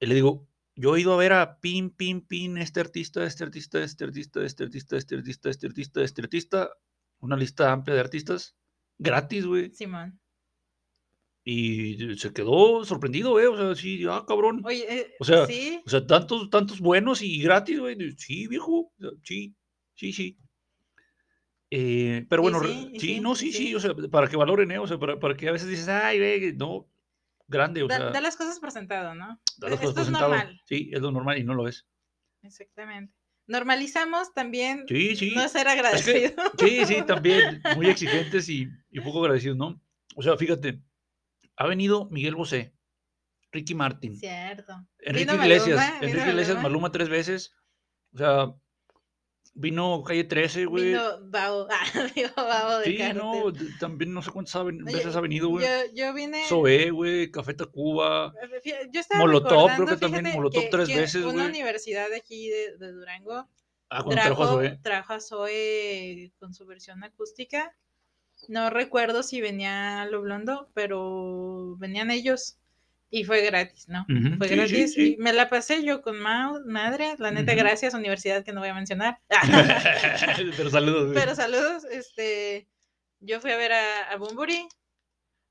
Y 0.00 0.06
le 0.06 0.14
digo, 0.14 0.48
yo 0.76 0.96
he 0.96 1.00
ido 1.00 1.12
a 1.14 1.16
ver 1.16 1.32
a 1.32 1.60
pin, 1.60 1.90
pin, 1.90 2.20
pin, 2.26 2.58
este 2.58 2.80
artista, 2.80 3.24
este 3.24 3.44
artista, 3.44 3.82
este 3.82 4.04
artista, 4.04 4.44
este 4.44 4.64
artista, 4.64 4.96
este 4.96 5.14
artista, 5.16 5.50
este 5.50 5.66
artista, 5.66 6.02
este 6.02 6.22
artista, 6.22 6.70
una 7.20 7.36
lista 7.36 7.72
amplia 7.72 7.94
de 7.94 8.00
artistas, 8.00 8.56
gratis, 8.98 9.46
güey. 9.46 9.70
Simón. 9.72 10.20
Y 11.46 12.16
se 12.16 12.32
quedó 12.32 12.84
sorprendido, 12.86 13.32
güey, 13.32 13.46
o 13.46 13.56
sea, 13.56 13.74
sí, 13.74 14.02
ah, 14.08 14.24
cabrón. 14.26 14.62
Oye, 14.64 14.86
eh, 14.88 15.14
O 15.20 15.24
sea. 15.24 15.42
O 15.84 15.90
sea, 15.90 16.06
tantos, 16.06 16.48
tantos 16.48 16.80
buenos 16.80 17.20
y 17.20 17.38
gratis, 17.42 17.78
güey. 17.80 17.96
Sí, 18.16 18.46
viejo. 18.46 18.92
Sí, 19.22 19.54
sí, 19.94 20.12
sí. 20.12 20.38
Eh, 21.76 22.24
pero 22.28 22.42
bueno, 22.42 22.62
sí, 22.62 22.90
y 22.92 23.00
sí, 23.00 23.06
sí, 23.14 23.20
no, 23.20 23.34
sí, 23.34 23.52
sí, 23.52 23.66
sí. 23.68 23.74
o 23.74 23.80
sea, 23.80 23.94
para 24.10 24.28
que 24.28 24.36
valoren, 24.36 24.70
¿eh? 24.70 24.78
O 24.78 24.86
sea, 24.86 24.96
para, 24.98 25.18
para 25.18 25.36
que 25.36 25.48
a 25.48 25.52
veces 25.52 25.68
dices, 25.68 25.88
ay, 25.88 26.18
güey, 26.18 26.52
no, 26.52 26.88
grande, 27.48 27.82
o 27.82 27.88
Da, 27.88 27.96
sea, 27.96 28.10
da 28.10 28.20
las 28.20 28.36
cosas 28.36 28.60
por 28.60 28.70
sentado, 28.70 29.14
¿no? 29.16 29.40
da 29.58 29.68
las 29.70 29.80
Esto 29.80 29.88
cosas 29.88 29.94
por 29.94 30.00
es 30.02 30.06
sentado. 30.06 30.28
normal. 30.28 30.60
Sí, 30.66 30.90
es 30.92 31.00
lo 31.00 31.10
normal 31.10 31.38
y 31.38 31.42
no 31.44 31.54
lo 31.54 31.66
es. 31.66 31.84
Exactamente. 32.42 33.12
Normalizamos 33.48 34.32
también 34.32 34.84
Sí, 34.88 35.16
sí. 35.16 35.32
no 35.34 35.48
ser 35.48 35.66
Es 35.66 35.72
que, 35.74 35.78
agradecido. 35.80 36.42
sí, 36.58 36.84
sí, 36.86 37.02
también, 37.06 37.60
muy 37.76 37.88
exigentes 37.88 38.48
y, 38.48 38.68
y 38.90 39.00
poco 39.00 39.20
agradecidos, 39.20 39.56
¿no? 39.56 39.82
O 40.14 40.22
sea, 40.22 40.36
fíjate, 40.36 40.80
ha 41.56 41.66
venido 41.66 42.08
Miguel 42.10 42.36
Bosé, 42.36 42.72
Ricky 43.52 43.74
Martin, 43.74 44.16
Cierto. 44.16 44.86
Enrique 45.00 45.34
Iglesias, 45.34 45.76
Maluma, 45.76 45.98
Enrique 46.06 46.28
Iglesias, 46.30 46.56
Maluma. 46.56 46.62
Maluma 46.68 46.92
tres 46.92 47.08
veces. 47.08 47.52
O 48.14 48.18
sea, 48.18 48.54
vino 49.54 50.02
Calle 50.02 50.24
13, 50.24 50.66
güey. 50.66 50.86
Vino 50.88 51.02
Bao, 51.30 51.66
ah, 51.70 52.08
digo 52.14 52.30
Bao 52.36 52.78
de 52.80 52.84
Sí, 52.86 52.98
no, 53.14 53.52
también 53.80 54.12
no 54.12 54.20
sé 54.22 54.30
cuántas 54.30 54.64
veces 54.66 55.14
ha 55.16 55.20
venido, 55.20 55.48
güey. 55.48 55.64
Yo, 55.64 55.70
yo 55.94 56.14
vine. 56.14 56.44
Zoé, 56.48 56.90
güey, 56.90 57.30
Café 57.30 57.54
Tacuba. 57.54 58.32
Yo 58.92 59.00
estaba 59.00 59.20
Molotov, 59.20 59.70
creo 59.76 59.86
que 59.86 59.96
también 59.96 60.32
Molotov 60.34 60.62
que- 60.62 60.68
tres 60.70 60.88
que 60.88 60.96
veces, 61.00 61.24
Una 61.24 61.32
güey. 61.34 61.46
universidad 61.46 62.08
de 62.10 62.16
aquí 62.16 62.48
de, 62.48 62.76
de 62.78 62.92
Durango 62.92 63.48
Ah, 63.90 64.02
cuando 64.02 64.22
trajo 64.22 64.42
a 64.42 64.46
trajo, 64.46 64.52
Zoé. 64.54 64.78
trajo 64.82 65.12
a 65.12 65.20
Zoe 65.20 66.32
con 66.40 66.52
su 66.54 66.66
versión 66.66 67.04
acústica. 67.04 67.76
No 68.48 68.68
recuerdo 68.70 69.22
si 69.22 69.40
venía 69.40 70.04
Lo 70.06 70.20
Blondo, 70.20 70.68
pero 70.74 71.76
venían 71.78 72.10
ellos 72.10 72.58
y 73.16 73.24
fue 73.24 73.42
gratis, 73.42 73.88
¿no? 73.88 74.04
Fue 74.38 74.48
sí, 74.48 74.56
gratis 74.56 74.94
sí. 74.94 75.14
y 75.14 75.22
me 75.22 75.32
la 75.32 75.48
pasé 75.48 75.84
yo 75.84 76.02
con 76.02 76.18
ma- 76.18 76.58
madre. 76.66 77.14
La 77.18 77.30
neta, 77.30 77.54
gracias, 77.54 77.94
universidad 77.94 78.44
que 78.44 78.52
no 78.52 78.60
voy 78.60 78.70
a 78.70 78.74
mencionar. 78.74 79.20
Pero 80.56 80.70
saludos, 80.70 81.04
güey. 81.12 81.14
Pero 81.14 81.34
saludos, 81.34 81.84
este, 81.84 82.68
yo 83.20 83.40
fui 83.40 83.52
a 83.52 83.56
ver 83.56 83.72
a, 83.72 84.10
a 84.10 84.16
Bumburi, 84.16 84.66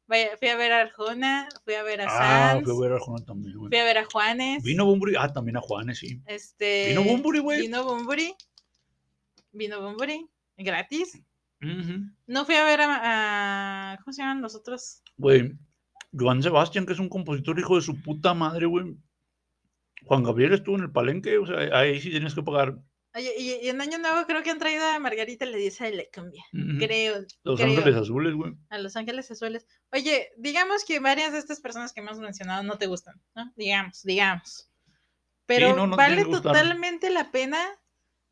vaya, 0.08 0.36
fui 0.38 0.49
a 0.49 0.56
ver 0.58 0.71
a 0.73 0.82
Arjona, 0.82 1.47
fui 1.63 1.73
a 1.76 1.84
ver 1.84 2.02
a 2.02 2.06
Ah, 2.10 2.52
Sanz, 2.54 2.65
fui 2.65 2.76
a 2.76 2.80
ver 2.82 2.91
a 2.91 2.95
Arjona 2.95 3.26
también, 3.26 3.58
güey. 3.58 3.69
fui 3.69 3.78
a 3.80 3.84
ver 3.86 3.97
a 3.97 4.06
Juanes. 4.06 4.63
Vino 4.63 4.86
Bumburi. 4.86 5.15
Ah, 5.17 5.32
también 5.32 5.58
a 5.58 5.62
Juanes, 5.62 5.99
sí. 5.99 6.21
Este. 6.26 6.89
Vino 6.89 7.04
Bunbury, 7.04 7.39
güey. 7.39 7.62
Vino 7.62 7.84
Bumburi. 7.86 8.34
Vino 9.52 9.82
Bumburi. 9.82 10.28
Gratis. 10.58 11.19
No 12.28 12.43
fui 12.45 12.56
a 12.56 12.63
ver 12.65 12.82
a, 12.82 13.93
a- 13.93 13.97
¿Cómo 14.04 14.12
se 14.13 14.21
llaman 14.21 14.41
los 14.41 14.54
otros? 14.56 15.02
Güey, 15.17 15.54
Joan 16.17 16.43
Sebastián, 16.43 16.86
que 16.86 16.93
es 16.93 16.99
un 16.99 17.10
compositor 17.10 17.60
hijo 17.60 17.76
de 17.76 17.82
su 17.82 18.02
puta 18.02 18.34
madre, 18.34 18.65
güey. 18.65 18.95
Juan 20.06 20.23
Gabriel 20.23 20.54
estuvo 20.54 20.76
en 20.76 20.84
el 20.84 20.91
palenque, 20.91 21.38
o 21.38 21.45
sea, 21.45 21.58
ahí 21.78 21.99
sí 21.99 22.10
tienes 22.10 22.34
que 22.34 22.43
pagar. 22.43 22.78
Oye, 23.15 23.32
y, 23.38 23.65
y 23.65 23.69
en 23.69 23.80
Año 23.80 23.99
Nuevo 23.99 24.26
creo 24.26 24.41
que 24.41 24.49
han 24.49 24.58
traído 24.58 24.86
a 24.86 24.99
Margarita 24.99 25.45
le 25.45 25.58
dice 25.58 26.10
cumbia. 26.13 26.43
Ujú. 26.52 26.80
Creo. 26.80 27.26
Los 27.43 27.60
creo. 27.60 27.71
Ángeles 27.71 27.95
Azules, 27.95 28.34
güey. 28.34 28.54
A 28.69 28.80
Los 28.80 28.95
Ángeles 28.95 29.30
Azules. 29.30 29.67
Oye, 29.91 30.32
digamos 30.38 30.84
que 30.84 30.99
varias 30.99 31.32
de 31.32 31.39
estas 31.39 31.62
personas 31.62 31.93
que 31.93 32.02
hemos 32.02 32.19
mencionado 32.19 32.63
no 32.63 32.78
te 32.78 32.88
gustan, 32.88 33.21
¿no? 33.36 33.52
Digamos, 33.56 34.02
digamos. 34.04 34.69
Pero 35.45 35.76
no, 35.76 35.88
no 35.88 35.95
te 35.95 36.02
vale 36.02 36.26
totalmente 36.26 37.12
la 37.12 37.32
pena 37.32 37.60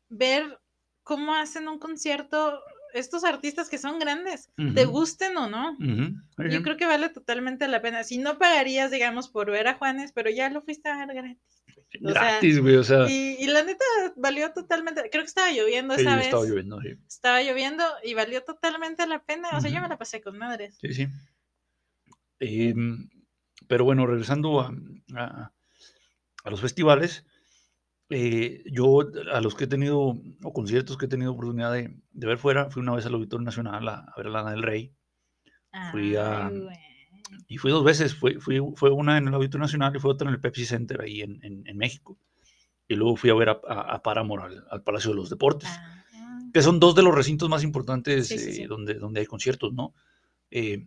ver 0.08 0.60
cómo 1.04 1.34
hacen 1.34 1.68
un 1.68 1.78
concierto 1.78 2.60
estos 2.94 3.24
artistas 3.24 3.68
que 3.68 3.78
son 3.78 3.98
grandes, 3.98 4.50
te 4.74 4.84
Ujú. 4.86 4.90
gusten 4.92 5.36
o 5.36 5.48
no. 5.48 5.72
Ujú. 5.72 6.14
Sí, 6.36 6.42
Yo 6.50 6.58
sí. 6.58 6.62
creo 6.62 6.76
que 6.76 6.86
vale 6.86 7.08
totalmente 7.08 7.66
la 7.68 7.80
pena. 7.82 8.04
Si 8.04 8.18
no 8.18 8.38
pagarías, 8.38 8.90
digamos, 8.90 9.28
por 9.28 9.50
ver 9.50 9.68
a 9.68 9.74
Juanes, 9.74 10.12
pero 10.12 10.30
ya 10.30 10.48
lo 10.50 10.62
fuiste 10.62 10.88
a 10.88 11.04
ver 11.06 11.14
gratis. 11.14 11.62
o 11.76 12.08
Gratis, 12.08 12.60
güey, 12.60 12.76
o 12.76 12.84
sea. 12.84 13.08
Y, 13.08 13.36
y 13.38 13.46
la 13.46 13.62
neta 13.62 13.84
valió 14.16 14.52
totalmente. 14.52 15.08
Creo 15.10 15.22
que 15.22 15.28
estaba 15.28 15.50
lloviendo 15.52 15.94
sí, 15.94 16.02
esa 16.02 16.16
vez. 16.16 16.24
estaba 16.26 16.44
lloviendo, 16.44 16.80
sí. 16.80 16.88
Estaba 17.08 17.42
lloviendo 17.42 17.84
y 18.04 18.14
valió 18.14 18.42
totalmente 18.42 19.06
la 19.06 19.22
pena. 19.22 19.48
O 19.56 19.60
sea, 19.60 19.70
yo 19.70 19.80
me 19.80 19.88
la 19.88 19.98
pasé 19.98 20.20
con 20.20 20.38
madres. 20.38 20.78
Sí, 20.80 20.92
sí. 20.92 21.08
Em, 22.40 23.08
pero 23.68 23.84
bueno, 23.84 24.06
regresando 24.06 24.60
a, 24.60 24.72
a- 25.16 25.52
a 26.44 26.50
los 26.50 26.60
festivales, 26.60 27.24
eh, 28.14 28.62
yo 28.70 29.00
a 29.32 29.40
los 29.40 29.54
que 29.54 29.64
he 29.64 29.66
tenido, 29.66 29.98
o 30.42 30.52
conciertos 30.52 30.96
que 30.98 31.06
he 31.06 31.08
tenido 31.08 31.32
oportunidad 31.32 31.72
de, 31.72 31.96
de 32.12 32.26
ver 32.26 32.38
fuera, 32.38 32.70
fui 32.70 32.82
una 32.82 32.94
vez 32.94 33.06
al 33.06 33.14
Auditorio 33.14 33.44
Nacional 33.44 33.88
a, 33.88 33.94
a 34.00 34.14
ver 34.16 34.26
a 34.26 34.30
Lana 34.30 34.50
del 34.52 34.62
Rey, 34.62 34.92
Fui 35.90 36.14
a- 36.16 36.48
Ay, 36.48 36.68
y 37.48 37.56
fui 37.56 37.70
dos 37.70 37.82
veces, 37.82 38.14
fui, 38.14 38.34
fui- 38.34 38.60
fue 38.76 38.90
una 38.90 39.16
en 39.16 39.26
el 39.28 39.34
Auditorio 39.34 39.62
Nacional 39.62 39.96
y 39.96 39.98
fue 39.98 40.10
otra 40.10 40.28
en 40.28 40.34
el 40.34 40.40
Pepsi 40.40 40.66
Center 40.66 41.00
ahí 41.00 41.22
en, 41.22 41.42
en- 41.42 41.66
en 41.66 41.76
México. 41.78 42.18
Y 42.86 42.94
luego 42.94 43.16
fui 43.16 43.30
a 43.30 43.34
ver 43.34 43.48
a, 43.48 43.60
a, 43.66 43.94
a 43.94 44.02
Paramore 44.02 44.42
al, 44.44 44.64
al 44.70 44.82
Palacio 44.82 45.10
de 45.10 45.16
los 45.16 45.30
Deportes. 45.30 45.68
Ah, 45.72 46.04
que 46.52 46.60
son 46.60 46.78
dos 46.78 46.94
de 46.94 47.02
los 47.02 47.14
recintos 47.14 47.48
más 47.48 47.64
importantes 47.64 48.28
Sí, 48.28 48.38
sí, 48.38 48.50
eh, 48.50 48.52
sí. 48.52 48.64
Donde, 48.64 48.94
donde 48.94 49.20
hay 49.20 49.26
conciertos, 49.26 49.72
¿no? 49.72 49.94
Eh, 50.50 50.86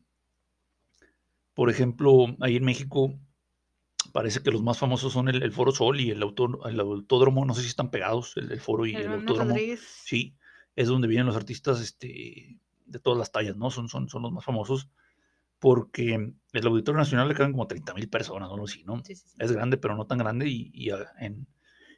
por 1.56 1.70
ejemplo, 1.72 2.28
ahí 2.42 2.58
en 2.58 2.66
México 2.66 3.14
parece 4.16 4.42
que 4.42 4.50
los 4.50 4.64
más 4.64 4.78
famosos 4.78 5.12
son 5.12 5.28
el, 5.28 5.44
el 5.44 5.52
Foro 5.52 5.74
Sol 5.74 6.00
y 6.00 6.10
el, 6.10 6.24
auto- 6.24 6.66
el 6.70 6.80
autódromo, 6.80 7.44
no 7.44 7.54
sé 7.54 7.64
si 7.64 7.68
están 7.68 7.92
pegados, 7.92 8.38
el, 8.38 8.50
el 8.50 8.62
foro 8.62 8.86
y 8.86 8.96
el, 8.96 9.12
autódromo. 9.12 9.50
Rodríguez. 9.50 9.82
Sí, 9.82 10.38
es 10.74 10.88
donde 10.88 11.10
vienen 11.10 11.26
los 11.26 11.36
artistas 11.36 11.82
este, 11.82 12.58
de 12.86 13.00
todas 13.00 13.20
las 13.20 13.34
tallas, 13.34 13.58
¿no? 13.58 13.70
Son, 13.72 13.90
son, 13.90 14.08
son 14.08 14.22
los 14.22 14.32
más 14.32 14.46
famosos 14.46 14.88
porque 15.60 16.32
el 16.54 16.66
Auditorio 16.68 16.98
Nacional 16.98 17.28
le 17.28 17.36
caben 17.36 17.52
como 17.52 17.68
30 17.68 17.94
mil 17.94 18.08
personas, 18.08 18.50
¿no? 18.56 18.68
Sí, 18.68 18.86
¿no? 18.86 19.04
Sí, 19.04 19.16
sí, 19.16 19.28
sí. 19.28 19.36
Es 19.38 19.52
grande, 19.52 19.76
pero 19.76 19.98
no 19.98 20.08
tan 20.08 20.20
grande 20.20 20.48
y, 20.48 20.72
y, 20.74 20.92
en, 21.20 21.46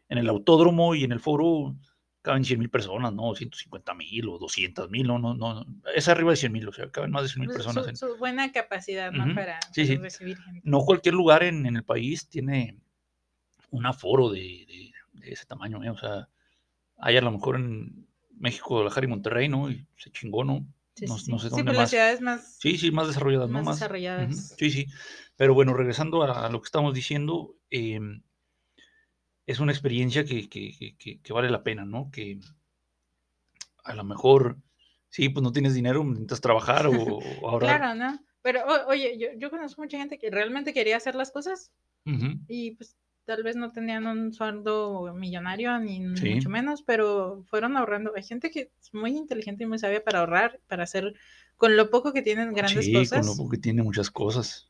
en 0.09 0.17
el 0.17 0.27
autódromo 0.27 0.95
y 0.95 1.03
en 1.03 1.11
el 1.11 1.19
foro 1.19 1.75
caben 2.27 2.43
100 2.43 2.59
mil 2.59 2.69
personas, 2.69 3.13
¿no? 3.13 3.33
150 3.33 3.93
mil 3.93 4.27
o 4.29 4.37
200 4.37 4.89
mil, 4.89 5.07
no, 5.07 5.17
no, 5.17 5.33
no, 5.33 5.65
es 5.95 6.07
arriba 6.09 6.31
de 6.31 6.35
100 6.37 6.51
mil, 6.51 6.67
o 6.67 6.73
sea, 6.73 6.91
caben 6.91 7.11
más 7.11 7.23
de 7.23 7.29
100 7.29 7.39
mil 7.41 7.49
personas. 7.49 7.83
su, 7.85 7.89
en- 7.89 7.97
su 7.97 8.17
buena 8.17 8.51
capacidad, 8.51 9.11
¿no? 9.13 9.23
Ujú. 9.23 9.33
Para, 9.35 9.59
Sí, 9.71 9.85
sí. 9.87 9.95
recibir 9.97 10.37
gente. 10.41 10.61
no 10.63 10.81
cualquier 10.81 11.15
lugar 11.15 11.43
en, 11.43 11.65
en 11.65 11.77
el 11.77 11.83
país 11.83 12.27
tiene 12.29 12.77
un 13.71 13.85
aforo 13.85 14.29
de, 14.29 14.39
de- 14.67 14.91
de 15.13 15.31
ese 15.31 15.45
tamaño, 15.45 15.83
¿eh? 15.83 15.89
O 15.89 15.97
sea, 15.97 16.29
hay 16.97 17.17
a 17.17 17.21
lo 17.21 17.31
mejor 17.31 17.55
en 17.55 18.07
México, 18.37 18.69
Guadalajara 18.69 19.05
y 19.05 19.09
Monterrey, 19.09 19.49
¿no? 19.49 19.69
Y 19.71 19.85
se 19.97 20.11
chingó, 20.11 20.43
¿no? 20.43 20.65
Sí, 20.95 21.05
no, 21.07 21.17
sí, 21.17 21.25
sí. 21.25 21.31
no 21.31 21.39
sé 21.39 21.45
Sí, 21.47 21.51
dónde 21.51 21.65
pues 21.65 21.77
las 21.77 21.83
más. 21.83 21.89
ciudades 21.91 22.21
más, 22.21 22.57
Sí, 22.59 22.77
sí, 22.77 22.91
más 22.91 23.07
desarrolladas, 23.07 23.49
¿no? 23.49 23.55
más 23.59 23.65
Más, 23.65 23.75
Ujú, 23.75 23.79
desarrolladas. 23.79 24.55
Sí, 24.57 24.69
sí. 24.71 24.85
Pero 25.35 25.53
bueno, 25.53 25.73
regresando 25.73 26.23
a, 26.23 26.45
a 26.47 26.49
lo 26.49 26.59
que 26.61 26.65
estamos 26.65 26.93
diciendo, 26.93 27.55
em, 27.69 28.23
es 29.47 29.59
una 29.59 29.71
experiencia 29.71 30.23
que, 30.25 30.47
que- 30.49 30.95
que- 30.99 31.19
que- 31.21 31.33
vale 31.33 31.49
la 31.49 31.63
pena, 31.63 31.85
¿no? 31.85 32.11
Que 32.11 32.39
a 33.83 33.93
lo 33.95 34.03
mejor, 34.03 34.57
sí, 35.09 35.29
pues 35.29 35.41
no 35.41 35.51
tienes 35.51 35.73
dinero, 35.73 36.03
necesitas 36.03 36.41
trabajar 36.41 36.85
o, 36.87 36.91
o 37.41 37.49
ahorrar. 37.49 37.79
Claro, 37.79 37.95
¿no? 37.95 38.19
Pero 38.41 38.61
o- 38.65 38.87
oye, 38.89 39.17
yo, 39.17 39.27
yo 39.37 39.49
conozco 39.49 39.81
mucha 39.81 39.97
gente 39.97 40.19
que 40.19 40.29
realmente 40.29 40.73
quería 40.73 40.97
hacer 40.97 41.15
las 41.15 41.31
cosas 41.31 41.71
Ujú, 42.05 42.39
y 42.47 42.71
pues 42.71 42.95
tal 43.25 43.43
vez 43.43 43.55
no 43.57 43.71
tenían 43.71 44.07
un 44.07 44.33
sueldo 44.33 45.13
millonario 45.13 45.77
ni 45.79 45.97
Sí. 46.17 46.35
mucho 46.35 46.49
menos, 46.49 46.81
pero 46.83 47.43
fueron 47.49 47.75
ahorrando. 47.75 48.13
Hay 48.15 48.23
gente 48.23 48.49
que 48.49 48.71
es 48.79 48.93
muy 48.93 49.11
inteligente 49.17 49.63
y 49.63 49.67
muy 49.67 49.79
sabia 49.79 50.03
para 50.03 50.19
ahorrar, 50.19 50.59
para 50.67 50.83
hacer 50.83 51.13
con 51.57 51.75
lo 51.75 51.89
poco 51.89 52.13
que 52.13 52.21
tienen 52.21 52.53
grandes 52.53 52.85
Sí, 52.85 52.93
cosas. 52.93 53.25
con 53.27 53.37
lo 53.45 53.49
que 53.49 53.57
tiene 53.57 53.83
muchas 53.83 54.11
cosas. 54.11 54.69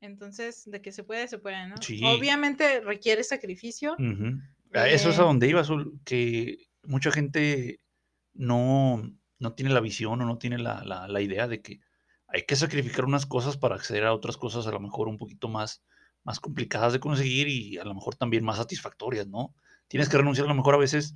Entonces, 0.00 0.62
de 0.70 0.80
que 0.80 0.92
se 0.92 1.02
puede, 1.04 1.26
se 1.28 1.38
puede, 1.38 1.66
¿no? 1.68 1.76
Sí. 1.80 2.00
Obviamente 2.04 2.80
requiere 2.80 3.24
sacrificio. 3.24 3.96
Eso 4.72 5.10
es 5.10 5.18
a 5.18 5.22
Eh, 5.22 5.24
donde 5.24 5.48
iba, 5.48 5.60
Azul, 5.60 6.00
que 6.04 6.58
mucha 6.84 7.10
gente 7.10 7.80
no, 8.34 9.02
no 9.38 9.52
tiene 9.54 9.72
la 9.72 9.80
visión 9.80 10.20
o 10.22 10.24
no 10.26 10.38
tiene 10.38 10.58
la, 10.58 10.84
la- 10.84 11.08
la 11.08 11.20
idea 11.20 11.48
de 11.48 11.60
que 11.62 11.80
hay 12.28 12.42
que 12.44 12.56
sacrificar 12.56 13.06
unas 13.06 13.26
cosas 13.26 13.56
para 13.56 13.74
acceder 13.74 14.04
a 14.04 14.12
otras 14.14 14.36
cosas 14.36 14.66
a 14.66 14.70
lo 14.70 14.80
mejor 14.80 15.08
un 15.08 15.18
poquito 15.18 15.48
más, 15.48 15.82
más 16.24 16.38
complicadas 16.40 16.92
de 16.92 17.00
conseguir 17.00 17.48
y 17.48 17.78
a 17.78 17.84
lo 17.84 17.94
mejor 17.94 18.14
también 18.14 18.44
más 18.44 18.58
satisfactorias, 18.58 19.26
¿no? 19.26 19.54
Tienes 19.88 20.08
que 20.08 20.18
renunciar 20.18 20.44
a 20.46 20.48
lo 20.50 20.54
mejor 20.54 20.74
a 20.74 20.78
veces 20.78 21.14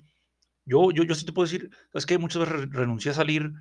Yo, 0.64 0.90
yo, 0.92 1.03
yo 1.05 1.14
sí 1.14 1.27
te 1.27 1.33
puedo 1.33 1.47
decir, 1.47 1.71
es 1.92 2.07
que 2.07 2.18
muchas 2.18 2.49
veces 2.49 2.71
renuncié 2.71 3.11
a 3.11 3.14
salir, 3.14 3.53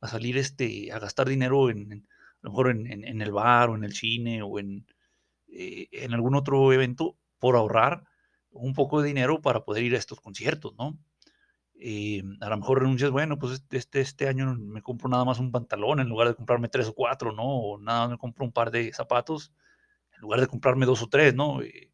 a 0.00 0.08
salir, 0.08 0.36
este, 0.38 0.90
a 0.90 0.98
gastar 0.98 1.28
dinero 1.28 1.68
en, 1.70 2.08
mejor 2.50 2.70
en, 2.70 3.22
el 3.22 3.32
bar 3.32 3.70
o 3.70 3.76
en 3.76 3.84
el 3.84 3.92
cine 3.94 4.42
o 4.42 4.58
en, 4.58 4.86
eh, 5.48 5.88
en 5.92 6.14
algún 6.14 6.34
otro 6.34 6.72
evento 6.72 7.16
por 7.38 7.56
ahorrar 7.56 8.04
un 8.50 8.74
poco 8.74 9.00
de 9.00 9.08
dinero 9.08 9.40
para 9.42 9.64
poder 9.64 9.84
ir 9.84 9.94
a 9.94 9.98
estos 9.98 10.20
conciertos, 10.20 10.74
¿no? 10.78 10.98
Eh, 11.78 12.22
a 12.40 12.48
lo 12.48 12.56
mejor 12.56 12.80
renuncias, 12.80 13.10
bueno, 13.10 13.38
pues 13.38 13.52
este, 13.54 13.76
este, 13.76 14.00
este 14.00 14.28
año 14.28 14.54
me 14.54 14.82
compro 14.82 15.08
nada 15.10 15.24
más 15.24 15.38
un 15.38 15.52
pantalón 15.52 16.00
en 16.00 16.08
lugar 16.08 16.28
de 16.28 16.34
comprarme 16.34 16.68
tres 16.68 16.88
o 16.88 16.94
cuatro, 16.94 17.32
¿no? 17.32 17.44
O 17.44 17.78
nada, 17.78 18.08
me 18.08 18.18
compro 18.18 18.44
un 18.44 18.52
par 18.52 18.70
de 18.70 18.92
zapatos 18.92 19.52
en 20.14 20.22
lugar 20.22 20.40
de 20.40 20.46
comprarme 20.46 20.86
dos 20.86 21.02
o 21.02 21.08
tres, 21.08 21.34
¿no? 21.34 21.62
Eh, 21.62 21.92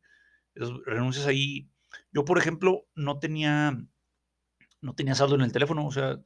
renuncias 0.87 1.27
ahí. 1.27 1.69
Yo, 2.13 2.25
por 2.25 2.39
ejemplo, 2.39 2.87
no 2.95 3.19
tenía, 3.19 3.77
no 4.81 4.95
tenía 4.95 5.15
saldo 5.15 5.35
en 5.35 5.43
el 5.43 5.53
teléfono, 5.53 5.87
o 5.87 5.93
sea, 5.93 6.21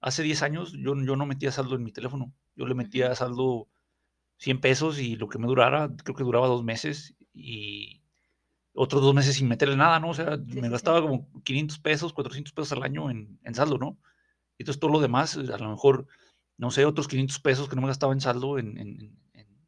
hace 0.00 0.22
10 0.22 0.42
años 0.42 0.72
yo, 0.72 0.94
yo 0.96 1.16
no 1.16 1.26
metía 1.26 1.52
saldo 1.52 1.76
en 1.76 1.82
mi 1.84 1.92
teléfono, 1.92 2.32
yo 2.56 2.66
le 2.66 2.74
metía 2.74 3.14
saldo 3.14 3.68
100 4.38 4.60
pesos 4.60 4.98
y 4.98 5.16
lo 5.16 5.28
que 5.28 5.38
me 5.38 5.46
durara, 5.46 5.90
creo 6.04 6.16
que 6.16 6.24
duraba 6.24 6.46
dos 6.46 6.64
meses 6.64 7.14
y 7.32 8.02
otros 8.74 9.02
dos 9.02 9.14
meses 9.14 9.36
sin 9.36 9.48
meterle 9.48 9.76
nada, 9.76 10.00
¿no? 10.00 10.10
O 10.10 10.14
sea, 10.14 10.36
me 10.46 10.68
gastaba 10.68 11.00
como 11.00 11.30
500 11.42 11.78
pesos, 11.78 12.12
400 12.12 12.52
pesos 12.52 12.72
al 12.72 12.82
año 12.82 13.10
en, 13.10 13.38
saldo, 13.54 13.78
¿no? 13.78 13.98
Y 14.58 14.62
entonces 14.62 14.80
todo 14.80 14.90
lo 14.90 15.00
demás, 15.00 15.36
a 15.36 15.58
lo 15.58 15.70
mejor, 15.70 16.06
no 16.58 16.70
sé, 16.70 16.84
otros 16.84 17.08
500 17.08 17.40
pesos 17.40 17.68
que 17.68 17.76
no 17.76 17.82
me 17.82 17.88
gastaba 17.88 18.12
en 18.12 18.20
saldo, 18.20 18.58
en, 18.58 19.16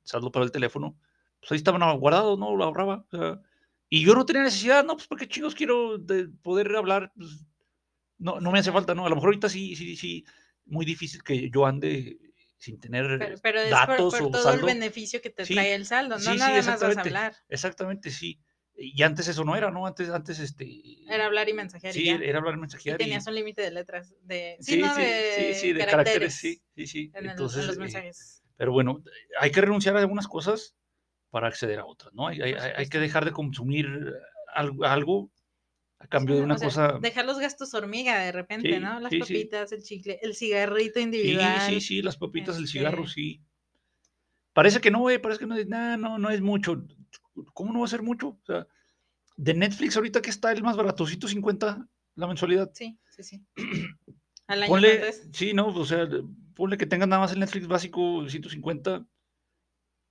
saldo 0.03 0.31
para 0.31 0.45
el 0.45 0.53
teléfono, 0.53 0.97
pues 1.41 1.53
ahí 1.53 1.57
estaban 1.57 1.99
guardados, 1.99 2.39
¿no? 2.39 2.55
Lo 2.57 2.65
ahorraba. 2.65 3.07
O 3.13 3.17
sea, 3.17 3.41
y 3.89 4.05
yo 4.05 4.15
no 4.15 4.27
tenía 4.27 4.43
necesidad, 4.43 4.85
no, 4.85 4.95
pues 4.95 5.07
porque 5.07 5.29
chicos 5.29 5.55
quiero 5.55 5.99
de 5.99 6.29
poder 6.29 6.75
hablar, 6.77 7.13
pues, 7.17 7.47
no, 8.19 8.41
no 8.41 8.51
me 8.51 8.59
hace 8.59 8.73
falta, 8.73 8.95
¿no? 8.95 9.07
A 9.07 9.09
lo 9.09 9.17
mejor 9.17 9.29
ahorita 9.29 9.49
sí, 9.49 9.77
sí, 9.77 9.97
sí, 9.97 10.25
muy 10.65 10.85
difícil 10.85 11.23
que 11.23 11.51
yo 11.51 11.67
ande 11.67 12.19
sin 12.59 12.81
tener 12.81 13.19
pero, 13.19 13.37
pero 13.43 13.61
es 13.61 13.71
datos 13.71 14.15
por, 14.15 14.31
todo 14.31 14.53
el 14.53 14.63
beneficio 14.63 15.21
que 15.21 15.31
te 15.31 15.45
trae 15.45 15.75
el 15.75 15.87
saldo, 15.87 16.19
no 16.19 16.35
nada 16.35 16.63
más 16.63 16.81
vas 16.81 16.97
a 16.97 17.01
hablar. 17.01 17.37
Exactamente, 17.49 18.11
sí. 18.11 18.41
Y 18.79 19.03
antes 19.03 19.27
eso 19.29 19.43
no 19.45 19.57
era, 19.57 19.71
¿no? 19.71 19.87
Antes, 19.87 20.11
antes 20.11 20.39
este. 20.39 20.69
Era 21.09 21.27
hablar 21.27 21.49
y 21.49 21.55
mensajear. 21.55 21.95
Sí, 21.95 22.09
era 22.09 22.39
hablar 22.39 22.55
y 22.55 22.59
mensajear. 22.59 23.01
Y 23.01 23.05
tenías 23.05 23.27
un 23.27 23.35
límite 23.35 23.63
de 23.63 23.71
letras, 23.71 24.15
de. 24.23 24.57
Sí, 24.61 24.83
sí, 24.83 25.03
sí, 25.37 25.55
sí, 25.55 25.73
de 25.73 25.87
caracteres, 25.87 26.35
sí, 26.35 26.61
sí, 26.75 26.87
sí. 26.87 27.11
Entonces, 27.15 27.67
los 27.67 27.77
eh, 27.77 27.81
mensajes. 27.81 28.43
pero 28.57 28.73
bueno, 28.73 29.03
hay 29.41 29.51
que 29.51 29.63
renunciar 29.63 29.97
a 29.97 30.01
algunas 30.01 30.29
cosas 30.29 30.77
para 31.31 31.49
acceder 31.49 31.79
a 31.79 31.87
otras, 31.87 32.13
¿no? 32.13 32.29
Hay, 32.29 32.43
hay, 32.43 32.53
hay 32.53 32.89
que 32.89 32.99
dejar 32.99 33.25
de 33.25 33.33
consumir 33.33 33.89
algo, 34.55 34.85
algo 34.85 35.31
a 36.07 36.09
cambio 36.09 36.37
de 36.37 36.43
una 36.43 36.57
cosa. 36.57 36.99
Dejar 37.01 37.27
los 37.27 37.39
gastos 37.39 37.75
hormiga 37.75 38.19
de 38.21 38.33
repente, 38.33 38.79
¿no? 38.81 39.01
Las 39.01 39.13
papitas, 39.15 39.73
el 39.73 39.83
chicle, 39.83 40.19
el 40.23 40.35
cigarrito 40.35 41.01
individual. 41.01 41.61
Sí, 41.67 41.75
sí, 41.75 41.81
sí, 41.81 42.03
las 42.03 42.17
papitas, 42.17 42.57
el 42.57 42.69
cigarro, 42.69 43.03
este 43.03 43.15
sí. 43.15 43.41
Parece 44.53 44.81
que 44.81 44.91
no, 44.91 45.01
güey, 45.01 45.19
parece 45.19 45.41
que 45.41 45.47
no 45.47 45.57
es, 45.57 45.67
nada, 45.67 45.97
no, 45.97 46.19
no 46.19 46.31
es 46.31 46.41
mucho. 46.41 46.87
¿Cómo 47.53 47.73
no 47.73 47.81
va 47.81 47.87
a 47.87 47.91
ser 47.91 48.03
mucho? 48.03 48.29
O 48.29 48.43
sea, 48.47 48.67
de 49.37 49.53
Netflix 49.53 49.97
ahorita 49.97 50.23
que 50.23 50.31
está 50.31 50.53
el 50.53 50.63
más 50.63 50.77
barato, 50.77 51.07
150 51.07 51.87
la 52.15 52.27
mensualidad. 52.27 52.71
Sí, 52.73 52.99
sí, 53.11 53.23
sí. 53.23 53.45
Al 54.47 54.63
año 54.63 54.71
ponle, 54.71 55.13
sí, 55.33 55.53
no, 55.53 55.67
o 55.67 55.85
sea, 55.85 56.09
ponle 56.55 56.79
que 56.79 56.87
tengan 56.87 57.09
nada 57.09 57.21
más 57.21 57.33
el 57.33 57.41
Netflix 57.41 57.67
básico 57.67 58.29
150. 58.29 59.05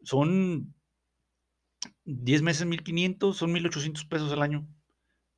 Son 0.03 0.75
10 2.03 2.41
meses 2.41 2.65
1500, 2.67 3.35
son 3.35 3.51
1800 3.53 4.05
pesos 4.05 4.31
al 4.33 4.41
año. 4.41 4.67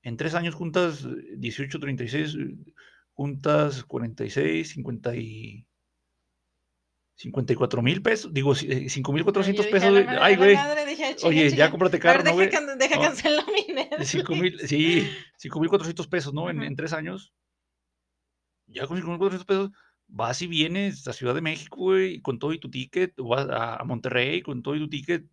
En 0.07 0.15
tres 0.15 0.35
años 0.35 0.55
juntas 0.55 1.05
18, 1.35 1.81
36, 1.81 2.37
juntas 3.11 3.83
46, 3.83 4.69
50 4.69 5.15
y 5.17 5.67
54 7.15 7.81
mil 7.81 8.01
pesos, 8.01 8.33
digo, 8.33 8.55
5 8.55 9.11
mil 9.11 9.25
400 9.25 9.67
pesos. 9.67 10.05
ay, 10.21 10.37
güey. 10.37 10.55
Oye, 11.23 11.49
ya 11.49 11.69
cómprate 11.69 11.99
carro, 11.99 12.23
¿no, 12.23 12.31
güey? 12.31 12.49
Deja, 12.79 13.01
cancelar 13.01 13.43
mi 13.51 13.73
net. 13.73 14.01
5 14.01 14.35
mil, 14.35 14.57
sí, 14.65 15.09
5 15.39 15.59
mil 15.59 15.67
400 15.67 16.07
pesos, 16.07 16.33
¿no? 16.33 16.49
En, 16.49 16.63
en, 16.63 16.77
tres 16.77 16.93
años. 16.93 17.33
Ya 18.65 18.87
con 18.87 18.95
5 18.95 19.09
mil 19.09 19.17
400 19.17 19.45
pesos, 19.45 19.71
vas 20.07 20.41
y 20.41 20.47
vienes 20.47 21.05
a 21.05 21.11
Ciudad 21.11 21.35
de 21.35 21.41
México, 21.41 21.75
güey, 21.75 22.21
con 22.21 22.39
todo 22.39 22.53
y 22.53 22.59
tu 22.59 22.71
ticket, 22.71 23.19
o 23.19 23.27
vas 23.27 23.45
a, 23.51 23.83
Monterrey 23.83 24.41
con 24.41 24.63
todo 24.63 24.77
y 24.77 24.79
tu 24.79 24.87
ticket, 24.87 25.25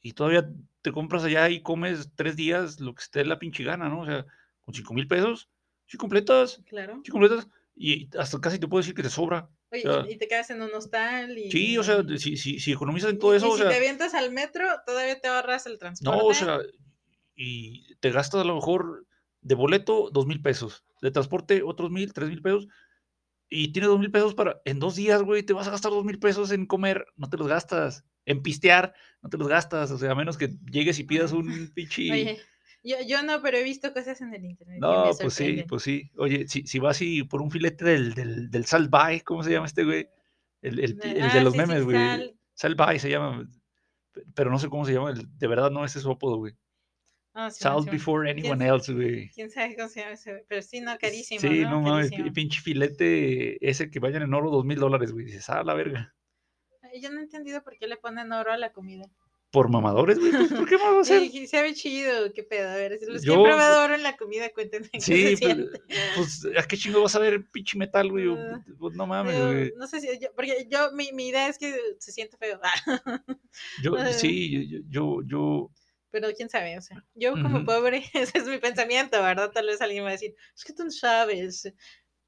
y 0.00 0.12
todavía 0.14 0.50
te 0.82 0.92
compras 0.92 1.24
allá 1.24 1.48
y 1.48 1.62
comes 1.62 2.10
tres 2.14 2.36
días 2.36 2.80
lo 2.80 2.94
que 2.94 3.02
esté 3.02 3.24
la 3.24 3.38
pinche 3.38 3.64
gana, 3.64 3.88
¿no? 3.88 4.00
O 4.00 4.06
sea, 4.06 4.26
con 4.60 4.74
5 4.74 4.94
mil 4.94 5.08
pesos, 5.08 5.48
sí 5.86 5.96
completas. 5.96 6.62
Claro. 6.66 7.00
Sí 7.04 7.10
completas, 7.10 7.48
y 7.74 8.08
hasta 8.16 8.40
casi 8.40 8.58
te 8.58 8.68
puedo 8.68 8.82
decir 8.82 8.94
que 8.94 9.02
te 9.02 9.10
sobra 9.10 9.48
y, 9.72 10.16
te 10.16 10.28
quedas 10.28 10.50
en 10.50 10.60
un 10.60 10.74
hostal. 10.74 11.38
Y, 11.38 11.50
sí, 11.50 11.78
o 11.78 11.82
sea, 11.82 12.04
si, 12.18 12.36
si, 12.36 12.60
si 12.60 12.72
economizas 12.72 13.10
en 13.10 13.18
todo 13.18 13.34
eso. 13.34 13.46
Y 13.46 13.50
o 13.50 13.56
si 13.56 13.62
te 13.62 13.74
avientas 13.74 14.14
al 14.14 14.30
metro, 14.30 14.64
todavía 14.84 15.18
te 15.20 15.28
ahorras 15.28 15.66
el 15.66 15.78
transporte. 15.78 16.18
No, 16.18 16.26
o 16.26 16.34
sea, 16.34 16.60
y 17.34 17.94
te 17.96 18.10
gastas 18.10 18.42
a 18.42 18.44
lo 18.44 18.54
mejor 18.54 19.06
de 19.40 19.54
boleto 19.54 20.10
dos 20.12 20.26
mil 20.26 20.42
pesos, 20.42 20.84
de 21.00 21.10
transporte 21.10 21.62
otros 21.62 21.90
mil, 21.90 22.12
tres 22.12 22.28
mil 22.28 22.42
pesos, 22.42 22.68
y 23.48 23.72
tienes 23.72 23.88
dos 23.88 23.98
mil 23.98 24.10
pesos 24.10 24.34
para, 24.34 24.60
en 24.64 24.78
dos 24.78 24.96
días, 24.96 25.22
güey, 25.22 25.42
te 25.42 25.52
vas 25.52 25.68
a 25.68 25.72
gastar 25.72 25.90
dos 25.90 26.04
mil 26.04 26.18
pesos 26.18 26.52
en 26.52 26.66
comer, 26.66 27.06
no 27.16 27.28
te 27.28 27.36
los 27.36 27.48
gastas, 27.48 28.04
en 28.26 28.42
pistear, 28.42 28.94
no 29.22 29.28
te 29.28 29.36
los 29.36 29.48
gastas, 29.48 29.90
o 29.90 29.98
sea, 29.98 30.12
a 30.12 30.14
menos 30.14 30.36
que 30.36 30.50
llegues 30.70 30.98
y 30.98 31.04
pidas 31.04 31.32
un 31.32 31.70
pinche... 31.74 32.38
Yo, 32.84 32.96
yo 33.06 33.22
no, 33.22 33.40
pero 33.40 33.58
he 33.58 33.62
visto 33.62 33.92
cosas 33.92 34.20
en 34.22 34.34
el 34.34 34.44
internet. 34.44 34.78
No, 34.80 35.12
pues 35.20 35.34
sí, 35.34 35.64
pues 35.68 35.84
sí. 35.84 36.10
Oye, 36.16 36.48
si, 36.48 36.66
si 36.66 36.80
vas 36.80 37.00
y 37.00 37.22
por 37.22 37.40
un 37.40 37.48
filete 37.48 37.84
del, 37.84 38.12
del, 38.12 38.50
del 38.50 38.66
¿cómo 39.24 39.44
se 39.44 39.52
llama 39.52 39.66
este 39.66 39.84
güey? 39.84 40.08
El, 40.62 40.80
el, 40.80 41.00
el 41.00 41.14
de 41.14 41.22
ah, 41.22 41.42
los 41.44 41.54
memes, 41.54 41.84
güey. 41.84 41.96
Sal... 41.96 42.36
Salvay 42.54 42.98
se 42.98 43.08
llama, 43.08 43.48
pero 44.34 44.50
no 44.50 44.58
sé 44.58 44.68
cómo 44.68 44.84
se 44.84 44.92
llama. 44.92 45.14
de 45.14 45.46
verdad 45.46 45.70
no 45.70 45.84
ese 45.84 45.98
es 45.98 46.02
su 46.02 46.10
apodo, 46.10 46.38
güey. 46.38 46.54
Oh, 47.34 47.50
Salt 47.50 47.90
before 47.90 48.30
anyone 48.30 48.66
else, 48.66 48.92
güey. 48.92 49.30
¿Quién 49.30 49.50
sabe 49.50 49.74
cómo 49.74 49.88
se 49.88 50.00
llama 50.00 50.12
ese? 50.12 50.44
Pero 50.48 50.60
sí, 50.60 50.80
no, 50.80 50.98
carísimo. 50.98 51.40
Sí, 51.40 51.60
no, 51.60 51.70
no 51.70 51.80
mames, 51.80 52.10
pinche 52.34 52.60
filete 52.60 53.58
ese 53.66 53.90
que 53.90 54.00
vayan 54.00 54.22
en 54.22 54.34
oro, 54.34 54.50
dos 54.50 54.64
mil 54.66 54.78
dólares, 54.78 55.12
güey. 55.12 55.26
Dices, 55.26 55.48
ah, 55.48 55.62
la 55.62 55.74
verga. 55.74 56.14
Yo 57.00 57.10
no 57.10 57.20
he 57.20 57.22
entendido 57.22 57.62
por 57.62 57.76
qué 57.78 57.86
le 57.86 57.96
ponen 57.96 58.32
oro 58.32 58.52
a 58.52 58.56
la 58.56 58.72
comida 58.72 59.10
por 59.52 59.68
mamadores, 59.68 60.18
güey. 60.18 60.32
Pues, 60.32 60.50
¿Por 60.50 60.68
qué 60.68 60.76
vamos 60.76 61.10
a 61.10 61.14
hacer? 61.16 61.30
Sí, 61.30 61.46
se 61.46 61.62
ve 61.62 61.74
chido, 61.74 62.32
qué 62.32 62.42
pedo. 62.42 62.70
A 62.70 62.76
ver, 62.76 62.98
los 63.06 63.22
Yo, 63.22 63.34
que 63.34 63.40
he 63.40 63.44
probado 63.44 63.94
en 63.94 64.02
la 64.02 64.16
comida, 64.16 64.48
cuéntenme. 64.50 64.88
Sí, 64.98 65.36
pero, 65.38 65.66
pues, 66.16 66.46
¿a 66.58 66.66
qué 66.66 66.76
chingo 66.76 67.02
vas 67.02 67.14
a 67.14 67.20
ver 67.20 67.46
pinche 67.52 67.78
metal, 67.78 68.10
güey? 68.10 68.28
Uh, 68.28 68.62
pues 68.78 68.96
no 68.96 69.06
mames, 69.06 69.38
güey. 69.38 69.72
No 69.76 69.86
sé 69.86 70.00
si, 70.00 70.08
yo, 70.18 70.28
porque 70.34 70.66
yo, 70.70 70.90
mi, 70.92 71.12
mi, 71.12 71.28
idea 71.28 71.48
es 71.48 71.58
que 71.58 71.76
se 71.98 72.12
siente 72.12 72.38
feo. 72.38 72.58
yo, 73.84 73.92
sí, 74.12 74.68
yo, 74.68 74.78
yo, 74.88 75.22
yo, 75.26 75.70
Pero 76.10 76.28
quién 76.34 76.48
sabe, 76.48 76.78
o 76.78 76.80
sea, 76.80 77.04
yo 77.14 77.32
como 77.32 77.64
pobre, 77.66 78.04
ese 78.14 78.38
es 78.38 78.46
mi 78.46 78.58
pensamiento, 78.58 79.22
¿verdad? 79.22 79.50
Tal 79.52 79.66
vez 79.66 79.82
alguien 79.82 80.04
va 80.04 80.08
a 80.08 80.12
decir, 80.12 80.34
es 80.56 80.64
que 80.64 80.72
tú 80.72 80.84
no 80.84 80.90
sabes. 80.90 81.70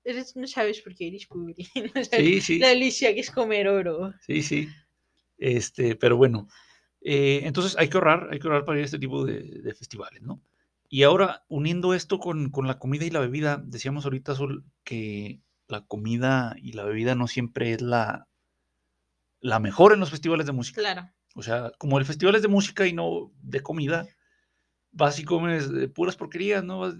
Eres, 0.04 0.36
no 0.36 0.46
sabes 0.46 0.80
por 0.82 0.94
qué 0.94 1.08
eres 1.08 1.26
pobre. 1.26 1.54
No 1.94 2.04
sí, 2.04 2.40
sí. 2.40 2.58
La 2.58 2.68
delicia 2.68 3.14
que 3.14 3.20
es 3.20 3.30
comer 3.30 3.68
oro. 3.68 4.12
Sí, 4.20 4.42
sí. 4.42 4.68
Este, 5.38 5.96
pero 5.96 6.16
bueno, 6.16 6.48
eh, 7.00 7.42
entonces 7.44 7.76
hay 7.78 7.88
que 7.88 7.96
ahorrar, 7.96 8.28
hay 8.30 8.38
que 8.38 8.46
ahorrar 8.46 8.64
para 8.64 8.78
ir 8.78 8.82
a 8.82 8.86
este 8.86 8.98
tipo 8.98 9.24
de, 9.24 9.74
festivales, 9.74 10.22
¿no? 10.22 10.40
Y 10.88 11.02
ahora, 11.02 11.44
uniendo 11.48 11.92
esto 11.92 12.18
con, 12.18 12.50
la 12.64 12.78
comida 12.78 13.04
y 13.04 13.10
la 13.10 13.20
bebida, 13.20 13.62
decíamos 13.64 14.04
ahorita, 14.04 14.34
Sol, 14.34 14.64
que 14.84 15.40
la 15.66 15.84
comida 15.86 16.54
y 16.62 16.72
la 16.72 16.84
bebida 16.84 17.14
no 17.14 17.26
siempre 17.26 17.72
es 17.72 17.82
la, 17.82 18.28
la 19.40 19.58
mejor 19.58 19.92
en 19.92 20.00
los 20.00 20.10
festivales 20.10 20.46
de 20.46 20.52
música. 20.52 20.80
Claro. 20.80 21.10
O 21.34 21.42
sea, 21.42 21.72
como 21.78 21.98
el 21.98 22.04
festival 22.04 22.36
es 22.36 22.42
de 22.42 22.48
música 22.48 22.86
y 22.86 22.92
no 22.92 23.32
de 23.42 23.60
comida, 23.60 24.06
vas 24.94 25.18
y 25.18 25.24
comes 25.24 25.68
puras 25.94 26.16
porquerías, 26.16 26.64
¿no? 26.64 26.92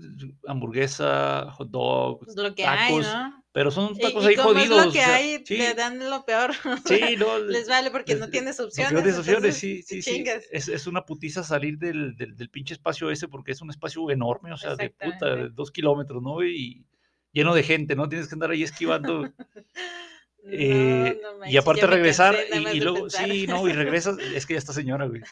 Hamburguesa, 0.47 1.51
hot 1.53 1.71
dog, 1.71 2.21
pues 2.25 2.37
lo 2.37 2.55
que 2.55 2.67
hay, 2.67 2.97
¿no? 2.97 3.45
Pero 3.53 3.71
son 3.71 3.97
tacos 3.97 4.27
ahí 4.27 4.35
jodidos. 4.35 4.79
Es 4.81 4.87
lo 4.87 4.93
que 4.93 5.01
hay, 5.01 5.39
te 5.45 5.75
dan 5.75 6.11
lo 6.11 6.25
peor. 6.25 6.51
Sí, 6.85 7.01
no. 7.19 7.39
les 7.39 7.69
vale 7.69 7.93
porque 7.93 8.17
no 8.17 8.29
tienes 8.29 8.59
opciones. 8.59 8.93
No 8.93 9.01
tienes 9.01 9.21
opciones, 9.21 9.57
sí, 9.57 9.81
sí, 9.83 10.03
sí. 10.03 10.25
Es, 10.51 10.69
es, 10.69 10.87
una 10.89 11.07
putiza 11.07 11.45
salir 11.45 11.79
del, 11.79 12.17
del, 12.17 12.37
del, 12.37 12.51
pinche 12.51 12.75
espacio 12.75 13.13
ese 13.13 13.29
porque 13.29 13.53
es 13.53 13.63
un 13.63 13.71
espacio 13.71 14.11
enorme, 14.11 14.53
o 14.53 14.57
sea, 14.57 14.75
de 14.75 14.91
puta, 14.91 15.37
de 15.37 15.51
dos 15.51 15.71
kilómetros, 15.71 16.21
¿no? 16.21 16.45
Y 16.45 16.85
lleno 17.31 17.55
de 17.55 17.63
gente, 17.63 17.95
¿no? 17.95 18.09
Tienes 18.09 18.27
que 18.27 18.35
andar 18.35 18.51
ahí 18.51 18.65
esquivando. 18.65 19.23
Eh, 20.47 21.19
y 21.47 21.57
aparte 21.57 21.87
regresar 21.87 22.37
y, 22.73 22.81
luego, 22.81 23.09
sí, 23.09 23.47
no, 23.47 23.67
y 23.67 23.73
regresas, 23.73 24.19
es 24.19 24.45
que 24.47 24.55
ya 24.55 24.59
está 24.59 24.73
señora, 24.73 25.07
güey. 25.07 25.23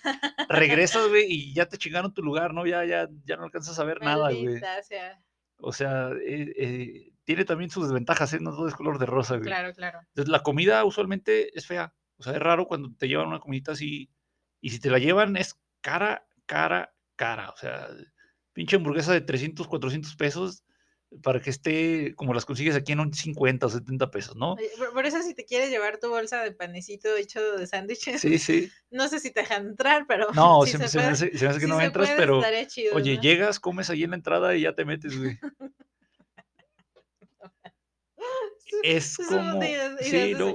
Regresas, 0.49 1.09
güey, 1.09 1.27
y 1.29 1.55
ya 1.55 1.67
te 1.67 1.77
chingaron 1.77 2.15
tu 2.15 2.23
lugar, 2.23 2.55
¿no? 2.55 2.67
Ya, 2.67 2.85
ya, 2.85 3.09
ya 3.25 3.37
no 3.37 3.45
alcanzas 3.45 3.79
a 3.79 3.85
ver 3.85 4.01
nada, 4.01 4.31
güey. 4.33 4.61
O 5.59 5.73
sea, 5.73 6.11
eh, 6.27 6.53
eh, 6.57 7.13
tiene 7.25 7.45
también 7.45 7.71
sus 7.71 7.85
desventajas, 7.85 8.33
¿eh? 8.33 8.41
No 8.41 8.51
todo 8.51 8.69
es 8.69 8.75
color 8.75 8.99
de 8.99 9.07
rosa, 9.07 9.37
güey. 9.37 9.47
Claro, 9.47 9.73
claro. 9.75 10.01
Entonces, 10.09 10.31
la 10.31 10.43
comida 10.43 10.85
usualmente 10.85 11.57
es 11.57 11.67
fea. 11.67 11.95
O 12.17 12.23
sea, 12.23 12.33
es 12.33 12.41
raro 12.41 12.67
cuando 12.67 12.91
te 12.97 13.07
llevan 13.07 13.29
una 13.29 13.39
comidita 13.39 13.73
así. 13.73 14.11
Y 14.61 14.71
si 14.71 14.81
te 14.81 14.91
la 14.91 14.99
llevan, 14.99 15.37
es 15.37 15.61
cara, 15.81 16.27
cara, 16.47 16.95
cara. 17.17 17.51
O 17.51 17.57
sea, 17.57 17.89
pinche 18.53 18.77
hamburguesa 18.77 19.13
de 19.13 19.21
300, 19.21 19.69
400 19.69 20.17
pesos 20.17 20.65
para 21.23 21.41
que 21.41 21.51
esté 21.51 22.15
como 22.15 22.33
las 22.35 22.45
consigues 22.45 22.75
aquí 22.75 22.93
en 22.93 23.01
un 23.01 23.13
50 23.13 23.67
o 23.67 23.69
70 23.69 24.11
pesos, 24.11 24.37
¿no? 24.37 24.57
Por, 24.93 25.07
eso 25.07 25.23
si 25.23 25.35
te 25.35 25.45
quieres 25.45 25.71
llevar 25.71 25.99
tu 25.99 26.09
bolsa 26.09 26.43
de 26.43 26.53
panecito 26.53 27.15
hecho 27.17 27.41
de 27.57 27.67
sándwiches, 27.67 28.21
Sí, 28.21 28.39
sí. 28.39 28.71
no 28.91 29.09
sé 29.09 29.21
si 29.21 29.31
te 29.31 29.41
dejan 29.41 29.67
entrar, 29.67 30.07
pero 30.07 30.29
No, 30.35 30.65
si 30.65 30.73
se, 30.73 30.79
se, 30.79 30.89
se 30.89 30.99
me 30.99 31.05
hace, 31.05 31.37
se 31.37 31.45
me 31.45 31.51
hace 31.51 31.61
que 31.61 31.67
si 31.67 31.71
no 31.71 31.81
entras, 31.81 32.09
puede, 32.09 32.19
pero 32.19 32.43
chido, 32.67 32.95
oye, 32.95 33.17
¿no? 33.17 33.23
llegas, 33.23 33.61
comes 33.61 33.91
ahí 33.91 34.05
en 34.05 34.11
la 34.11 34.17
entrada 34.17 34.55
y 34.55 34.63
ya 34.63 34.75
te 34.75 34.85
metes, 34.85 35.19
güey. 35.19 35.39
Es 38.83 39.17
como, 39.17 39.61
sí, 40.01 40.33
no, 40.33 40.55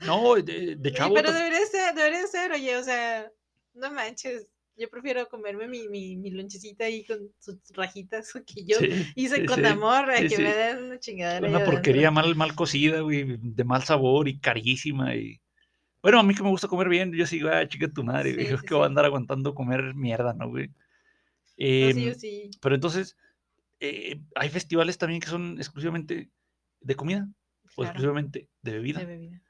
no, 0.00 0.34
de, 0.34 0.76
de 0.76 0.92
chavo, 0.92 1.14
Pero 1.14 1.32
debería 1.32 1.64
ser, 1.66 1.94
debería 1.94 2.26
ser, 2.26 2.52
oye, 2.52 2.76
o 2.76 2.82
sea, 2.82 3.30
no 3.74 3.90
manches. 3.92 4.48
Yo 4.82 4.90
prefiero 4.90 5.28
comerme 5.28 5.68
mi, 5.68 5.86
mi, 5.86 6.16
mi 6.16 6.32
lonchecita 6.32 6.86
ahí 6.86 7.04
con 7.04 7.30
sus 7.38 7.56
rajitas 7.72 8.32
que 8.46 8.64
yo 8.64 8.78
sí, 8.78 8.88
hice 9.14 9.36
sí, 9.36 9.46
con 9.46 9.60
sí, 9.60 9.64
amor 9.64 10.10
a 10.10 10.16
que 10.26 10.38
me 10.38 10.52
den 10.52 10.84
una 10.86 10.98
chingadera 10.98 11.48
Una 11.48 11.64
porquería 11.64 12.10
mal, 12.10 12.34
mal 12.34 12.56
cocida, 12.56 13.00
güey, 13.00 13.38
de 13.40 13.62
mal 13.62 13.84
sabor 13.84 14.26
y 14.26 14.40
carísima. 14.40 15.14
Y... 15.14 15.40
Bueno, 16.02 16.18
a 16.18 16.24
mí 16.24 16.34
que 16.34 16.42
me 16.42 16.48
gusta 16.48 16.66
comer 16.66 16.88
bien, 16.88 17.12
yo 17.12 17.26
sigo, 17.26 17.48
ah, 17.48 17.68
chica 17.68 17.86
tu 17.86 18.02
madre, 18.02 18.34
güey, 18.34 18.48
que 18.66 18.74
voy 18.74 18.82
a 18.82 18.86
andar 18.86 19.04
aguantando 19.04 19.54
comer 19.54 19.94
mierda, 19.94 20.34
¿no, 20.34 20.48
güey? 20.48 20.66
No, 20.66 20.74
sí, 21.56 22.08
Em, 22.08 22.14
sí. 22.16 22.50
pero 22.60 22.74
entonces, 22.74 23.16
eh, 23.78 24.20
hay 24.34 24.48
festivales 24.48 24.98
también 24.98 25.20
que 25.20 25.28
son 25.28 25.58
exclusivamente 25.58 26.28
de 26.80 26.94
comida 26.96 27.28
o 27.76 27.84
exclusivamente 27.84 28.48
de 28.62 28.72
de 28.72 28.78
bebida. 28.78 29.04
bebida. 29.04 29.40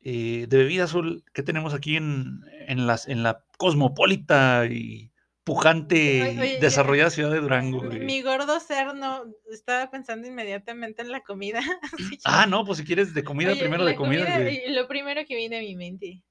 Eh, 0.00 0.46
de 0.48 0.56
bebida, 0.56 0.88
Sol, 0.88 1.22
¿qué 1.32 1.44
tenemos 1.44 1.74
aquí 1.74 1.94
en, 1.96 2.40
en, 2.66 2.88
las, 2.88 3.06
en 3.06 3.22
la 3.22 3.44
cosmopolita 3.60 4.64
y 4.64 5.12
pujante 5.44 6.22
Oye, 6.22 6.40
oye, 6.40 6.58
desarrollada 6.60 7.10
ciudad 7.10 7.30
de 7.30 7.40
Durango, 7.40 7.82
mi, 7.82 7.98
mi 8.00 8.22
gordo 8.22 8.58
ser 8.58 8.94
no 8.94 9.24
estaba 9.50 9.90
pensando 9.90 10.26
inmediatamente 10.26 11.02
en 11.02 11.12
la 11.12 11.20
comida. 11.20 11.60
Ah, 12.24 12.46
no, 12.46 12.64
pues 12.64 12.78
si 12.78 12.84
quieres 12.84 13.12
de 13.12 13.22
comida, 13.22 13.52
primero 13.54 13.84
de 13.84 13.94
comida, 13.96 14.24
comida, 14.24 14.50
y 14.50 14.72
lo 14.72 14.88
primero 14.88 15.20
que 15.28 15.36
viene 15.36 15.58
a 15.58 15.60
mi 15.60 15.76
mente. 15.76 16.22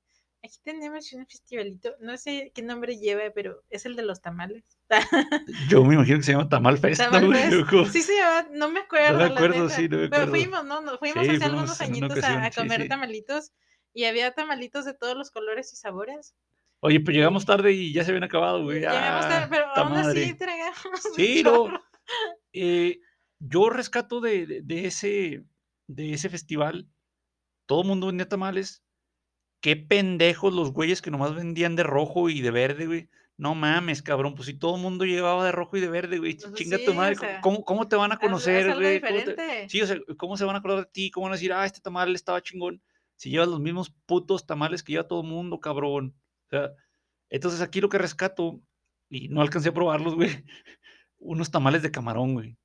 Aquí 0.43 0.57
tenemos 0.63 1.11
un 1.13 1.27
festivalito, 1.27 1.95
no 1.99 2.17
sé 2.17 2.51
qué 2.55 2.63
nombre 2.63 2.97
lleva, 2.97 3.23
pero 3.35 3.61
es 3.69 3.85
el 3.85 3.95
de 3.95 4.03
los 4.03 4.21
tamales. 4.21 4.63
Yo 5.69 5.83
me 5.83 5.95
imagino 5.95 6.17
que 6.17 6.23
se 6.23 6.31
llama 6.31 6.49
Tamal 6.49 6.77
Fest, 6.77 7.01
¿no, 7.01 7.11
Tamal 7.11 7.87
Sí 7.91 8.01
se 8.01 8.15
llama, 8.15 8.47
no 8.53 8.69
me 8.71 8.79
acuerdo. 8.79 9.17
me 9.17 9.29
la 9.29 9.35
acuerdo, 9.35 9.69
sí, 9.69 9.87
no 9.89 9.97
me 9.97 10.07
Pero 10.07 10.23
acuerdo. 10.23 10.31
fuimos, 10.31 10.65
¿no? 10.65 10.81
no 10.81 10.97
fuimos 10.97 11.25
Sí, 11.25 11.31
hace 11.31 11.39
fuimos 11.39 11.79
algunos 11.79 11.81
añitos 11.81 12.23
a- 12.23 12.27
a, 12.31 12.37
ocasión, 12.37 12.51
sí, 12.51 12.59
comer 12.61 12.81
sí. 12.83 12.87
tamalitos 12.87 13.51
y 13.93 14.05
había 14.05 14.31
tamalitos 14.31 14.85
de 14.85 14.93
todos 14.93 15.15
los 15.17 15.29
colores 15.29 15.73
y 15.73 15.75
sabores. 15.75 16.33
Oye, 16.81 16.99
pues 17.01 17.15
llegamos 17.15 17.45
tarde 17.45 17.73
y 17.73 17.91
ya 17.93 18.03
se 18.03 18.11
habían 18.11 18.23
acabado, 18.23 18.63
güey. 18.63 18.79
Llegamos 18.79 19.27
tarde, 19.27 19.45
Ah, 19.45 19.47
pero 19.49 19.65
ta 19.75 19.81
aún 19.81 19.93
así 19.97 20.07
madre. 20.07 20.33
tragamos 20.35 21.05
un 21.05 21.13
Sí, 21.15 21.43
no. 21.43 21.67
Eh, 22.53 22.99
yo 23.39 23.69
rescato 23.69 24.21
de, 24.21 24.45
de- 24.45 24.61
de 24.61 24.85
ese, 24.85 25.43
de 25.87 26.13
ese 26.13 26.29
festival, 26.29 26.87
todo 27.65 27.81
el 27.81 27.87
mundo 27.87 28.07
vendía 28.07 28.27
tamales. 28.29 28.83
Qué 29.61 29.75
pendejos 29.75 30.53
los 30.53 30.71
güeyes 30.71 31.01
que 31.01 31.11
nomás 31.11 31.35
vendían 31.35 31.75
de 31.75 31.83
rojo 31.83 32.29
y 32.29 32.41
de 32.41 32.51
verde, 32.51 32.85
güey. 32.87 33.09
No 33.37 33.55
mames, 33.55 34.01
cabrón, 34.01 34.35
pues 34.35 34.47
si 34.47 34.53
todo 34.53 34.75
el 34.75 34.81
mundo 34.81 35.05
llevaba 35.05 35.45
de 35.45 35.51
rojo 35.53 35.77
y 35.77 35.79
de 35.81 35.89
verde, 35.89 36.17
güey, 36.19 36.35
Pues 36.37 36.53
chinga 36.55 36.77
sí, 36.77 36.85
tu 36.85 36.91
o 36.91 36.93
madre, 36.93 37.15
sea, 37.15 37.39
¿cómo, 37.41 37.63
cómo 37.63 37.87
te 37.87 37.95
van 37.95 38.11
a 38.11 38.17
conocer, 38.19 38.67
algo 38.69 38.81
güey? 38.81 38.99
¿Cómo 39.01 39.23
te-. 39.35 39.69
Sí, 39.69 39.81
o 39.81 39.87
sea, 39.87 39.97
¿cómo 40.17 40.35
se 40.37 40.43
van 40.45 40.55
a 40.55 40.59
acordar 40.59 40.79
de 40.85 40.91
ti? 40.91 41.09
¿Cómo 41.11 41.25
van 41.25 41.33
a 41.33 41.35
decir, 41.35 41.53
ah, 41.53 41.65
este 41.65 41.79
tamal 41.81 42.13
estaba 42.15 42.41
chingón? 42.41 42.81
Si 43.15 43.29
llevas 43.29 43.47
los 43.49 43.59
mismos 43.61 43.93
putos 44.05 44.45
tamales 44.45 44.83
que 44.83 44.93
lleva 44.93 45.07
todo 45.07 45.21
el 45.21 45.27
mundo, 45.27 45.59
cabrón. 45.59 46.15
O 46.51 46.55
sea, 46.57 46.71
entonces 47.29 47.61
aquí 47.61 47.79
lo 47.81 47.89
que 47.89 47.97
rescato, 47.97 48.59
y 49.09 49.29
no 49.29 49.41
alcancé 49.41 49.69
a 49.69 49.73
probarlos, 49.73 50.15
güey, 50.15 50.29
unos 51.19 51.51
tamales 51.51 51.81
de 51.83 51.91
camarón, 51.91 52.33
güey. 52.33 52.57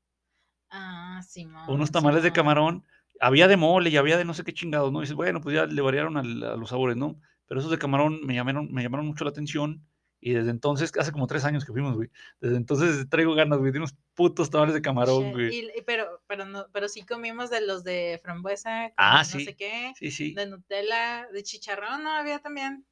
Ah, 0.70 1.20
Simón. 1.26 1.68
Unos 1.68 1.90
tamales 1.92 2.22
de 2.22 2.32
camarón. 2.32 2.84
Había 3.20 3.46
de 3.46 3.56
mole 3.56 3.90
y 3.90 3.96
había 3.96 4.16
de 4.16 4.24
no 4.24 4.34
sé 4.34 4.42
qué 4.42 4.52
chingados, 4.52 4.90
¿no? 4.90 4.98
Y 4.98 5.02
dices, 5.02 5.14
bueno, 5.14 5.40
pues 5.40 5.54
ya 5.54 5.66
le 5.66 5.80
variaron 5.82 6.16
al- 6.16 6.42
a 6.42 6.56
los 6.56 6.70
sabores, 6.70 6.96
¿no? 6.96 7.20
Pero 7.46 7.60
esos 7.60 7.70
de 7.70 7.78
camarón 7.78 8.20
me 8.26 8.34
llamaron, 8.34 8.72
me 8.72 8.82
llamaron 8.82 9.06
mucho 9.06 9.24
la 9.24 9.30
atención. 9.30 9.86
Y 10.20 10.32
desde 10.32 10.50
entonces, 10.50 10.90
hace 10.98 11.12
como 11.12 11.26
tres 11.26 11.44
años 11.44 11.64
que 11.64 11.72
fuimos, 11.72 11.94
güey. 11.94 12.08
Desde 12.40 12.56
entonces 12.56 13.08
traigo 13.10 13.34
ganas, 13.34 13.58
güey, 13.58 13.70
de 13.70 13.78
unos 13.78 13.94
putos 14.14 14.48
tamales 14.50 14.74
de 14.74 14.80
camarón, 14.82 15.32
güey. 15.32 15.54
y- 15.54 15.66
y- 15.78 15.82
pero, 15.86 16.22
pero, 16.26 16.46
no, 16.46 16.66
pero 16.72 16.88
sí 16.88 17.02
comimos 17.02 17.50
de 17.50 17.60
los 17.60 17.84
de 17.84 18.18
frambuesa, 18.22 18.92
Ah, 18.96 19.18
no 19.18 19.24
sí. 19.24 19.44
sé 19.44 19.54
qué, 19.54 19.92
Sí, 19.96 20.10
sí. 20.10 20.32
de 20.34 20.46
Nutella, 20.46 21.28
de 21.30 21.42
chicharrón, 21.42 22.02
¿no? 22.02 22.10
Había 22.10 22.38
también. 22.40 22.84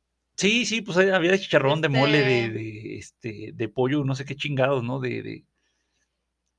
Sí, 0.43 0.67
sí, 0.67 0.81
pues 0.83 0.99
había 0.99 1.31
de 1.33 1.39
chicharrón, 1.39 1.81
de 1.81 1.89
mole, 1.89 2.19
de, 2.21 2.45
Este- 2.45 2.53
de, 2.53 2.99
este, 2.99 3.51
de 3.55 3.69
pollo, 3.69 4.05
no 4.05 4.15
sé 4.15 4.25
qué 4.25 4.37
chingados, 4.37 4.83
¿no? 4.85 5.01
De, 5.01 5.23
de... 5.23 5.33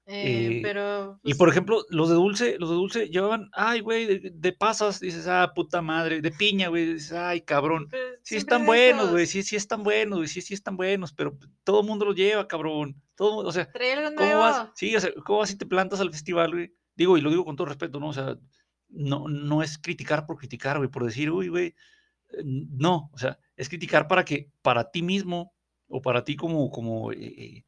eh, 0.06 0.58
Eh, 0.58 0.60
pero. 0.62 1.20
Y 1.24 1.30
pues, 1.30 1.38
por 1.38 1.50
ejemplo, 1.50 1.86
los 1.90 2.10
de 2.10 2.16
dulce, 2.16 2.58
los 2.60 2.70
de 2.70 2.76
dulce 2.76 3.10
llevaban, 3.10 3.50
ay, 3.54 3.80
güey, 3.82 4.06
de, 4.06 4.32
de 4.34 4.54
pasas, 4.54 5.00
dices, 5.00 5.28
ah, 5.28 5.52
puta 5.56 5.82
madre, 5.82 6.22
de 6.22 6.32
piña, 6.32 6.68
güey, 6.70 6.94
dices, 6.94 7.14
ay, 7.14 7.42
cabrón. 7.42 7.88
pues, 7.90 8.02
Sí 8.24 8.36
están 8.38 8.66
buenos, 8.66 9.12
güey, 9.12 9.26
sí, 9.28 9.44
sí 9.44 9.56
están 9.56 9.84
buenos, 9.84 10.18
güey, 10.20 10.28
sí, 10.28 10.42
sí 10.42 10.54
están 10.54 10.76
buenos, 10.78 11.14
pero 11.14 11.38
todo 11.64 11.82
el 11.82 11.88
mundo 11.88 12.06
los 12.06 12.16
lleva, 12.16 12.48
cabrón. 12.48 13.02
Todo, 13.16 13.38
o 13.48 13.52
sea, 13.52 13.70
¿cómo 14.16 14.30
vas? 14.40 14.70
Sí, 14.76 14.96
o 14.96 15.00
sea, 15.00 15.12
¿cómo 15.26 15.40
vas 15.40 15.52
y 15.52 15.58
te 15.58 15.66
plantas 15.66 16.00
al 16.00 16.12
festival, 16.12 16.52
güey? 16.52 16.74
Digo, 16.96 17.18
y 17.18 17.22
lo 17.22 17.30
digo 17.30 17.46
con 17.46 17.56
todo 17.56 17.68
respeto, 17.68 18.00
¿no? 18.00 18.10
O 18.10 18.14
sea, 18.14 18.36
no, 18.90 19.28
no 19.28 19.64
es 19.64 19.78
criticar 19.78 20.26
por 20.26 20.38
criticar, 20.38 20.78
güey, 20.78 20.90
por 20.90 21.04
decir, 21.06 21.32
uy, 21.32 21.48
güey, 21.48 21.76
no, 22.44 23.10
o 23.14 23.18
sea, 23.18 23.40
es 23.56 23.70
criticar 23.70 24.08
para 24.08 24.26
que, 24.26 24.52
para 24.62 24.92
ti 24.92 25.02
mismo, 25.02 25.54
o 25.88 26.02
para 26.02 26.24
ti 26.24 26.36
como, 26.36 26.70
como, 26.70 27.12
eh, 27.12 27.66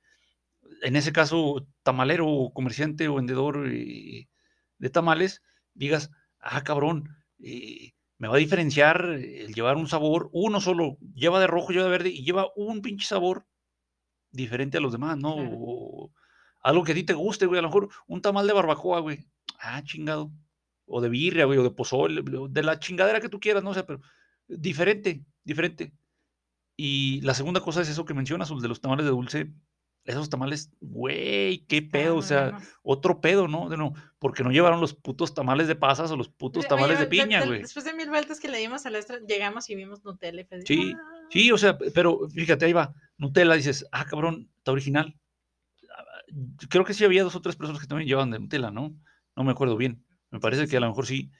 en 0.82 0.96
ese 0.96 1.14
caso, 1.14 1.68
tamalero, 1.84 2.28
o 2.28 2.54
comerciante 2.54 3.08
o 3.08 3.16
vendedor 3.16 3.68
eh, 3.72 4.28
de 4.78 4.90
tamales, 4.90 5.42
digas, 5.74 6.12
ah, 6.40 6.64
cabrón, 6.64 7.10
eh, 7.40 7.94
me 8.18 8.28
va 8.28 8.36
a 8.36 8.40
diferenciar 8.40 9.06
el 9.06 9.54
llevar 9.54 9.76
un 9.76 9.88
sabor, 9.88 10.30
uno 10.32 10.62
solo, 10.62 10.98
lleva 11.14 11.40
de 11.40 11.48
rojo, 11.48 11.72
lleva 11.72 11.86
de 11.86 11.92
verde, 11.92 12.10
y 12.10 12.24
lleva 12.24 12.52
un 12.56 12.82
pinche 12.82 13.08
sabor 13.08 13.46
diferente 14.32 14.78
a 14.78 14.82
los 14.82 14.92
demás, 14.92 15.18
¿no? 15.18 15.36
Claro. 15.36 15.58
O 15.60 16.12
algo 16.62 16.84
que 16.84 16.94
a 16.94 16.96
ti 16.96 17.04
te 17.04 17.14
guste, 17.14 17.46
güey, 17.46 17.60
a 17.60 17.62
lo 17.62 17.68
mejor 17.68 17.90
un 18.08 18.22
tamal 18.22 18.48
de 18.48 18.54
barbacoa, 18.54 19.00
güey, 19.00 19.28
ah, 19.60 19.84
chingado, 19.84 20.32
o 20.86 21.02
de 21.02 21.10
birria, 21.10 21.46
güey, 21.46 21.60
o 21.60 21.64
de 21.64 21.72
pozole, 21.72 22.24
de 22.50 22.64
la 22.64 22.80
chingadera 22.80 23.22
que 23.22 23.30
tú 23.30 23.40
quieras, 23.40 23.64
no 23.64 23.72
o 23.72 23.74
sea, 23.74 23.86
pero 23.86 24.02
diferente, 24.48 25.24
diferente. 25.44 25.94
Y 26.78 27.22
la 27.22 27.34
segunda 27.34 27.62
cosa 27.62 27.82
es 27.82 27.90
eso 27.90 28.06
que 28.06 28.14
mencionas, 28.14 28.52
el 28.52 28.60
de 28.60 28.68
los 28.68 28.82
tamales 28.82 29.06
de 29.06 29.12
dulce. 29.12 29.52
Esos 30.04 30.30
tamales, 30.30 30.70
güey, 30.82 31.66
qué 31.66 31.82
pedo, 31.82 32.18
o 32.18 32.22
sea, 32.22 32.60
otro 32.84 33.22
pedo, 33.22 33.48
¿no? 33.48 33.70
De 33.70 33.78
no, 33.78 33.94
porque 34.20 34.44
no 34.44 34.52
llevaron 34.52 34.80
los 34.80 34.94
putos 34.94 35.34
tamales 35.34 35.68
de 35.68 35.76
pasas 35.76 36.12
o 36.12 36.16
los 36.16 36.30
putos 36.30 36.62
Oye, 36.66 36.70
tamales 36.70 37.00
de 37.00 37.06
de- 37.06 37.10
piña, 37.10 37.44
güey. 37.44 37.62
Después 37.64 37.86
de 37.86 37.94
mil 37.96 38.10
vueltas 38.10 38.40
que 38.40 38.48
le 38.48 38.60
dimos 38.60 38.86
al 38.86 38.96
extra, 38.96 39.18
llegamos 39.28 39.68
y 39.72 39.76
vimos 39.76 40.04
Nutella 40.06 40.42
y 40.42 40.66
Sí, 40.66 40.94
"Ah". 40.96 41.02
Sí, 41.32 41.52
o 41.52 41.58
sea, 41.58 41.76
pero 41.96 42.30
fíjate, 42.30 42.66
ahí 42.66 42.74
va, 42.74 42.94
Nutella, 43.18 43.56
dices, 43.56 43.84
ah, 43.92 44.06
cabrón, 44.06 44.52
está 44.58 44.74
original. 44.74 45.18
Creo 46.70 46.86
que 46.86 46.94
sí 46.94 47.04
había 47.04 47.24
dos 47.24 47.36
o 47.36 47.42
tres 47.42 47.56
personas 47.56 47.82
que 47.82 47.88
también 47.88 48.08
llevaban 48.08 48.30
de 48.30 48.40
Nutella, 48.40 48.70
¿no? 48.70 48.96
No 49.36 49.44
me 49.44 49.52
acuerdo 49.54 49.76
bien. 49.76 50.06
Me 50.30 50.40
parece 50.40 50.68
que 50.68 50.78
a 50.78 50.82
lo 50.82 50.88
mejor 50.90 51.08
sí, 51.08 51.32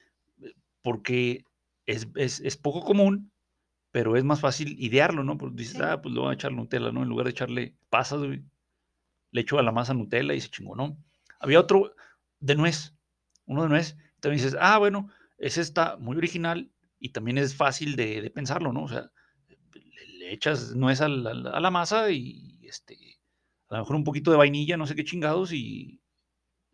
porque 0.82 1.44
es, 1.86 2.08
es, 2.16 2.40
es 2.40 2.56
poco 2.56 2.84
común, 2.84 3.32
pero 3.92 4.16
es 4.16 4.24
más 4.24 4.40
fácil 4.40 4.76
idearlo, 4.78 5.24
¿no? 5.24 5.38
Pues 5.38 5.54
dices, 5.56 5.76
Sí. 5.76 5.82
ah, 5.82 6.00
pues 6.02 6.14
le 6.14 6.20
voy 6.20 6.30
a 6.30 6.34
echar 6.34 6.52
Nutella, 6.52 6.92
¿no? 6.92 7.02
En 7.02 7.08
lugar 7.08 7.24
de 7.26 7.30
echarle 7.32 7.76
pasas, 7.90 8.18
güey, 8.20 8.44
le 9.32 9.40
echo 9.40 9.58
a 9.58 9.62
la 9.62 9.72
masa 9.72 9.94
Nutella 9.94 10.34
y 10.34 10.40
se 10.40 10.48
chingó, 10.50 10.74
¿no? 10.76 10.98
Había 11.40 11.60
otro 11.60 11.94
de 12.40 12.54
nuez, 12.56 12.94
uno 13.46 13.62
de 13.62 13.68
nuez, 13.68 13.96
también 14.20 14.42
dices, 14.42 14.56
ah, 14.60 14.78
bueno, 14.78 15.10
ese 15.38 15.60
está 15.60 15.96
muy 15.98 16.16
original 16.16 16.70
y 16.98 17.10
también 17.10 17.38
es 17.38 17.54
fácil 17.54 17.96
de, 17.96 18.22
de 18.22 18.30
pensarlo, 18.30 18.72
¿no? 18.72 18.84
O 18.84 18.88
sea, 18.88 19.10
le, 19.74 20.06
le 20.18 20.32
echas 20.32 20.74
nuez 20.74 21.00
a 21.00 21.08
la, 21.08 21.50
a 21.50 21.60
la 21.60 21.70
masa 21.70 22.10
y 22.10 22.58
este, 22.62 22.96
a 23.68 23.74
lo 23.76 23.80
mejor 23.80 23.96
un 23.96 24.04
poquito 24.04 24.30
de 24.30 24.36
vainilla, 24.38 24.76
no 24.76 24.86
sé 24.86 24.94
qué 24.94 25.04
chingados, 25.04 25.52
y 25.52 26.00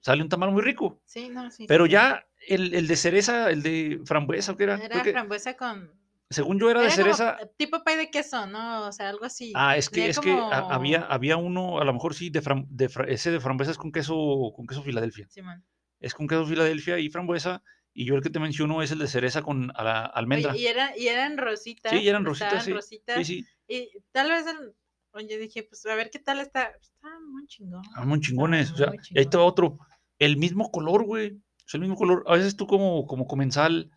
sale 0.01 0.23
un 0.23 0.29
tamal 0.29 0.53
muy 0.53 0.63
rico. 0.63 1.03
Sí, 1.05 1.29
no, 1.29 1.51
sí. 1.51 1.67
sí, 1.67 1.67
Pero 1.67 1.87
sí. 1.87 1.93
ya 1.93 2.27
el, 2.49 2.75
el 2.75 2.87
de 2.87 2.97
cereza, 2.97 3.51
el 3.51 3.63
de 3.63 4.01
frambuesa, 4.05 4.57
¿qué 4.57 4.65
era? 4.65 4.77
Era 4.77 5.03
que, 5.03 5.13
frambuesa 5.13 5.57
con. 5.57 5.91
según 6.31 6.59
yo 6.59 6.71
era 6.71 6.81
de 6.81 6.87
como 6.89 6.97
cereza. 6.97 7.39
tipo 7.57 7.83
pay 7.85 7.97
de 7.97 8.11
queso, 8.11 8.47
¿no? 8.47 8.87
O 8.87 8.93
sea, 8.93 9.09
algo 9.09 9.25
así. 9.25 9.53
Ah, 9.55 9.77
es 9.77 9.89
que, 9.89 10.09
es 10.09 10.19
que 10.19 10.33
había, 10.33 11.03
había 11.03 11.37
uno, 11.37 11.79
a 11.81 11.85
lo 11.85 11.93
mejor 11.93 12.15
sí, 12.15 12.31
de, 12.31 12.43
fram- 12.43 12.67
de 12.69 12.91
ese 13.09 13.31
de 13.31 13.41
frambuesa 13.41 13.73
es 13.73 13.79
con 13.79 13.93
queso, 13.93 14.53
con 14.55 14.67
queso 14.67 14.83
Filadelfia. 14.83 15.29
Simón. 15.29 15.65
Es 16.01 16.15
con 16.15 16.27
queso 16.27 16.45
Filadelfia 16.47 16.99
y 16.99 17.11
frambuesa. 17.11 17.63
Y 17.95 18.07
yo 18.07 18.15
el 18.15 18.23
que 18.23 18.31
te 18.31 18.41
menciono 18.41 18.83
es 18.83 18.91
el 18.91 18.99
de 19.01 19.07
cereza 19.07 19.43
con 19.43 19.71
a 19.77 19.85
la 19.85 20.07
almendra. 20.07 20.53
Oye, 20.53 20.63
y, 20.63 20.67
era, 20.67 20.97
y 20.97 21.09
eran 21.09 21.37
rositas. 21.37 21.93
Sí, 21.93 22.09
eran 22.09 22.25
rositas, 22.25 22.65
sí. 22.65 22.73
rositas. 22.73 23.19
Sí, 23.19 23.25
sí. 23.25 23.47
Y 23.69 23.91
tal 24.13 24.31
vez, 24.31 24.47
el, 24.47 24.75
oye, 25.13 25.37
dije, 25.37 25.63
pues 25.65 25.85
a 25.85 25.95
ver 25.95 26.09
qué 26.11 26.19
tal 26.19 26.41
está. 26.41 26.73
Está 26.81 27.09
muy 27.31 27.47
chingón. 27.47 27.83
Ah, 27.95 28.07
muy 28.07 28.19
chingones. 28.21 28.73
O 28.73 28.77
sea, 28.77 28.87
muy 28.87 28.99
ahí 29.15 29.27
te 29.27 29.37
va 29.37 29.45
otro. 29.45 29.79
El 30.19 30.39
mismo 30.39 30.71
color, 30.71 31.05
güey. 31.05 31.39
Es 31.67 31.75
el 31.75 31.81
mismo 31.81 31.97
color. 31.97 32.25
A 32.27 32.35
veces 32.35 32.57
tú 32.57 32.67
como, 32.67 33.07
como 33.07 33.27
comensal 33.27 33.91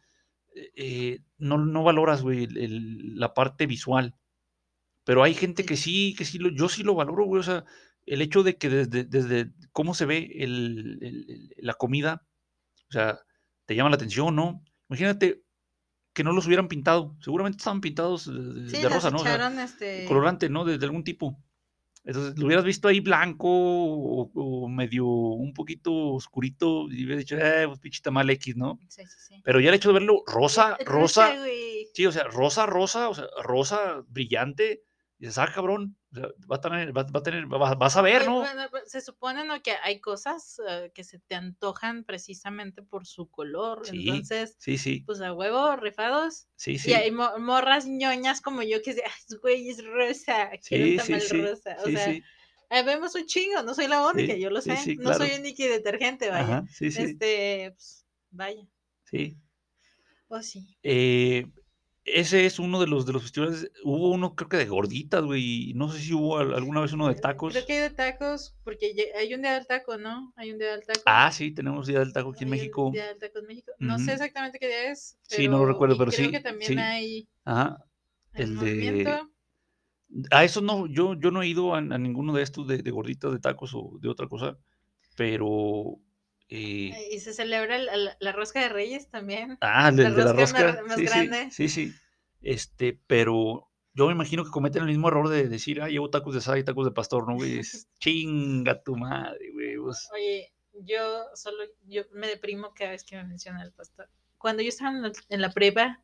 eh, 0.56 0.72
eh, 0.76 1.20
no, 1.38 1.58
no 1.58 1.84
valoras, 1.84 2.22
güey, 2.22 2.46
el- 2.46 2.58
el- 2.58 3.20
la 3.20 3.34
parte 3.34 3.66
visual. 3.68 4.16
Pero 5.04 5.22
hay 5.24 5.34
gente 5.34 5.66
que 5.66 5.78
sí, 5.78 6.16
que 6.18 6.26
sí, 6.26 6.38
lo, 6.40 6.50
yo 6.50 6.70
sí 6.70 6.84
lo 6.84 6.96
valoro, 6.96 7.26
güey. 7.26 7.40
O 7.40 7.44
sea, 7.44 7.66
el 8.06 8.22
hecho 8.22 8.44
de 8.44 8.58
que 8.58 8.70
desde, 8.70 9.04
desde 9.04 9.52
cómo 9.72 9.94
se 9.94 10.06
ve 10.06 10.30
el- 10.40 11.54
la 11.58 11.74
comida, 11.74 12.26
o 12.90 12.92
sea, 12.92 13.20
te 13.66 13.76
llama 13.76 13.90
la 13.90 13.96
atención, 13.98 14.36
¿no? 14.36 14.64
Imagínate 14.90 15.42
que 16.14 16.24
no 16.24 16.32
los 16.32 16.46
hubieran 16.48 16.68
pintado, 16.70 17.18
seguramente 17.20 17.58
estaban 17.58 17.82
pintados 17.82 18.26
de, 18.28 18.62
de- 18.62 18.70
Sí, 18.70 18.78
de 18.78 18.84
las 18.84 18.94
rosa, 18.94 19.12
¿no? 19.12 19.18
O 19.18 19.24
sea, 19.24 19.36
echaron, 19.36 19.60
este, 19.60 20.06
colorante, 20.08 20.50
¿no? 20.50 20.64
De, 20.64 20.78
de 20.78 20.86
algún 20.86 21.04
tipo. 21.04 21.44
Entonces, 22.06 22.38
lo 22.38 22.46
hubieras 22.46 22.64
visto 22.64 22.88
ahí 22.88 23.00
blanco 23.00 23.48
o, 23.50 24.32
o 24.34 24.70
medio 24.70 25.06
un 25.08 25.54
poquito 25.54 25.92
oscurito 26.14 26.88
y 26.92 27.04
hubieras 27.04 27.26
dicho, 27.26 27.36
eh, 27.38 27.66
pues 27.68 27.80
pinche 27.80 28.02
tamal 28.02 28.30
X, 28.30 28.56
¿no? 28.56 28.80
Sí, 28.88 29.04
sí, 29.06 29.18
sí. 29.28 29.42
Pero 29.44 29.60
ya 29.60 29.70
el 29.70 29.76
hecho 29.76 29.90
de 29.90 29.96
verlo 29.96 30.22
rosa, 30.28 30.78
rosa, 30.86 31.34
sí, 31.94 32.06
o 32.06 32.12
sea, 32.12 32.26
rosa, 32.26 32.68
rosa, 32.68 33.10
o 33.10 33.16
sea, 33.16 33.26
rosa 33.44 34.04
brillante, 34.08 34.84
y 35.18 35.26
dices, 35.26 35.40
ah, 35.40 35.52
cabrón, 35.54 35.98
va 36.22 36.56
a 36.56 36.62
tener, 36.62 36.96
va, 36.98 37.04
va 37.04 37.20
a 37.20 37.24
tener, 37.24 37.52
va- 37.52 37.76
vas 37.76 37.96
a 37.98 38.02
ver, 38.02 38.26
¿no? 38.26 38.36
bueno, 38.40 38.64
pues, 38.70 38.90
se 38.92 39.02
supone 39.02 39.46
¿no? 39.46 39.62
que 39.62 39.74
hay 39.84 40.00
cosas 40.00 40.60
eh, 40.68 40.92
que 40.94 41.04
se 41.04 41.20
te 41.20 41.36
antojan 41.36 42.04
precisamente 42.04 42.82
por 42.82 43.06
su 43.06 43.30
color. 43.30 43.86
Sí, 43.86 44.08
Entonces, 44.08 44.56
sí, 44.60 44.78
sí, 44.78 45.04
pues 45.06 45.22
a 45.22 45.34
huevo, 45.34 45.76
rifados. 45.76 46.48
sí, 46.56 46.78
sí. 46.78 46.92
Y 46.92 46.94
hay 46.94 47.12
mo- 47.12 47.38
morras 47.40 47.86
ñoñas 47.88 48.42
como 48.42 48.62
yo 48.64 48.82
que 48.82 48.94
dicen, 48.94 49.06
"Ay, 49.08 49.38
güey, 49.42 49.70
es 49.70 49.84
rosa, 49.86 50.50
quiero 50.68 50.86
un 50.86 50.96
tamal 50.96 51.30
rosa. 51.30 51.78
O 51.84 51.90
sea, 51.90 52.12
eh, 52.12 52.84
vemos 52.84 53.14
un 53.16 53.26
chingo, 53.26 53.62
no 53.64 53.74
soy 53.74 53.88
la 53.88 54.08
única, 54.08 54.36
yo 54.36 54.50
lo 54.50 54.62
sé. 54.62 54.78
No 54.98 55.14
soy 55.14 55.34
un 55.36 55.44
Nicky 55.44 55.68
detergente, 55.68 56.30
vaya. 56.30 56.44
Ajá, 56.44 56.66
sí, 56.70 56.92
sí, 56.92 57.00
Este, 57.04 57.72
pues, 57.72 58.06
vaya. 58.32 58.68
sí. 59.06 59.38
Oh, 60.28 60.42
sí. 60.42 60.66
Eh, 60.82 61.46
ese 62.06 62.46
es 62.46 62.60
uno 62.60 62.80
de 62.80 62.88
los, 62.88 63.06
de 63.06 63.14
los 63.14 63.24
festivales. 63.24 63.72
Hubo 63.84 64.12
uno, 64.12 64.36
creo 64.36 64.48
que 64.48 64.58
de 64.58 64.66
gorditas, 64.66 65.24
güey. 65.24 65.74
No 65.76 65.92
sé 65.92 66.00
si 66.00 66.14
hubo 66.14 66.38
al- 66.38 66.54
alguna 66.54 66.82
vez 66.82 66.94
uno 66.94 67.08
de 67.08 67.16
tacos. 67.16 67.54
Creo 67.54 67.66
que 67.66 67.74
hay 67.74 67.80
de 67.80 67.90
tacos, 67.90 68.56
porque 68.64 68.94
hay 69.18 69.34
un 69.34 69.42
día 69.42 69.56
del 69.56 69.66
taco, 69.68 69.98
¿no? 69.98 70.32
Hay 70.36 70.52
un 70.52 70.60
día 70.60 70.72
del 70.72 70.86
taco. 70.86 71.02
Ah, 71.06 71.32
sí, 71.32 71.52
tenemos 71.52 71.88
Día 71.88 72.00
del 72.00 72.14
Taco 72.14 72.30
aquí 72.30 72.44
en 72.44 72.54
Hay 72.54 72.60
México. 72.60 72.92
Día 72.94 73.08
del 73.08 73.18
taco 73.20 73.40
en 73.40 73.48
México. 73.48 73.72
No 73.80 73.98
sé 74.00 74.14
exactamente 74.14 74.60
qué 74.60 74.68
día 74.68 74.92
es. 74.92 75.18
Sí, 75.24 75.48
no 75.48 75.58
lo 75.58 75.66
recuerdo, 75.66 75.98
pero 75.98 76.12
creo 76.12 76.26
sí, 76.28 76.32
que 76.32 76.40
también 76.42 76.72
sí. 76.74 76.78
hay, 76.80 77.28
Ajá. 77.44 77.84
hay 78.34 78.44
El 78.44 78.50
de- 78.52 78.56
movimiento. 78.56 79.30
A 80.32 80.44
eso 80.44 80.62
no, 80.62 80.86
yo, 80.88 81.16
yo 81.16 81.32
no 81.32 81.42
he 81.42 81.48
ido 81.48 81.74
a, 81.74 81.80
a 81.80 81.98
ninguno 81.98 82.34
de 82.34 82.44
estos 82.44 82.68
de, 82.68 82.78
de 82.78 82.92
gorditas, 82.92 83.32
de 83.32 83.40
tacos 83.40 83.72
o 83.74 83.98
de 84.00 84.08
otra 84.10 84.28
cosa, 84.28 84.58
pero. 85.16 85.98
Eh, 86.50 87.10
Y 87.12 87.20
se 87.20 87.34
celebra 87.34 87.76
el- 87.78 87.90
el- 87.90 88.10
la 88.20 88.32
rosca 88.32 88.62
de 88.62 88.70
Reyes 88.70 89.10
también. 89.10 89.58
ah, 89.62 89.90
el 89.90 89.96
la 89.98 90.10
de 90.12 90.24
la 90.26 90.34
rosca 90.34 90.74
más- 90.74 90.84
más 90.88 90.98
sí, 90.98 91.04
grande. 91.06 91.52
sí, 91.52 91.68
sí, 91.68 91.88
sí. 91.90 91.94
Este, 92.42 93.00
pero 93.08 93.68
yo 93.94 94.08
me 94.08 94.12
imagino 94.14 94.44
que 94.44 94.52
cometen 94.52 94.84
el 94.84 94.90
mismo 94.90 95.08
error 95.08 95.30
de 95.30 95.48
decir, 95.48 95.82
ah, 95.82 95.90
llevo 95.90 96.10
tacos 96.10 96.34
de 96.34 96.40
asada 96.40 96.60
y 96.60 96.64
tacos 96.64 96.86
de 96.86 96.92
pastor, 96.92 97.28
¿no, 97.28 97.36
güey? 97.36 97.62
Chinga 98.00 98.84
tu 98.84 98.96
madre, 98.96 99.52
güey. 99.54 99.78
Oye, 99.78 100.54
yo 100.74 101.26
solo, 101.34 101.64
yo 101.88 102.04
me 102.12 102.28
deprimo 102.28 102.74
cada 102.76 102.92
vez 102.92 103.04
que 103.04 103.16
me 103.16 103.24
menciona 103.24 103.64
el 103.64 103.72
pastor. 103.72 104.10
Cuando 104.38 104.62
yo 104.62 104.70
estaba 104.70 104.92
en 104.92 105.02
la, 105.02 105.12
en 105.30 105.42
la 105.42 105.50
prepa, 105.52 106.04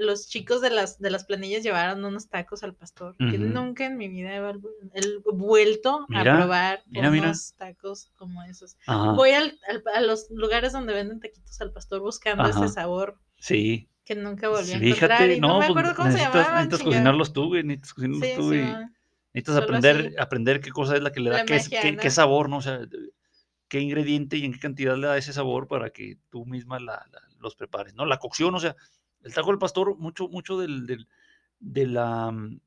los 0.00 0.28
chicos 0.28 0.60
de 0.62 0.70
las, 0.70 0.98
de 0.98 1.10
las 1.10 1.24
planillas 1.24 1.62
llevaron 1.62 2.04
unos 2.04 2.28
tacos 2.28 2.62
al 2.62 2.74
pastor, 2.74 3.16
que 3.18 3.38
nunca 3.38 3.84
en 3.84 3.96
mi 3.98 4.08
vida 4.08 4.34
he 4.34 4.40
vuel- 4.40 4.60
he 4.94 5.30
vuelto 5.32 6.06
Mira, 6.08 6.34
a 6.34 6.36
probar 6.38 6.82
mira, 6.86 7.10
mira. 7.10 7.24
unos 7.26 7.54
tacos 7.54 8.10
como 8.16 8.42
esos. 8.42 8.76
Ajá. 8.86 9.12
Voy 9.12 9.30
al- 9.30 9.58
al- 9.68 9.84
a 9.94 10.00
los 10.00 10.30
lugares 10.30 10.72
donde 10.72 10.94
venden 10.94 11.20
taquitos 11.20 11.60
al 11.60 11.72
pastor 11.72 12.00
buscando 12.00 12.44
Ajá. 12.44 12.64
ese 12.64 12.72
sabor 12.74 13.18
Sí. 13.38 13.88
que 14.04 14.14
nunca 14.14 14.48
volví 14.48 14.72
a 14.72 14.76
encontrar. 14.76 15.18
Fíjate, 15.18 15.36
y 15.36 15.40
no, 15.40 15.48
no, 15.48 15.54
me 15.54 15.58
pues, 15.66 15.70
acuerdo 15.70 15.94
cómo 15.94 16.08
se 16.08 16.14
necesitas, 16.14 16.34
llamaban. 16.46 16.64
necesitas 16.64 16.82
cocinarlos 16.86 17.32
tú, 17.32 17.46
güey. 17.48 17.62
Necesitas 17.64 17.94
cocinarlos 17.94 18.26
Sí, 18.28 18.34
tú 18.36 18.50
necesitas 18.50 19.54
solo 19.54 19.64
aprender, 19.64 19.96
así. 20.06 20.14
aprender 20.18 20.60
qué 20.60 20.70
cosa 20.70 20.96
es 20.96 21.02
la 21.02 21.12
que 21.12 21.20
le 21.20 21.30
da, 21.30 21.44
qué, 21.44 21.60
qué, 21.70 21.96
qué 21.96 22.10
sabor, 22.10 22.48
¿no? 22.48 22.56
O 22.56 22.62
sea, 22.62 22.80
qué 23.68 23.78
ingrediente 23.80 24.36
y 24.38 24.44
en 24.44 24.52
qué 24.52 24.58
cantidad 24.58 24.96
le 24.96 25.06
da 25.06 25.16
ese 25.16 25.32
sabor 25.32 25.68
para 25.68 25.90
que 25.90 26.16
tú 26.30 26.44
misma 26.46 26.80
la- 26.80 27.06
la- 27.12 27.22
los 27.38 27.54
prepares, 27.54 27.94
¿no? 27.94 28.04
La 28.06 28.18
cocción, 28.18 28.52
o 28.54 28.58
sea, 28.60 28.74
el 29.22 29.34
taco 29.34 29.48
del 29.50 29.58
pastor, 29.58 29.96
mucho, 29.98 30.28
mucho 30.28 30.58
del, 30.58 30.86
del, 30.86 31.08
de 31.58 31.86
la, 31.86 32.30
mm, 32.30 32.60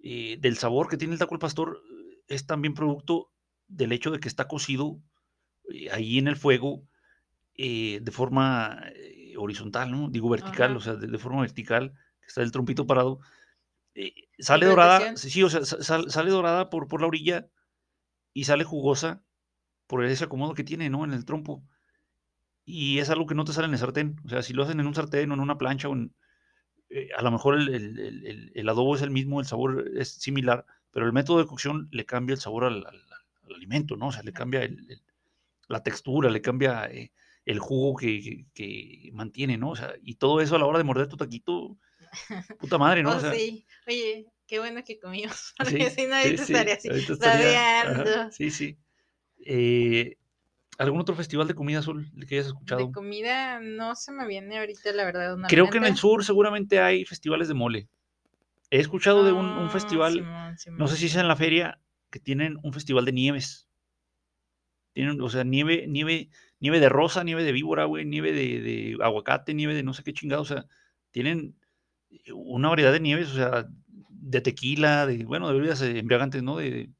eh, 0.00 0.36
del 0.40 0.56
sabor 0.56 0.88
que 0.88 0.96
tiene 0.96 1.14
el 1.14 1.18
taco 1.18 1.34
del 1.34 1.40
pastor 1.40 1.82
es 2.28 2.46
también 2.46 2.74
producto 2.74 3.30
del 3.68 3.92
hecho 3.92 4.10
de 4.10 4.20
que 4.20 4.28
está 4.28 4.46
cocido 4.48 4.98
eh, 5.72 5.90
ahí 5.90 6.18
en 6.18 6.28
el 6.28 6.36
fuego 6.36 6.82
eh, 7.54 8.00
de 8.02 8.12
forma 8.12 8.82
horizontal, 9.38 9.90
¿no? 9.90 10.08
Digo 10.08 10.28
vertical, 10.28 10.70
Ajá. 10.70 10.76
o 10.78 10.80
sea, 10.80 10.94
de, 10.94 11.06
de 11.06 11.18
forma 11.18 11.42
vertical, 11.42 11.92
que 12.20 12.26
está 12.26 12.42
el 12.42 12.52
trompito 12.52 12.86
parado. 12.86 13.20
sale 14.38 14.66
dorada, 14.66 15.16
sí, 15.16 15.42
o 15.42 15.50
sea, 15.50 15.64
sa- 15.64 15.82
sal- 15.82 16.10
sale 16.10 16.30
dorada 16.30 16.70
por, 16.70 16.88
por 16.88 17.00
la 17.00 17.06
orilla 17.06 17.48
y 18.32 18.44
sale 18.44 18.64
jugosa 18.64 19.22
por 19.86 20.04
ese 20.04 20.24
acomodo 20.24 20.54
que 20.54 20.64
tiene, 20.64 20.90
¿no? 20.90 21.04
En 21.04 21.12
el 21.12 21.24
trompo. 21.24 21.62
Y 22.66 22.98
es 22.98 23.10
algo 23.10 23.26
que 23.26 23.34
no 23.36 23.44
te 23.46 23.54
sale 23.54 23.68
en 23.68 23.74
el 23.74 23.78
sartén. 23.80 24.16
O 24.26 24.28
sea, 24.28 24.42
si 24.42 24.52
lo 24.52 24.64
hacen 24.64 24.80
en 24.80 24.86
un 24.88 24.94
sartén 24.94 25.30
o 25.30 25.34
en 25.34 25.40
una 25.40 25.58
plancha, 25.58 25.88
o 25.88 25.94
en- 25.94 26.14
eh, 26.90 27.10
a 27.16 27.22
lo 27.22 27.30
mejor 27.32 27.56
el, 27.56 27.68
el- 27.74 27.98
el- 28.00 28.52
el- 28.54 28.68
adobo 28.70 28.96
es 28.96 29.02
el 29.02 29.10
mismo, 29.10 29.40
el 29.40 29.46
sabor 29.46 29.90
es 29.96 30.10
similar, 30.14 30.66
pero 30.92 31.06
el 31.06 31.12
método 31.14 31.38
de 31.40 31.46
cocción 31.46 31.88
le 31.92 32.06
cambia 32.06 32.34
el 32.34 32.40
sabor 32.40 32.64
al, 32.64 32.86
al- 32.86 33.04
al 33.48 33.54
alimento, 33.54 33.96
¿no? 33.96 34.08
O 34.08 34.12
sea, 34.12 34.22
le 34.24 34.32
cambia 34.32 34.68
la 35.68 35.82
textura, 35.82 36.30
le 36.30 36.40
cambia 36.40 36.86
eh, 36.86 37.12
el 37.44 37.58
jugo 37.58 37.96
que, 37.96 38.20
que- 38.22 38.46
que 38.54 39.10
mantiene, 39.12 39.56
¿no? 39.58 39.70
O 39.70 39.76
sea, 39.76 39.94
y 40.02 40.14
todo 40.16 40.40
eso 40.40 40.56
a 40.56 40.58
la 40.58 40.66
hora 40.66 40.78
de 40.78 40.84
morder 40.84 41.08
tu 41.08 41.16
taquito, 41.16 41.76
puta 42.60 42.78
madre, 42.78 43.02
¿no? 43.02 43.10
Oh, 43.12 43.16
O 43.16 43.20
sea, 43.20 43.32
sí. 43.34 43.66
Oye, 43.86 44.26
qué 44.46 44.58
bueno 44.58 44.82
que 44.84 44.98
comimos. 44.98 45.54
Sí, 45.64 45.64
Porque 45.64 45.90
si 45.90 46.06
no, 46.06 46.14
ahí 46.16 46.30
sí, 46.30 46.36
te 46.36 46.42
sí, 46.42 46.52
estaría 46.52 46.74
así. 46.74 46.88
ahorita 46.88 47.12
estaría- 47.12 47.82
ajá, 47.82 48.30
sí, 48.32 48.50
sí. 48.50 48.78
Eh, 49.44 50.16
¿Algún 50.78 51.00
otro 51.00 51.14
festival 51.14 51.48
de 51.48 51.54
comida 51.54 51.78
azul 51.78 52.10
que 52.28 52.34
hayas 52.36 52.48
escuchado? 52.48 52.86
De 52.86 52.92
comida 52.92 53.60
no 53.60 53.94
se 53.94 54.12
me 54.12 54.26
viene 54.26 54.58
ahorita, 54.58 54.92
la 54.92 55.04
verdad. 55.04 55.34
Una 55.34 55.48
Creo 55.48 55.70
que 55.70 55.78
en 55.78 55.84
el 55.84 55.96
sur 55.96 56.24
seguramente 56.24 56.80
hay 56.80 57.04
festivales 57.04 57.48
de 57.48 57.54
mole. 57.54 57.88
He 58.70 58.80
escuchado 58.80 59.24
de 59.24 59.32
un, 59.32 59.46
un 59.46 59.66
Ah, 59.66 59.70
festival, 59.70 60.12
Simón, 60.58 60.78
no 60.78 60.88
sé 60.88 60.96
si 60.96 61.06
es 61.06 61.16
en 61.16 61.28
la 61.28 61.36
feria, 61.36 61.80
que 62.10 62.20
tienen 62.20 62.58
un 62.62 62.72
festival 62.72 63.04
de 63.04 63.12
nieves. 63.12 63.68
Tienen, 64.92 65.20
o 65.20 65.28
sea, 65.28 65.44
nieve, 65.44 65.86
nieve, 65.88 66.30
nieve 66.58 66.80
de 66.80 66.88
rosa, 66.88 67.22
nieve 67.22 67.44
de 67.44 67.52
víbora, 67.52 67.84
güey, 67.84 68.04
nieve 68.04 68.32
de, 68.32 68.60
de 68.60 68.98
aguacate, 69.02 69.54
nieve 69.54 69.74
de 69.74 69.82
no 69.82 69.94
sé 69.94 70.02
qué 70.02 70.12
chingado. 70.12 70.42
O 70.42 70.46
sea, 70.46 70.66
tienen 71.10 71.54
una 72.34 72.68
variedad 72.68 72.92
de 72.92 73.00
nieves, 73.00 73.30
o 73.30 73.34
sea, 73.34 73.66
de 74.08 74.40
tequila, 74.40 75.06
de, 75.06 75.24
bueno, 75.24 75.48
de 75.48 75.54
bebidas 75.54 75.82
eh, 75.82 75.98
embriagantes, 75.98 76.42
¿no? 76.42 76.56
De, 76.56 76.90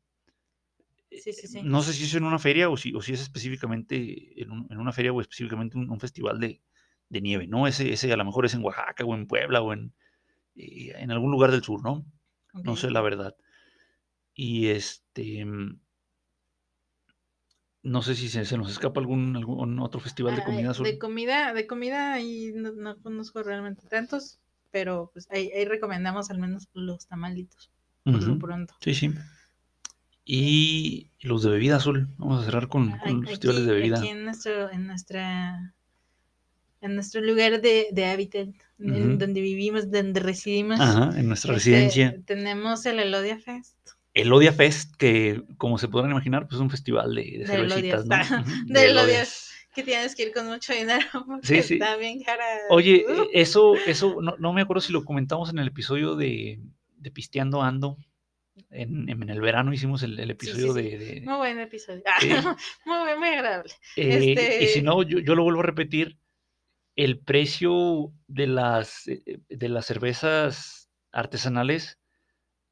Sí, 1.23 1.33
sí, 1.33 1.47
sí. 1.49 1.61
no 1.63 1.83
sé 1.83 1.93
si 1.93 2.05
es 2.05 2.15
en 2.15 2.25
una 2.25 2.39
feria 2.39 2.69
o 2.71 2.77
si, 2.77 2.95
o 2.95 3.01
si 3.03 3.13
es 3.15 3.21
específicamente 3.23 4.41
en, 4.43 4.51
un- 4.51 4.67
en 4.71 4.79
una 4.79 4.93
feria 4.93 5.13
o 5.13 5.21
específicamente 5.21 5.77
un, 5.79 5.91
un 5.91 6.01
festival 6.01 6.41
de, 6.41 6.63
de 7.09 7.21
nieve, 7.21 7.47
¿no? 7.47 7.67
Ese, 7.67 7.93
ese 7.93 8.13
a 8.13 8.17
lo 8.17 8.25
mejor 8.25 8.47
es 8.47 8.55
en 8.55 8.65
Oaxaca 8.65 9.05
o 9.05 9.15
en 9.15 9.27
Puebla 9.27 9.63
o 9.63 9.73
en, 9.73 9.93
eh, 10.57 10.93
en 10.97 11.11
algún 11.13 11.33
lugar 11.33 11.51
del 11.53 11.63
sur, 11.65 11.83
¿no? 11.83 12.07
No 12.63 12.77
sé 12.77 12.91
la 12.91 13.03
verdad. 13.03 13.37
Y 14.35 14.69
este. 14.69 15.45
mm, 15.45 15.81
No 17.93 18.01
sé 18.03 18.15
si 18.15 18.29
se, 18.29 18.45
se 18.45 18.59
nos 18.59 18.71
escapa 18.71 19.01
algún, 19.01 19.35
algún 19.35 19.79
otro 19.81 19.99
festival 19.99 20.37
de 20.37 20.43
comida 20.43 20.71
azul. 20.73 20.87
De 20.87 20.99
comida, 20.99 21.55
de 21.55 21.67
comida 21.67 22.13
ahí 22.13 22.53
no, 22.55 22.73
no 22.73 23.01
conozco 23.03 23.43
realmente 23.43 23.87
tantos, 23.89 24.39
pero 24.71 25.11
pues 25.13 25.27
ahí, 25.31 25.51
ahí 25.53 25.65
recomendamos 25.65 26.31
al 26.31 26.39
menos 26.39 26.69
los 26.75 27.07
tamalitos, 27.07 27.71
por 28.05 28.15
lo 28.15 28.19
Ujú, 28.19 28.39
pronto. 28.39 28.75
Sí, 28.81 28.95
sí. 28.95 29.11
Y 30.29 31.13
los 31.21 31.45
de 31.45 31.51
bebida 31.51 31.77
azul. 31.77 32.09
Vamos 32.19 32.43
a 32.43 32.45
cerrar 32.45 32.69
con, 32.69 32.99
los 33.05 33.31
festivales 33.31 33.65
de 33.65 33.73
bebida. 33.73 33.99
aquí 33.99 34.09
en 34.09 34.25
nuestro, 34.25 34.71
en 34.73 34.87
nuestra 34.89 35.73
en 36.81 36.95
nuestro 36.95 37.21
lugar 37.21 37.61
de, 37.61 37.89
de 37.93 38.05
hábitat, 38.07 38.49
en 38.79 39.19
donde 39.19 39.41
vivimos, 39.41 39.91
donde 39.91 40.21
residimos. 40.21 40.81
Ajá, 40.81 41.19
en 41.19 41.29
nuestra 41.29 41.57
este, 41.57 41.71
residencia. 41.71 42.21
Tenemos 42.27 42.85
el 42.87 42.99
Elodia 42.99 43.39
Fest. 43.39 43.77
El 44.15 44.33
Odia 44.33 44.53
Fest, 44.53 44.97
que 44.97 45.43
como 45.59 45.77
se 45.77 45.89
podrán 45.89 46.11
imaginar, 46.11 46.47
pues 46.47 46.55
es 46.55 46.61
un 46.61 46.71
festival 46.71 47.15
de, 47.15 47.23
de 47.23 47.39
De 47.39 47.47
cervecitas, 47.47 48.07
¿no? 48.07 48.15
Elodias. 48.15 48.31
Ujú, 48.31 48.51
De 48.67 48.87
Elodias. 48.87 48.91
Elodias. 48.91 49.51
Que 49.75 49.83
tienes 49.83 50.17
que 50.17 50.23
ir 50.23 50.33
con 50.33 50.47
mucho 50.47 50.73
dinero 50.73 51.07
porque 51.27 51.47
Sí, 51.47 51.63
sí. 51.63 51.75
está 51.75 51.97
bien 51.97 52.23
cara. 52.23 52.45
Oye, 52.71 53.05
Uh, 53.07 53.23
eh, 53.25 53.29
eso, 53.35 53.75
eso, 53.87 54.23
no, 54.23 54.35
no 54.39 54.55
me 54.55 54.63
acuerdo 54.63 54.81
si 54.81 54.91
lo 54.91 55.05
comentamos 55.05 55.51
en 55.51 55.59
el 55.59 55.69
episodio 55.69 56.17
de, 56.17 56.61
de 56.97 57.11
Pisteando 57.11 57.63
Ando. 57.63 57.99
En, 58.71 59.09
en 59.09 59.29
el 59.29 59.41
verano 59.41 59.73
hicimos 59.73 60.03
el, 60.03 60.19
el 60.19 60.27
sí, 60.29 60.33
episodio 60.33 60.73
sí. 60.75 60.83
de- 60.83 60.99
de, 60.99 61.21
Muy 61.23 61.37
buen 61.37 61.59
episodio. 61.61 62.03
Sí. 62.21 62.31
muy, 62.87 63.19
muy 63.19 63.29
agradable. 63.29 63.73
Eh, 63.97 64.25
Y 64.25 64.33
Este- 64.33 64.67
si 64.69 64.83
no, 64.83 65.03
yo, 65.03 65.19
yo 65.19 65.35
lo 65.35 65.43
vuelvo 65.43 65.61
a 65.61 65.65
repetir, 65.65 66.19
el 66.97 67.19
precio 67.19 68.13
de 68.27 68.47
las, 68.47 69.07
eh, 69.09 69.41
de 69.49 69.69
las 69.69 69.85
cervezas 69.87 70.89
artesanales 71.13 71.99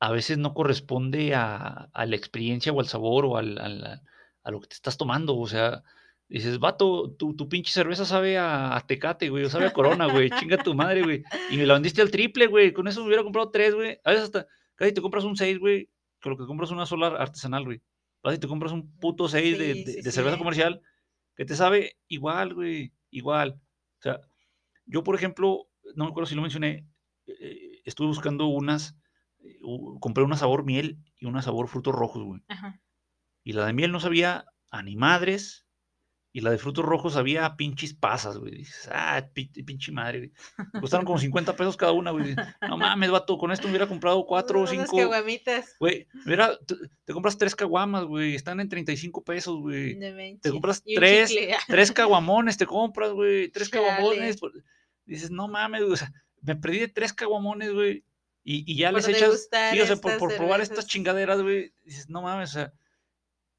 a 0.01 0.11
veces 0.11 0.39
no 0.39 0.55
corresponde 0.55 1.35
a, 1.35 1.89
a 1.93 2.07
la 2.07 2.17
experiencia 2.17 2.73
o 2.73 2.81
al 2.81 2.89
sabor 2.89 3.27
o 3.27 3.37
al- 3.37 3.59
al- 3.59 4.03
a 4.43 4.51
lo 4.51 4.61
que 4.61 4.69
te 4.69 4.75
estás 4.75 4.97
tomando. 4.97 5.37
O 5.37 5.47
sea, 5.47 5.83
dices, 6.29 6.59
vato, 6.59 7.11
tu, 7.19 7.35
tu 7.37 7.49
pinche 7.49 7.73
cerveza 7.73 8.05
sabe 8.05 8.37
a, 8.39 8.75
a 8.77 8.87
Tecate, 8.87 9.29
güey, 9.29 9.45
o 9.45 9.51
sabe 9.51 9.67
a 9.67 9.73
Corona, 9.73 10.07
güey, 10.07 10.31
chinga 10.31 10.57
tu 10.63 10.75
madre, 10.75 11.03
güey. 11.03 11.23
Y 11.51 11.57
me 11.59 11.67
la 11.67 11.75
vendiste 11.75 12.03
al 12.03 12.11
triple, 12.11 12.47
güey, 12.47 12.73
con 12.73 12.89
eso 12.89 13.01
me 13.01 13.07
hubiera 13.09 13.23
comprado 13.23 13.51
tres, 13.51 13.75
güey. 13.75 13.99
A 14.05 14.11
veces 14.11 14.25
hasta 14.25 14.47
casi 14.77 14.93
te 14.93 15.01
compras 15.03 15.25
un 15.25 15.37
seis, 15.37 15.59
güey, 15.59 15.89
con 16.23 16.33
lo 16.33 16.39
que 16.39 16.47
compras 16.47 16.71
una 16.71 16.87
sola 16.87 17.09
artesanal, 17.09 17.65
güey. 17.65 17.83
Vas 18.23 18.35
y 18.37 18.39
te 18.39 18.49
compras 18.49 18.73
un 18.73 18.97
puto 18.99 19.29
6 19.29 19.59
de, 19.59 19.75
Sí, 19.75 19.85
de- 19.85 19.93
sí, 19.93 20.03
de 20.03 20.13
cerveza 20.13 20.37
sí. 20.37 20.39
comercial 20.39 20.81
que 21.37 21.45
te 21.45 21.55
sabe 21.57 21.99
igual, 22.09 22.55
güey, 22.55 22.93
igual. 23.11 23.61
O 23.99 24.03
sea, 24.03 24.21
yo, 24.87 25.03
por 25.05 25.15
ejemplo, 25.15 25.69
no 25.95 26.05
me 26.05 26.11
acuerdo 26.11 26.27
si 26.27 26.35
lo 26.35 26.43
mencioné, 26.43 26.87
eh, 27.27 27.81
estuve 27.85 28.07
buscando 28.09 28.47
unas, 28.47 28.97
eh, 29.41 29.59
compré 30.01 30.25
una 30.25 30.37
sabor 30.37 30.65
miel 30.65 30.99
y 31.19 31.27
una 31.27 31.43
sabor 31.43 31.69
frutos 31.69 31.95
rojos, 31.95 32.23
güey. 32.25 32.41
Ajá. 32.49 32.81
Y 33.43 33.53
la 33.53 33.67
de 33.67 33.73
miel 33.75 33.93
no 33.93 34.01
sabía 34.01 34.47
a 34.71 34.83
ni 34.83 34.97
madres. 34.97 35.64
Y 36.37 36.41
la 36.41 36.51
de 36.51 36.59
frutos 36.59 36.85
rojos 36.85 37.13
sabía 37.13 37.47
a 37.47 37.57
pinches 37.57 37.95
pasas, 37.95 38.39
güey. 38.39 38.57
Dices, 38.57 38.89
ah, 38.91 39.25
pi- 39.33 39.47
pinche 39.47 39.93
madre. 39.93 40.19
güey". 40.19 40.33
Costaron 40.81 41.07
como 41.07 41.17
50 41.17 41.55
pesos 41.55 41.77
cada 41.77 41.93
una, 41.93 42.11
güey. 42.11 42.35
No 42.69 42.77
mames, 42.77 43.13
vato, 43.13 43.39
con 43.39 43.53
esto 43.53 43.69
me 43.69 43.71
hubiera 43.71 43.87
comprado 43.87 44.27
cuatro 44.27 44.61
o 44.63 44.67
cinco. 44.67 44.97
caguamitas. 44.97 45.77
Güey, 45.79 46.09
mira, 46.27 46.59
te, 46.67 46.75
te 47.05 47.13
compras 47.13 47.39
tres 47.39 47.55
caguamas, 47.55 48.03
güey. 48.05 48.35
Están 48.35 48.59
en 48.59 48.69
35 48.69 49.23
pesos, 49.23 49.61
güey. 49.61 49.95
Manches. 49.95 50.41
Te 50.41 50.51
compras 50.51 50.83
tres, 50.83 51.33
tres 51.69 51.93
caguamones, 51.93 52.57
te 52.57 52.67
compras, 52.67 53.13
güey. 53.13 53.49
Tres 53.53 53.69
caguamones. 53.69 54.37
Dices, 55.05 55.31
no 55.31 55.47
mames, 55.47 55.83
güey. 55.83 55.93
O 55.93 55.97
sea, 55.97 56.13
me 56.43 56.57
perdí 56.57 56.81
de 56.81 56.89
tres 56.89 57.13
caguamones, 57.13 57.73
güey. 57.73 58.05
Y, 58.43 58.71
y 58.71 58.77
ya 58.77 58.91
Por 58.91 58.97
les 58.97 59.09
echas. 59.09 59.49
Sí, 59.73 59.81
o 59.81 59.87
sea, 59.87 59.97
por, 59.97 60.19
por 60.19 60.37
probar 60.37 60.61
estas 60.61 60.89
chingaderas, 60.89 61.41
güey. 61.41 61.73
Dices, 61.85 62.09
no 62.11 62.23
mames, 62.23 62.51
o 62.51 62.53
sea. 62.55 62.73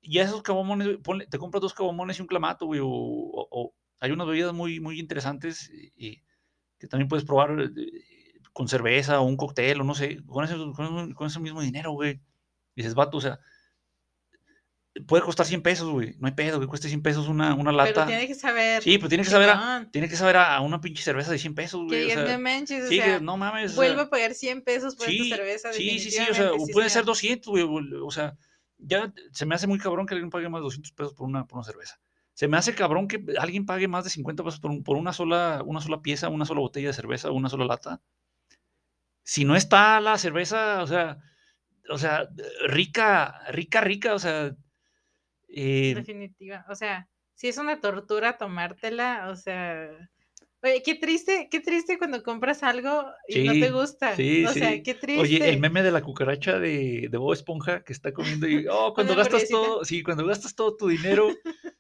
Y 0.08 0.20
esos 0.20 0.43
caguamones, 0.43 0.88
güey, 0.88 0.97
ponle- 0.99 1.28
te 1.28 1.39
compras 1.39 1.62
dos 1.62 1.74
caguamones 1.74 2.20
y 2.20 2.22
un 2.22 2.28
clamato, 2.28 2.68
güey. 2.68 2.80
O, 2.80 2.88
o- 2.88 3.47
o 3.49 3.74
hay 3.99 4.12
unas 4.12 4.28
bebidas 4.28 4.53
muy, 4.53 4.80
muy 4.80 4.99
interesantes 4.99 5.70
y, 5.97 6.22
que 6.78 6.88
también 6.88 7.08
puedes 7.08 7.26
probar 7.26 7.60
eh, 7.60 7.91
con 8.53 8.68
cerveza 8.68 9.20
o 9.20 9.24
un 9.26 9.36
cóctel 9.38 9.82
o 9.82 9.84
no 9.84 9.95
sé. 9.95 10.20
Con 10.28 10.45
ese, 10.45 10.56
con, 10.76 11.14
con 11.14 11.28
ese 11.28 11.39
mismo 11.39 11.62
dinero, 11.62 11.91
güey. 11.93 12.22
Dices, 12.76 12.93
vato, 12.93 13.18
o 13.18 13.22
sea. 13.22 13.39
Puede 15.08 15.24
costar 15.24 15.45
100 15.45 15.62
pesos, 15.62 15.89
güey. 15.89 16.16
No 16.20 16.28
hay 16.28 16.34
pedo, 16.36 16.58
que 16.62 16.68
cueste 16.68 16.88
100 16.88 17.01
pesos 17.01 17.28
una, 17.28 17.53
una 17.53 17.72
Pero 17.72 17.78
lata. 17.78 18.06
tiene 18.06 18.28
que 18.28 18.36
saber. 18.36 18.82
Sí, 18.82 18.97
pues 18.97 19.10
tiene 19.10 19.26
que 19.26 19.30
saber 19.30 19.49
a, 19.49 19.53
chingón. 19.53 19.91
tiene 19.91 20.08
que 20.08 20.16
saber 20.16 20.38
a, 20.38 20.56
a 20.56 20.62
una 20.62 20.80
pinche 20.80 21.03
cerveza 21.03 21.32
de 21.32 21.38
100 21.38 21.53
pesos, 21.53 21.82
Que 21.82 21.86
güey. 21.88 22.03
O 22.03 22.06
digas, 22.06 22.26
sea, 22.28 22.38
no 22.38 22.43
manches, 22.43 22.86
o 22.86 22.88
sí, 22.88 22.95
sea, 22.97 23.18
que 23.18 23.24
no 23.24 23.36
mames. 23.36 23.66
o 23.66 23.68
sea, 23.74 23.76
vuelvo 23.76 24.01
a 24.03 24.10
pagar 24.10 24.34
100 24.34 24.62
pesos 24.62 24.95
por 24.95 25.08
sí, 25.08 25.24
esta 25.24 25.36
cerveza. 25.36 25.74
Sí, 25.74 25.99
sí, 25.99 26.12
sí, 26.12 26.22
o 26.32 26.34
sea, 26.34 26.53
o 26.53 26.66
sí, 26.66 26.72
pueden 26.72 26.89
ser 26.89 27.01
señor. 27.01 27.06
200, 27.08 27.47
güey. 27.51 27.64
O 27.64 28.06
o 28.08 28.12
sea, 28.12 28.38
ya 28.86 29.13
se 29.31 29.45
me 29.45 29.55
hace 29.55 29.67
muy 29.67 29.79
cabrón 29.79 30.05
que 30.05 30.13
alguien 30.15 30.29
pague 30.29 30.49
más 30.49 30.59
de 30.61 30.63
200 30.65 30.91
pesos 30.93 31.13
por 31.13 31.27
una, 31.27 31.45
por 31.47 31.57
una 31.59 31.65
cerveza. 31.65 31.99
Se 32.33 32.47
me 32.47 32.57
hace 32.57 32.75
cabrón 32.75 33.07
que 33.07 33.23
alguien 33.39 33.65
pague 33.65 33.88
más 33.88 34.03
de 34.03 34.09
50 34.09 34.43
pesos 34.43 34.59
por, 34.59 34.71
un- 34.71 34.83
por 34.83 34.97
una, 34.97 35.13
sola, 35.13 35.61
una 35.65 35.81
sola 35.81 36.01
pieza, 36.01 36.29
una 36.29 36.45
sola 36.45 36.61
botella 36.61 36.88
de 36.89 36.93
cerveza, 36.93 37.31
una 37.31 37.49
sola 37.49 37.65
lata. 37.65 38.01
Si 39.23 39.43
no 39.45 39.55
está 39.55 39.99
la 39.99 40.17
cerveza, 40.17 40.81
o 40.83 40.88
sea, 40.88 41.17
o 41.89 41.97
sea, 41.97 42.29
rica, 42.67 43.41
rica, 43.51 43.81
rica, 43.81 44.13
o 44.13 44.19
sea, 44.19 44.55
eh, 45.49 45.93
Definitiva. 45.95 46.65
O 46.69 46.75
sea, 46.75 47.07
si 47.33 47.47
es 47.47 47.57
una 47.57 47.79
tortura 47.81 48.38
tomártela, 48.38 49.29
o 49.29 49.36
sea. 49.36 50.09
Oye, 50.66 50.82
qué 50.84 50.95
triste, 50.95 51.47
qué 51.51 51.59
triste 51.59 51.97
cuando 51.99 52.24
compras 52.24 52.63
algo 52.63 53.05
y 53.28 53.43
no 53.43 53.53
Sí, 53.53 53.59
te 53.59 53.72
gusta. 53.72 54.16
sí, 54.16 54.45
o 54.45 54.49
sea, 54.51 54.72
sí. 54.72 54.82
qué 54.84 54.95
triste. 54.95 55.22
Oye, 55.22 55.49
el 55.49 55.59
meme 55.59 55.84
de 55.84 55.91
la 55.91 56.01
cucaracha 56.01 56.59
de, 56.59 57.07
de 57.09 57.18
Bob 57.20 57.34
Esponja 57.34 57.84
que 57.84 57.93
está 57.93 58.11
comiendo 58.13 58.47
y, 58.47 58.66
oh, 58.68 58.91
cuando 58.95 59.16
gastas 59.16 59.47
todo, 59.47 59.86
sí, 59.86 60.01
cuando 60.01 60.26
gastas 60.26 60.55
todo 60.55 60.76
tu 60.76 60.88
dinero 60.88 61.30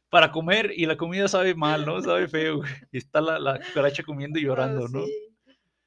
para 0.09 0.31
comer 0.31 0.71
y 0.75 0.85
la 0.85 0.97
comida 0.97 1.27
sabe 1.27 1.55
mal, 1.55 1.83
¿no? 1.85 1.99
Sabe 2.01 2.27
feo, 2.27 2.57
güey. 2.57 2.69
Y 2.91 2.97
está 2.99 3.21
la, 3.21 3.39
la 3.39 3.59
cucaracha 3.59 4.03
comiendo 4.03 4.37
y 4.39 4.43
Oh, 4.45 4.47
llorando, 4.49 4.87
¿no? 4.87 5.03
sí. 5.05 5.11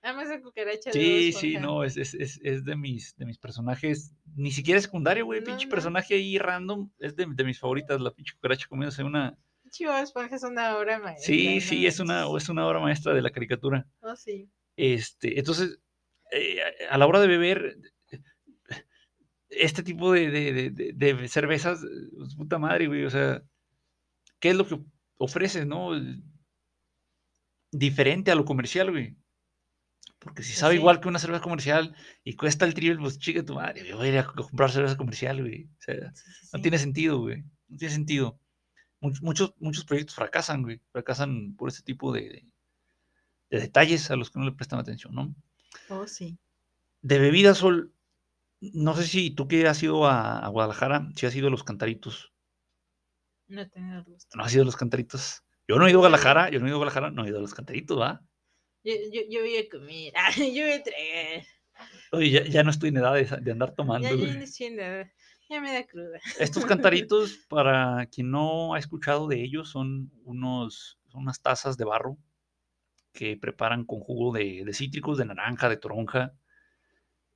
Esa 0.03 0.40
cucaracha 0.40 0.90
de 0.90 0.92
Sí, 0.92 1.30
Bob 1.32 1.40
sí, 1.40 1.46
Esponja. 1.55 1.61
no, 1.61 1.84
es, 1.84 1.96
es, 1.96 2.14
es, 2.14 2.40
es 2.42 2.64
de, 2.64 2.76
mis, 2.76 3.16
de 3.16 3.26
mis 3.26 3.38
personajes, 3.38 4.12
ni 4.34 4.51
siquiera 4.51 4.80
secundario, 4.80 5.24
güey, 5.24 5.40
No, 5.40 5.46
pinche 5.46 5.66
no. 5.66 5.70
personaje 5.70 6.14
ahí 6.14 6.38
random, 6.38 6.90
es 6.99 7.14
de, 7.14 7.26
de 7.28 7.44
mis 7.44 7.59
favoritas, 7.61 8.01
la 8.01 8.11
pinche 8.12 8.34
cucaracha 8.34 8.66
comiéndose 8.68 9.05
una... 9.05 9.36
Bob 9.84 10.02
Esponja 10.02 10.36
es 10.36 10.42
una 10.42 10.76
obra 10.76 10.98
maestra. 10.98 11.26
Sí, 11.26 11.54
no 11.56 11.60
sí, 11.60 11.86
es 11.86 12.00
una, 12.00 12.26
es 12.36 12.48
una 12.48 12.66
obra 12.66 12.80
maestra 12.80 13.14
de 13.14 13.22
la 13.22 13.30
caricatura. 13.30 13.86
Oh, 14.00 14.16
sí. 14.16 14.50
Este, 14.76 15.38
entonces, 15.38 15.78
eh, 16.32 16.60
a 16.90 16.98
la 16.98 17.06
hora 17.06 17.20
de 17.20 17.26
beber 17.28 17.76
este 19.50 19.82
tipo 19.82 20.12
de, 20.12 20.30
de- 20.30 20.70
de- 20.94 21.28
cervezas, 21.28 21.80
pues, 22.16 22.34
puta 22.36 22.58
madre, 22.58 22.86
güey, 22.86 23.04
o 23.04 23.10
sea, 23.10 23.42
¿qué 24.40 24.50
es 24.50 24.56
lo 24.56 24.66
que 24.66 24.78
ofreces, 25.16 25.66
no? 25.66 25.92
Diferente 27.70 28.30
a 28.30 28.34
lo 28.34 28.44
comercial, 28.44 28.90
güey. 28.90 29.16
Porque 30.18 30.42
si 30.42 30.50
Pues 30.52 30.58
sabe 30.58 30.74
sí. 30.74 30.80
igual 30.80 31.00
que 31.00 31.08
una 31.08 31.18
cerveza 31.18 31.42
comercial 31.42 31.94
y 32.24 32.34
cuesta 32.34 32.64
el 32.64 32.74
triple, 32.74 32.98
pues 33.00 33.18
chica 33.18 33.44
tu 33.44 33.54
madre, 33.54 33.86
yo 33.86 33.96
voy 33.96 34.08
a 34.08 34.12
ir 34.12 34.18
a 34.18 34.26
comprar 34.26 34.70
cerveza 34.70 34.96
comercial, 34.96 35.40
güey. 35.40 35.64
O 35.66 35.80
sea, 35.80 36.12
Sí, 36.14 36.30
sí, 36.40 36.48
no 36.52 36.60
tiene 36.62 36.78
sentido, 36.78 37.20
güey. 37.20 37.42
No 37.68 37.76
tiene 37.76 37.94
sentido. 37.94 38.40
Much- 39.01 39.20
muchos, 39.22 39.55
muchos 39.59 39.84
proyectos 39.84 40.14
fracasan, 40.16 40.62
güey. 40.62 40.80
Fracasan 40.92 41.55
por 41.57 41.68
este 41.68 41.82
tipo 41.82 42.12
de, 42.12 42.22
de- 42.22 42.53
de 43.51 43.61
detalles 43.61 44.11
a 44.11 44.16
los 44.16 44.30
que 44.30 44.38
no 44.38 44.44
le 44.44 44.53
prestan 44.53 44.78
atención, 44.78 45.14
¿no? 45.14 45.34
Oh, 45.88 46.07
sí. 46.07 46.38
De 47.03 47.18
bebida, 47.18 47.55
Sol, 47.55 47.92
no 48.61 48.94
sé 48.96 49.07
si 49.07 49.30
tú 49.30 49.46
que 49.49 49.66
has 49.66 49.82
ido 49.82 50.07
a, 50.07 50.38
a 50.40 50.49
Guadalajara, 50.49 51.09
si 51.16 51.26
has 51.26 51.34
ido 51.36 51.49
a 51.49 51.51
los 51.51 51.64
cantaritos. 51.64 52.32
No 53.46 53.62
he 53.62 53.66
tenido 53.66 53.99
el 53.99 54.05
gusto. 54.05 54.36
¿No 54.36 54.44
has 54.44 54.53
ido 54.53 54.62
a 54.62 54.66
los 54.66 54.76
cantaritos? 54.76 55.42
Yo 55.66 55.76
no 55.78 55.86
he 55.86 55.90
ido 55.90 55.99
a 56.01 56.03
Guadalajara, 56.09 56.51
yo 56.51 56.59
no 56.61 56.66
he 56.66 56.68
ido 56.68 56.76
a 56.76 56.78
Guadalajara, 56.78 57.11
no 57.11 57.24
he 57.24 57.28
ido 57.28 57.38
a 57.38 57.42
los 57.42 57.55
cantaritos, 57.55 57.99
¿va? 57.99 58.20
Yo, 58.84 58.94
yo, 59.12 59.22
yo 59.30 59.40
voy 59.40 59.57
a 59.57 59.68
comer. 59.68 60.12
Yo 60.55 60.62
voy 60.64 60.72
a 60.72 60.82
traer. 60.82 61.46
Oye, 62.12 62.30
ya, 62.30 62.44
ya 62.44 62.62
no 62.62 62.70
estoy 62.70 62.88
en 62.88 62.96
edad 62.99 63.14
de, 63.14 63.24
de 63.24 63.53
andar 63.53 63.74
tomando, 63.74 64.09
Ya, 64.09 64.14
ya, 64.26 64.34
no 64.34 64.42
estoy 64.44 64.66
en 64.66 64.76
nada. 64.76 65.12
Ya 65.49 65.61
me 65.61 65.72
da 65.72 65.86
cruda. 65.86 66.20
Estos 66.38 66.66
cantaritos, 66.66 67.38
para 67.49 68.07
quien 68.07 68.30
no 68.30 68.74
ha 68.74 68.78
escuchado 68.78 69.26
de 69.28 69.42
ellos, 69.42 69.70
son, 69.70 70.11
unos, 70.24 70.99
son 71.09 71.22
unas 71.22 71.40
tazas 71.40 71.76
de 71.76 71.84
barro 71.84 72.18
que 73.12 73.36
preparan 73.36 73.84
con 73.84 74.01
jugo 74.01 74.32
de, 74.32 74.62
de 74.64 74.72
cítricos, 74.74 75.18
de 75.18 75.24
naranja, 75.24 75.68
de 75.68 75.78
toronja, 75.78 76.34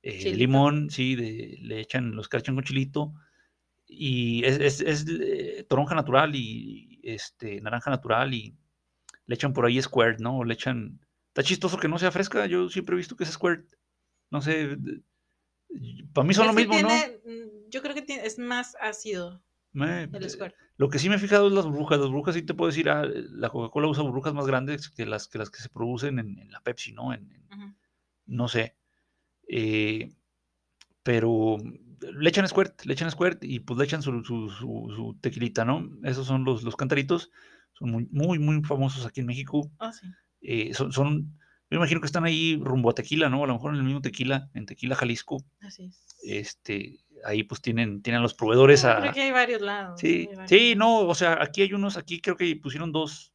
eh, 0.03 0.35
limón, 0.35 0.89
sí, 0.89 1.15
de- 1.15 1.57
le 1.61 1.79
echan, 1.79 2.15
los 2.15 2.29
que 2.29 2.37
echan 2.37 2.55
con 2.55 2.63
chilito, 2.63 3.13
y 3.87 4.43
es, 4.45 4.59
es- 4.59 4.81
es, 4.81 5.05
eh, 5.09 5.65
toronja 5.67 5.95
natural 5.95 6.35
y 6.35 6.99
este, 7.03 7.59
naranja 7.61 7.89
natural, 7.89 8.33
y 8.33 8.55
le 9.25 9.35
echan 9.35 9.53
por 9.53 9.65
ahí 9.65 9.81
squirt, 9.81 10.19
¿no? 10.19 10.43
Le 10.43 10.53
echan... 10.53 10.99
Está 11.29 11.41
chistoso 11.41 11.77
que 11.77 11.87
no 11.87 11.97
sea 11.97 12.11
fresca, 12.11 12.45
yo 12.45 12.69
siempre 12.69 12.93
he 12.93 12.97
visto 12.97 13.15
que 13.15 13.23
es 13.23 13.31
squirt. 13.31 13.65
No 14.29 14.41
sé, 14.41 14.77
para 16.13 16.27
mí 16.27 16.33
son 16.33 16.45
Es 16.45 16.53
lo 16.53 16.53
mismo, 16.53 16.79
¿no? 16.79 16.89
tiene, 16.89 17.17
mm, 17.25 17.62
Yo 17.73 17.81
creo 17.81 17.95
que 17.95 18.01
tiene- 18.03 18.25
es 18.25 18.37
más 18.37 18.77
ácido 18.79 19.43
Me- 19.71 20.03
el 20.03 20.29
squirt. 20.29 20.53
Lo 20.77 20.89
que 20.89 20.99
sí 20.99 21.09
me 21.09 21.15
he 21.15 21.19
fijado 21.19 21.47
es 21.47 21.53
las 21.53 21.65
burbujas. 21.65 21.97
Las 21.99 22.07
burbujas 22.09 22.35
sí 22.35 22.43
te 22.43 22.53
puedo 22.53 22.69
decir, 22.69 22.87
ah, 22.89 23.03
la 23.05 23.49
Coca-Cola 23.49 23.87
usa 23.87 24.03
burbujas 24.03 24.33
más 24.33 24.45
grandes 24.45 24.89
que 24.89 25.05
las 25.05 25.27
que, 25.27 25.37
las 25.39 25.49
que 25.49 25.61
se 25.61 25.69
producen 25.69 26.19
en, 26.19 26.37
en 26.39 26.51
la 26.51 26.61
Pepsi, 26.61 26.93
¿no? 26.93 27.13
En, 27.13 27.27
no 28.27 28.47
sé. 28.47 28.75
Eh, 29.47 30.11
pero 31.03 31.57
le 31.57 32.29
echan 32.29 32.47
squirt, 32.47 32.85
le 32.85 32.93
echan 32.93 33.09
squirt 33.11 33.43
y 33.43 33.59
pues 33.59 33.77
le 33.77 33.85
echan 33.85 34.01
su, 34.01 34.23
su, 34.23 34.49
su- 34.49 34.93
su 34.95 35.17
tequilita, 35.21 35.65
¿no? 35.65 35.89
Esos 36.03 36.27
son 36.27 36.43
los, 36.45 36.63
los 36.63 36.75
cantaritos. 36.75 37.31
Son 37.73 37.89
muy, 37.91 38.07
muy, 38.11 38.39
muy 38.39 38.61
famosos 38.63 39.05
aquí 39.05 39.21
en 39.21 39.25
México. 39.25 39.71
Oh, 39.79 39.91
sí. 39.91 40.07
Eh, 40.41 40.73
son, 40.73 40.91
son, 40.91 41.39
yo 41.71 41.77
imagino 41.77 41.99
que 42.01 42.05
están 42.05 42.23
ahí 42.25 42.59
rumbo 42.61 42.89
a 42.89 42.93
tequila, 42.93 43.29
¿no? 43.29 43.43
A 43.43 43.47
lo 43.47 43.53
mejor 43.53 43.71
en 43.73 43.79
el 43.79 43.83
mismo 43.85 44.01
tequila, 44.01 44.49
en 44.53 44.65
Tequila, 44.67 44.95
Jalisco. 44.95 45.43
Así 45.61 45.85
es. 45.85 46.05
Este, 46.23 46.99
ahí 47.25 47.43
pues 47.43 47.61
tienen, 47.61 48.01
tienen 48.01 48.21
los 48.21 48.33
proveedores 48.33 48.85
ah, 48.85 48.97
a... 48.97 49.01
Creo 49.01 49.13
que 49.13 49.21
hay 49.21 49.31
varios 49.31 49.61
lados. 49.61 49.99
Sí, 49.99 50.29
sí, 50.47 50.75
no, 50.75 50.99
o 50.99 51.15
sea, 51.15 51.41
aquí 51.41 51.61
hay 51.61 51.73
unos, 51.73 51.97
aquí 51.97 52.21
creo 52.21 52.35
que 52.35 52.55
pusieron 52.55 52.91
dos, 52.91 53.33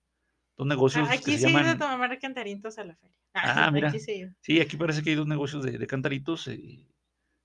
dos 0.57 0.67
negocios. 0.67 1.09
Ah, 1.09 1.15
este, 1.15 1.31
aquí 1.31 1.33
que 1.33 1.39
se, 1.39 1.47
se 1.47 1.53
llaman... 1.53 1.67
a 1.67 1.79
tomar 1.79 2.19
cantaritos 2.19 2.79
a 2.79 2.85
la 2.85 2.97
feria. 2.97 3.17
Ah, 3.35 3.67
ah 3.67 3.71
mira. 3.71 3.91
Aquí 3.91 4.01
se 4.01 4.35
sí, 4.41 4.61
aquí 4.61 4.77
parece 4.77 5.03
que 5.03 5.11
hay 5.11 5.17
dos 5.17 5.27
negocios 5.27 5.63
de, 5.63 5.79
de 5.79 5.87
cantaritos, 5.87 6.49
eh, 6.49 6.89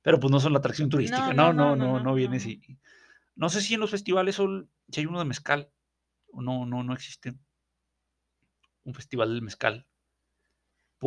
pero 0.02 0.20
pues 0.20 0.32
no 0.32 0.40
son 0.40 0.54
la 0.54 0.60
atracción 0.60 0.90
turística. 0.90 1.34
No, 1.34 1.54
no, 1.54 1.76
no, 1.76 2.00
no, 2.00 2.14
viene 2.16 2.38
así. 2.38 2.62
No 3.36 3.50
sé 3.50 3.62
si 3.62 3.76
en 3.76 3.80
los 3.80 3.92
festivales 3.92 4.36
son, 4.36 4.70
si 4.90 5.02
hay 5.02 5.06
uno 5.06 5.20
de 5.20 5.26
mezcal. 5.26 5.70
No, 6.34 6.66
no, 6.66 6.84
no 6.84 6.94
existe. 6.94 7.34
Un 8.86 8.94
festival 8.94 9.30
del 9.30 9.42
mezcal. 9.44 9.86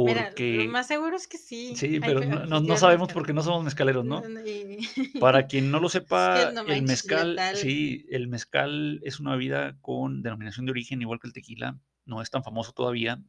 Mira, 0.04 0.26
porque, 0.28 0.64
lo 0.64 0.70
más 0.72 0.86
seguro 0.86 1.16
es 1.16 1.26
que 1.26 1.38
sí. 1.38 1.74
sí, 1.74 2.00
pero 2.00 2.20
no, 2.20 2.26
no- 2.26 2.46
no 2.46 2.58
festival 2.58 2.78
sabemos 2.78 3.08
porque 3.12 3.32
no 3.32 3.42
somos 3.42 3.64
mezcaleros, 3.64 4.04
¿no? 4.04 4.22
y- 4.46 5.18
Para 5.18 5.46
quien 5.46 5.70
no 5.70 5.80
lo 5.80 5.88
sepa, 5.88 6.52
no 6.52 6.62
el 6.66 6.82
mezcal, 6.82 7.38
sí, 7.54 8.06
el 8.10 8.28
mezcal 8.28 9.00
es 9.04 9.20
una 9.20 9.32
bebida 9.32 9.76
con 9.80 10.22
denominación 10.22 10.66
de 10.66 10.72
origen, 10.72 11.00
igual 11.02 11.18
que 11.20 11.26
el 11.28 11.32
tequila. 11.32 11.78
No 12.04 12.22
es 12.22 12.30
tan 12.30 12.44
famoso 12.44 12.72
todavía, 12.72 13.20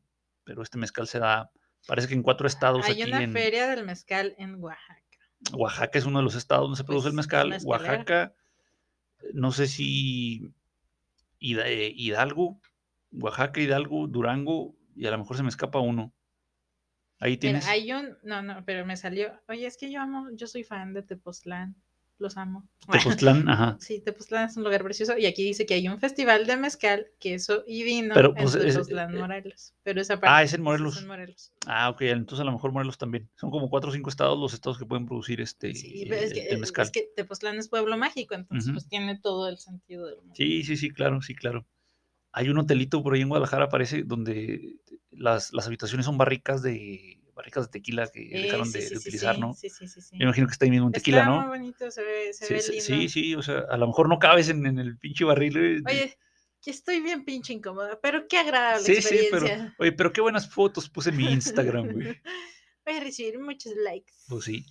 pero 0.44 0.62
este 0.62 0.78
mezcal 0.78 1.08
se 1.08 1.20
da, 1.20 1.50
parece 1.88 2.08
que 2.10 2.14
en 2.14 2.22
cuatro 2.24 2.46
estados 2.48 2.86
Hay 2.86 3.02
aquí 3.02 3.10
una 3.10 3.24
en 3.24 3.32
feria 3.32 3.68
del 3.68 3.86
mezcal 3.86 4.36
en 4.38 4.62
Oaxaca. 4.62 5.02
Oaxaca 5.54 5.98
es 5.98 6.06
uno 6.06 6.20
de 6.20 6.24
los 6.24 6.36
estados 6.36 6.64
donde 6.66 6.78
se 6.78 6.84
produce 6.84 7.08
el 7.08 7.14
Pues, 7.16 7.28
mezcal. 7.28 7.58
Oaxaca, 7.64 8.34
no 9.34 9.52
sé 9.52 9.68
si 9.68 10.52
eh, 11.40 11.94
Hidalgo, 11.96 12.60
Oaxaca, 13.12 13.62
Hidalgo, 13.62 14.08
Durango, 14.08 14.76
y 14.96 15.06
a 15.08 15.12
lo 15.12 15.18
mejor 15.20 15.38
se 15.38 15.44
me 15.44 15.50
escapa 15.50 15.80
uno. 15.80 16.14
Ahí 17.20 17.32
Mira, 17.32 17.40
tienes. 17.40 17.68
hay 17.68 17.92
un, 17.94 18.18
no, 18.24 18.42
no, 18.44 18.64
pero 18.66 18.86
me 18.86 18.96
salió, 18.98 19.32
oye, 19.48 19.66
es 19.66 19.78
que 19.78 19.92
yo 19.92 20.02
amo, 20.02 20.28
yo 20.34 20.48
soy 20.48 20.64
fan 20.64 20.94
de 20.94 21.02
Tepoztlán. 21.04 21.76
los 22.20 22.36
amo. 22.38 22.68
Tepoztlán, 22.92 23.48
ajá. 23.48 23.78
Sí, 23.80 24.02
Tepoztlán 24.02 24.50
es 24.50 24.58
un 24.58 24.64
lugar 24.64 24.84
precioso. 24.84 25.18
Y 25.18 25.26
aquí 25.28 25.44
dice 25.44 25.66
que 25.66 25.76
hay 25.76 25.88
un 25.88 26.00
festival 26.00 26.46
de 26.48 26.58
mezcal, 26.58 27.08
queso 27.20 27.64
y 27.68 27.84
vino 27.84 28.14
Pero, 28.16 28.30
en 28.30 28.44
pues, 28.44 28.56
es- 28.56 28.74
Tepoztlán, 28.74 29.16
eh, 29.16 29.20
Morelos. 29.20 29.74
Pero 29.84 30.02
esa 30.02 30.16
ah, 30.16 30.20
parte 30.20 30.46
es 30.46 30.54
en 30.54 30.62
Morelos. 30.64 30.98
en 31.00 31.08
Morelos. 31.08 31.52
Ah, 31.68 31.90
ok, 31.90 32.02
entonces 32.02 32.42
a 32.42 32.46
lo 32.46 32.52
mejor 32.54 32.72
Morelos 32.72 32.98
también. 32.98 33.30
Son 33.36 33.52
como 33.52 33.70
cuatro 33.70 33.90
o 33.90 33.94
cinco 33.94 34.10
estados 34.10 34.38
los 34.40 34.54
estados 34.54 34.78
que 34.80 34.86
pueden 34.86 35.06
producir 35.06 35.42
este 35.42 35.74
Sí, 35.76 36.06
pero 36.10 36.22
es 36.22 36.34
que, 36.34 36.48
el 36.48 36.60
mezcal. 36.60 36.86
es 36.86 36.92
que 36.92 37.10
Tepoztlán 37.16 37.58
es 37.58 37.68
pueblo 37.68 37.98
mágico, 37.98 38.34
entonces 38.36 38.72
pues 38.74 38.88
tiene 38.88 39.20
todo 39.20 39.48
el 39.48 39.58
sentido 39.58 40.06
del 40.08 40.18
mundo. 40.18 40.34
Sí, 40.36 40.64
sí, 40.64 40.76
sí, 40.78 40.90
claro, 40.92 41.22
sí, 41.22 41.36
claro. 41.36 41.68
Hay 42.38 42.50
un 42.50 42.58
hotelito 42.60 43.02
por 43.02 43.16
ahí 43.16 43.22
en 43.22 43.30
Guadalajara, 43.30 43.68
parece, 43.70 44.04
donde 44.04 44.76
las, 45.12 45.52
las 45.54 45.66
habitaciones 45.68 46.06
son 46.06 46.18
barricas 46.18 46.62
de 46.62 47.20
barricas 47.34 47.66
de 47.66 47.72
tequila 47.72 48.08
que 48.08 48.22
Eh, 48.22 48.42
dejaron 48.44 48.66
sí, 48.68 48.74
de, 48.74 48.80
sí, 48.82 48.90
de 48.90 48.96
sí, 48.96 49.00
utilizar, 49.00 49.36
sí, 49.36 49.42
¿no? 49.42 49.54
Sí, 49.54 49.70
sí, 49.70 49.88
sí, 49.88 50.02
sí. 50.02 50.18
Me 50.18 50.24
imagino 50.26 50.48
que 50.48 50.54
está 50.54 50.66
ahí 50.66 50.72
mismo 50.72 50.88
un 50.88 50.92
tequila, 50.94 51.20
Está 51.20 51.32
¿no? 51.32 51.40
muy 51.42 51.50
bonito, 51.50 51.92
se 51.92 52.04
ve, 52.04 52.34
se 52.34 52.46
Sí, 52.48 52.54
ve 52.54 52.62
sí, 52.62 52.72
lindo. 52.74 52.84
sí, 52.86 53.10
sí, 53.10 53.36
o 53.36 53.42
sea, 53.42 53.60
a 53.70 53.78
lo 53.78 53.88
mejor 53.88 54.10
no 54.10 54.20
cabes 54.20 54.50
en, 54.50 54.66
en 54.66 54.78
el 54.80 54.98
pinche 54.98 55.24
barril. 55.26 55.58
eh, 55.58 55.82
Oye, 55.86 56.18
que 56.62 56.72
estoy 56.72 57.02
bien 57.02 57.26
pinche 57.26 57.54
incómoda, 57.54 58.00
pero 58.02 58.28
qué 58.28 58.38
agradable 58.38 58.86
sí, 58.86 58.96
sí, 58.96 59.02
experiencia. 59.02 59.58
pero, 59.58 59.74
oye, 59.80 59.92
pero 59.92 60.12
qué 60.14 60.22
buenas 60.22 60.50
fotos 60.50 60.90
puse 60.90 61.10
en 61.12 61.18
mi 61.18 61.32
Instagram, 61.32 61.92
güey. 61.92 62.08
Voy 62.86 62.96
a 62.96 63.00
recibir 63.02 63.40
muchos 63.40 63.74
likes. 63.84 64.14
Pues 64.30 64.46
sí. 64.46 64.66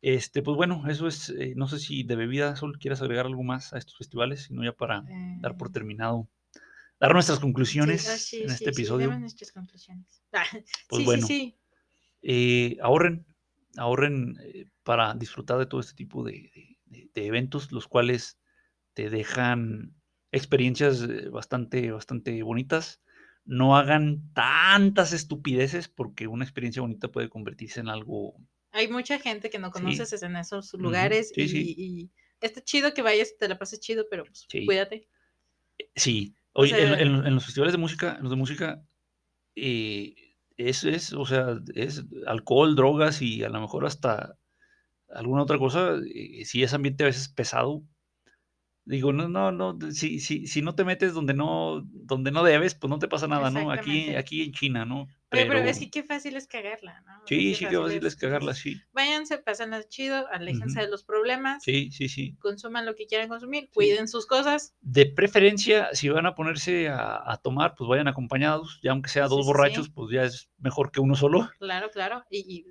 Este, 0.00 0.42
pues 0.42 0.56
bueno, 0.56 0.82
eso 0.88 1.06
es, 1.06 1.30
eh, 1.30 1.54
no 1.56 1.68
sé 1.68 1.78
si 1.78 2.02
de 2.02 2.16
bebida, 2.16 2.56
Sol, 2.56 2.78
quieres 2.78 3.00
agregar 3.02 3.26
algo 3.26 3.44
más 3.44 3.72
a 3.72 3.78
estos 3.78 3.96
festivales, 3.96 4.42
sino 4.44 4.64
ya 4.64 4.72
para 4.72 5.04
dar 5.40 5.56
por 5.56 5.70
terminado, 5.70 6.28
dar 7.02 7.12
nuestras 7.12 7.40
conclusiones 7.40 8.02
sí, 8.02 8.08
ah, 8.08 8.18
sí, 8.18 8.42
en 8.44 8.50
este 8.50 8.64
sí, 8.64 8.70
episodio. 8.70 9.18
nuestras 9.18 9.52
conclusiones. 9.52 10.22
Ah, 10.32 10.44
Pues 10.88 11.00
sí, 11.00 11.04
bueno. 11.04 11.26
sí, 11.26 11.38
sí. 11.40 11.58
eh, 12.22 12.78
ahorren, 12.82 13.26
ahorren 13.76 14.36
eh, 14.42 14.66
para 14.82 15.14
disfrutar 15.14 15.58
de 15.58 15.66
todo 15.66 15.80
este 15.80 15.94
tipo 15.94 16.24
de, 16.24 16.32
de- 16.54 16.78
de- 16.86 17.10
de 17.14 17.26
eventos, 17.26 17.70
los 17.72 17.86
cuales 17.88 18.38
te 18.94 19.10
dejan 19.10 19.94
experiencias 20.32 21.02
eh, 21.02 21.28
bastante, 21.28 21.90
bastante 21.90 22.42
bonitas. 22.42 23.00
No 23.44 23.76
hagan 23.76 24.32
tantas 24.34 25.12
estupideces 25.12 25.88
porque 25.88 26.26
una 26.28 26.44
experiencia 26.44 26.82
bonita 26.82 27.08
puede 27.08 27.28
convertirse 27.28 27.80
en 27.80 27.88
algo. 27.88 28.36
Hay 28.70 28.88
mucha 28.88 29.18
gente 29.18 29.50
que 29.50 29.58
no 29.58 29.70
conoces 29.70 30.22
en 30.22 30.36
esos 30.36 30.72
lugares 30.74 31.32
y, 31.36 31.74
y 31.76 32.10
está 32.40 32.62
chido 32.62 32.94
que 32.94 33.02
vayas 33.02 33.32
y 33.34 33.38
te 33.38 33.48
la 33.48 33.58
pases 33.58 33.80
chido, 33.80 34.06
pero 34.10 34.24
pues, 34.24 34.46
cuídate. 34.66 35.08
Sí, 35.96 36.34
oye, 36.54 36.82
en, 36.82 36.94
sea- 36.94 37.00
en- 37.00 37.26
en 37.26 37.34
los 37.34 37.44
festivales 37.44 37.72
de 37.72 37.78
música, 37.78 38.14
en 38.16 38.22
los 38.22 38.30
de 38.30 38.36
música, 38.36 38.82
eh, 39.56 40.14
es, 40.56 40.84
es, 40.84 41.12
o 41.14 41.26
sea, 41.26 41.58
es 41.74 42.04
alcohol, 42.26 42.76
drogas 42.76 43.22
y 43.22 43.44
a 43.44 43.50
lo 43.50 43.60
mejor 43.60 43.86
hasta 43.86 44.36
alguna 45.10 45.42
otra 45.42 45.58
cosa. 45.58 45.96
eh, 46.14 46.44
si 46.46 46.62
es 46.62 46.74
ambiente 46.74 47.04
a 47.04 47.08
veces 47.08 47.28
pesado, 47.30 47.84
digo, 48.84 49.12
no, 49.12 49.28
no, 49.28 49.52
no, 49.52 49.78
si, 49.92 50.18
si, 50.18 50.46
si 50.46 50.62
no 50.62 50.74
te 50.74 50.84
metes 50.84 51.14
donde 51.14 51.34
no, 51.34 51.82
donde 51.92 52.30
no 52.30 52.42
debes, 52.42 52.74
pues 52.74 52.90
no 52.90 52.98
te 52.98 53.08
pasa 53.08 53.28
nada, 53.28 53.50
¿no? 53.50 53.70
Aquí, 53.70 54.14
aquí 54.14 54.42
en 54.42 54.52
China, 54.52 54.84
¿no? 54.84 55.02
Oye, 55.02 55.46
pero 55.46 55.60
Pero 55.60 55.64
es 55.64 55.78
que 55.78 55.90
qué 55.90 56.02
fácil 56.02 56.36
es 56.36 56.46
cagarla, 56.46 57.00
¿no? 57.06 57.22
Sí, 57.26 57.54
sí, 57.54 57.66
qué 57.66 57.78
fácil 57.78 58.04
es 58.04 58.16
cagarla, 58.16 58.52
entonces, 58.52 58.62
sí, 58.62 58.80
Váyanse, 58.92 59.38
pásenla 59.38 59.82
chido, 59.88 60.26
aléjense 60.30 60.80
de 60.80 60.88
los 60.88 61.04
problemas, 61.04 61.62
sí, 61.62 61.90
sí, 61.90 62.08
sí. 62.08 62.36
consuman 62.38 62.84
lo 62.84 62.94
que 62.94 63.06
quieran 63.06 63.28
consumir, 63.28 63.70
cuiden 63.72 64.08
sus 64.08 64.26
cosas. 64.26 64.74
De 64.80 65.06
preferencia, 65.06 65.88
si 65.92 66.08
van 66.08 66.26
a 66.26 66.34
ponerse 66.34 66.88
a, 66.88 67.22
a 67.24 67.36
tomar, 67.38 67.74
pues 67.76 67.88
vayan 67.88 68.08
acompañados, 68.08 68.80
ya 68.82 68.90
aunque 68.90 69.08
sea 69.08 69.28
dos 69.28 69.38
sí, 69.38 69.42
sí. 69.42 69.46
borrachos, 69.46 69.90
pues 69.90 70.12
ya 70.12 70.24
es 70.24 70.50
mejor 70.58 70.90
que 70.90 71.00
uno 71.00 71.14
solo. 71.14 71.48
Claro, 71.58 71.90
claro. 71.90 72.24
Y, 72.30 72.40
y 72.40 72.66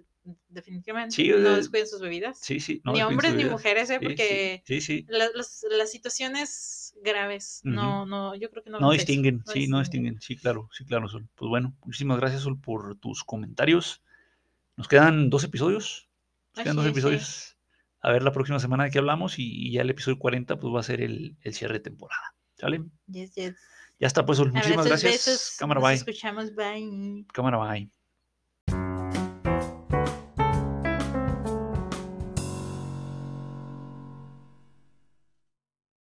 definitivamente 0.49 1.15
Sí, 1.15 1.29
no 1.29 1.55
descuiden 1.55 1.87
sus 1.87 2.01
bebidas. 2.01 2.39
Sí, 2.39 2.59
sí. 2.59 2.81
no 2.83 2.93
ni 2.93 3.01
hombres 3.01 3.33
ni 3.33 3.45
mujeres, 3.45 3.89
¿eh? 3.89 3.99
Porque 4.01 4.63
la- 5.07 5.29
las, 5.33 5.65
las 5.69 5.91
situaciones 5.91 6.93
graves, 7.03 7.61
no, 7.63 8.05
no, 8.05 8.35
yo 8.35 8.49
creo 8.51 8.63
que 8.63 8.69
no. 8.69 8.79
No 8.79 8.91
distinguen, 8.91 9.43
sí, 9.47 9.67
no 9.67 9.79
distinguen. 9.79 10.19
Sí, 10.21 10.35
claro, 10.37 10.69
sí, 10.71 10.85
claro, 10.85 11.07
Sol. 11.07 11.27
Pues 11.35 11.49
bueno, 11.49 11.75
muchísimas 11.85 12.19
gracias, 12.19 12.43
Sol, 12.43 12.59
por 12.59 12.95
tus 12.95 13.23
comentarios. 13.23 14.01
Nos 14.77 14.87
quedan 14.87 15.29
dos 15.29 15.43
episodios. 15.43 16.09
Nos 16.55 16.63
quedan 16.63 16.75
dos 16.75 16.85
episodios. 16.87 17.57
A 18.03 18.11
ver 18.11 18.23
la 18.23 18.31
próxima 18.31 18.59
semana 18.59 18.85
de 18.85 18.91
qué 18.91 18.97
hablamos 18.99 19.37
y, 19.37 19.43
y 19.67 19.71
ya 19.73 19.81
el 19.81 19.89
episodio 19.91 20.17
40 20.17 20.57
pues 20.59 20.73
va 20.73 20.79
a 20.79 20.83
ser 20.83 21.01
el, 21.01 21.35
el 21.41 21.53
cierre 21.53 21.75
de 21.75 21.79
temporada. 21.81 22.35
¿Sale? 22.57 22.83
Yes, 23.07 23.35
yes. 23.35 23.55
Ya 23.99 24.07
está, 24.07 24.25
pues, 24.25 24.37
Sol. 24.39 24.51
Muchísimas 24.51 24.87
gracias. 24.87 25.11
besos. 25.11 25.55
Cámara, 25.59 25.79
Nos 25.79 25.87
bye. 25.89 25.95
escuchamos, 25.95 26.55
bye. 26.55 27.25
Cámara, 27.31 27.57
bye. 27.57 28.00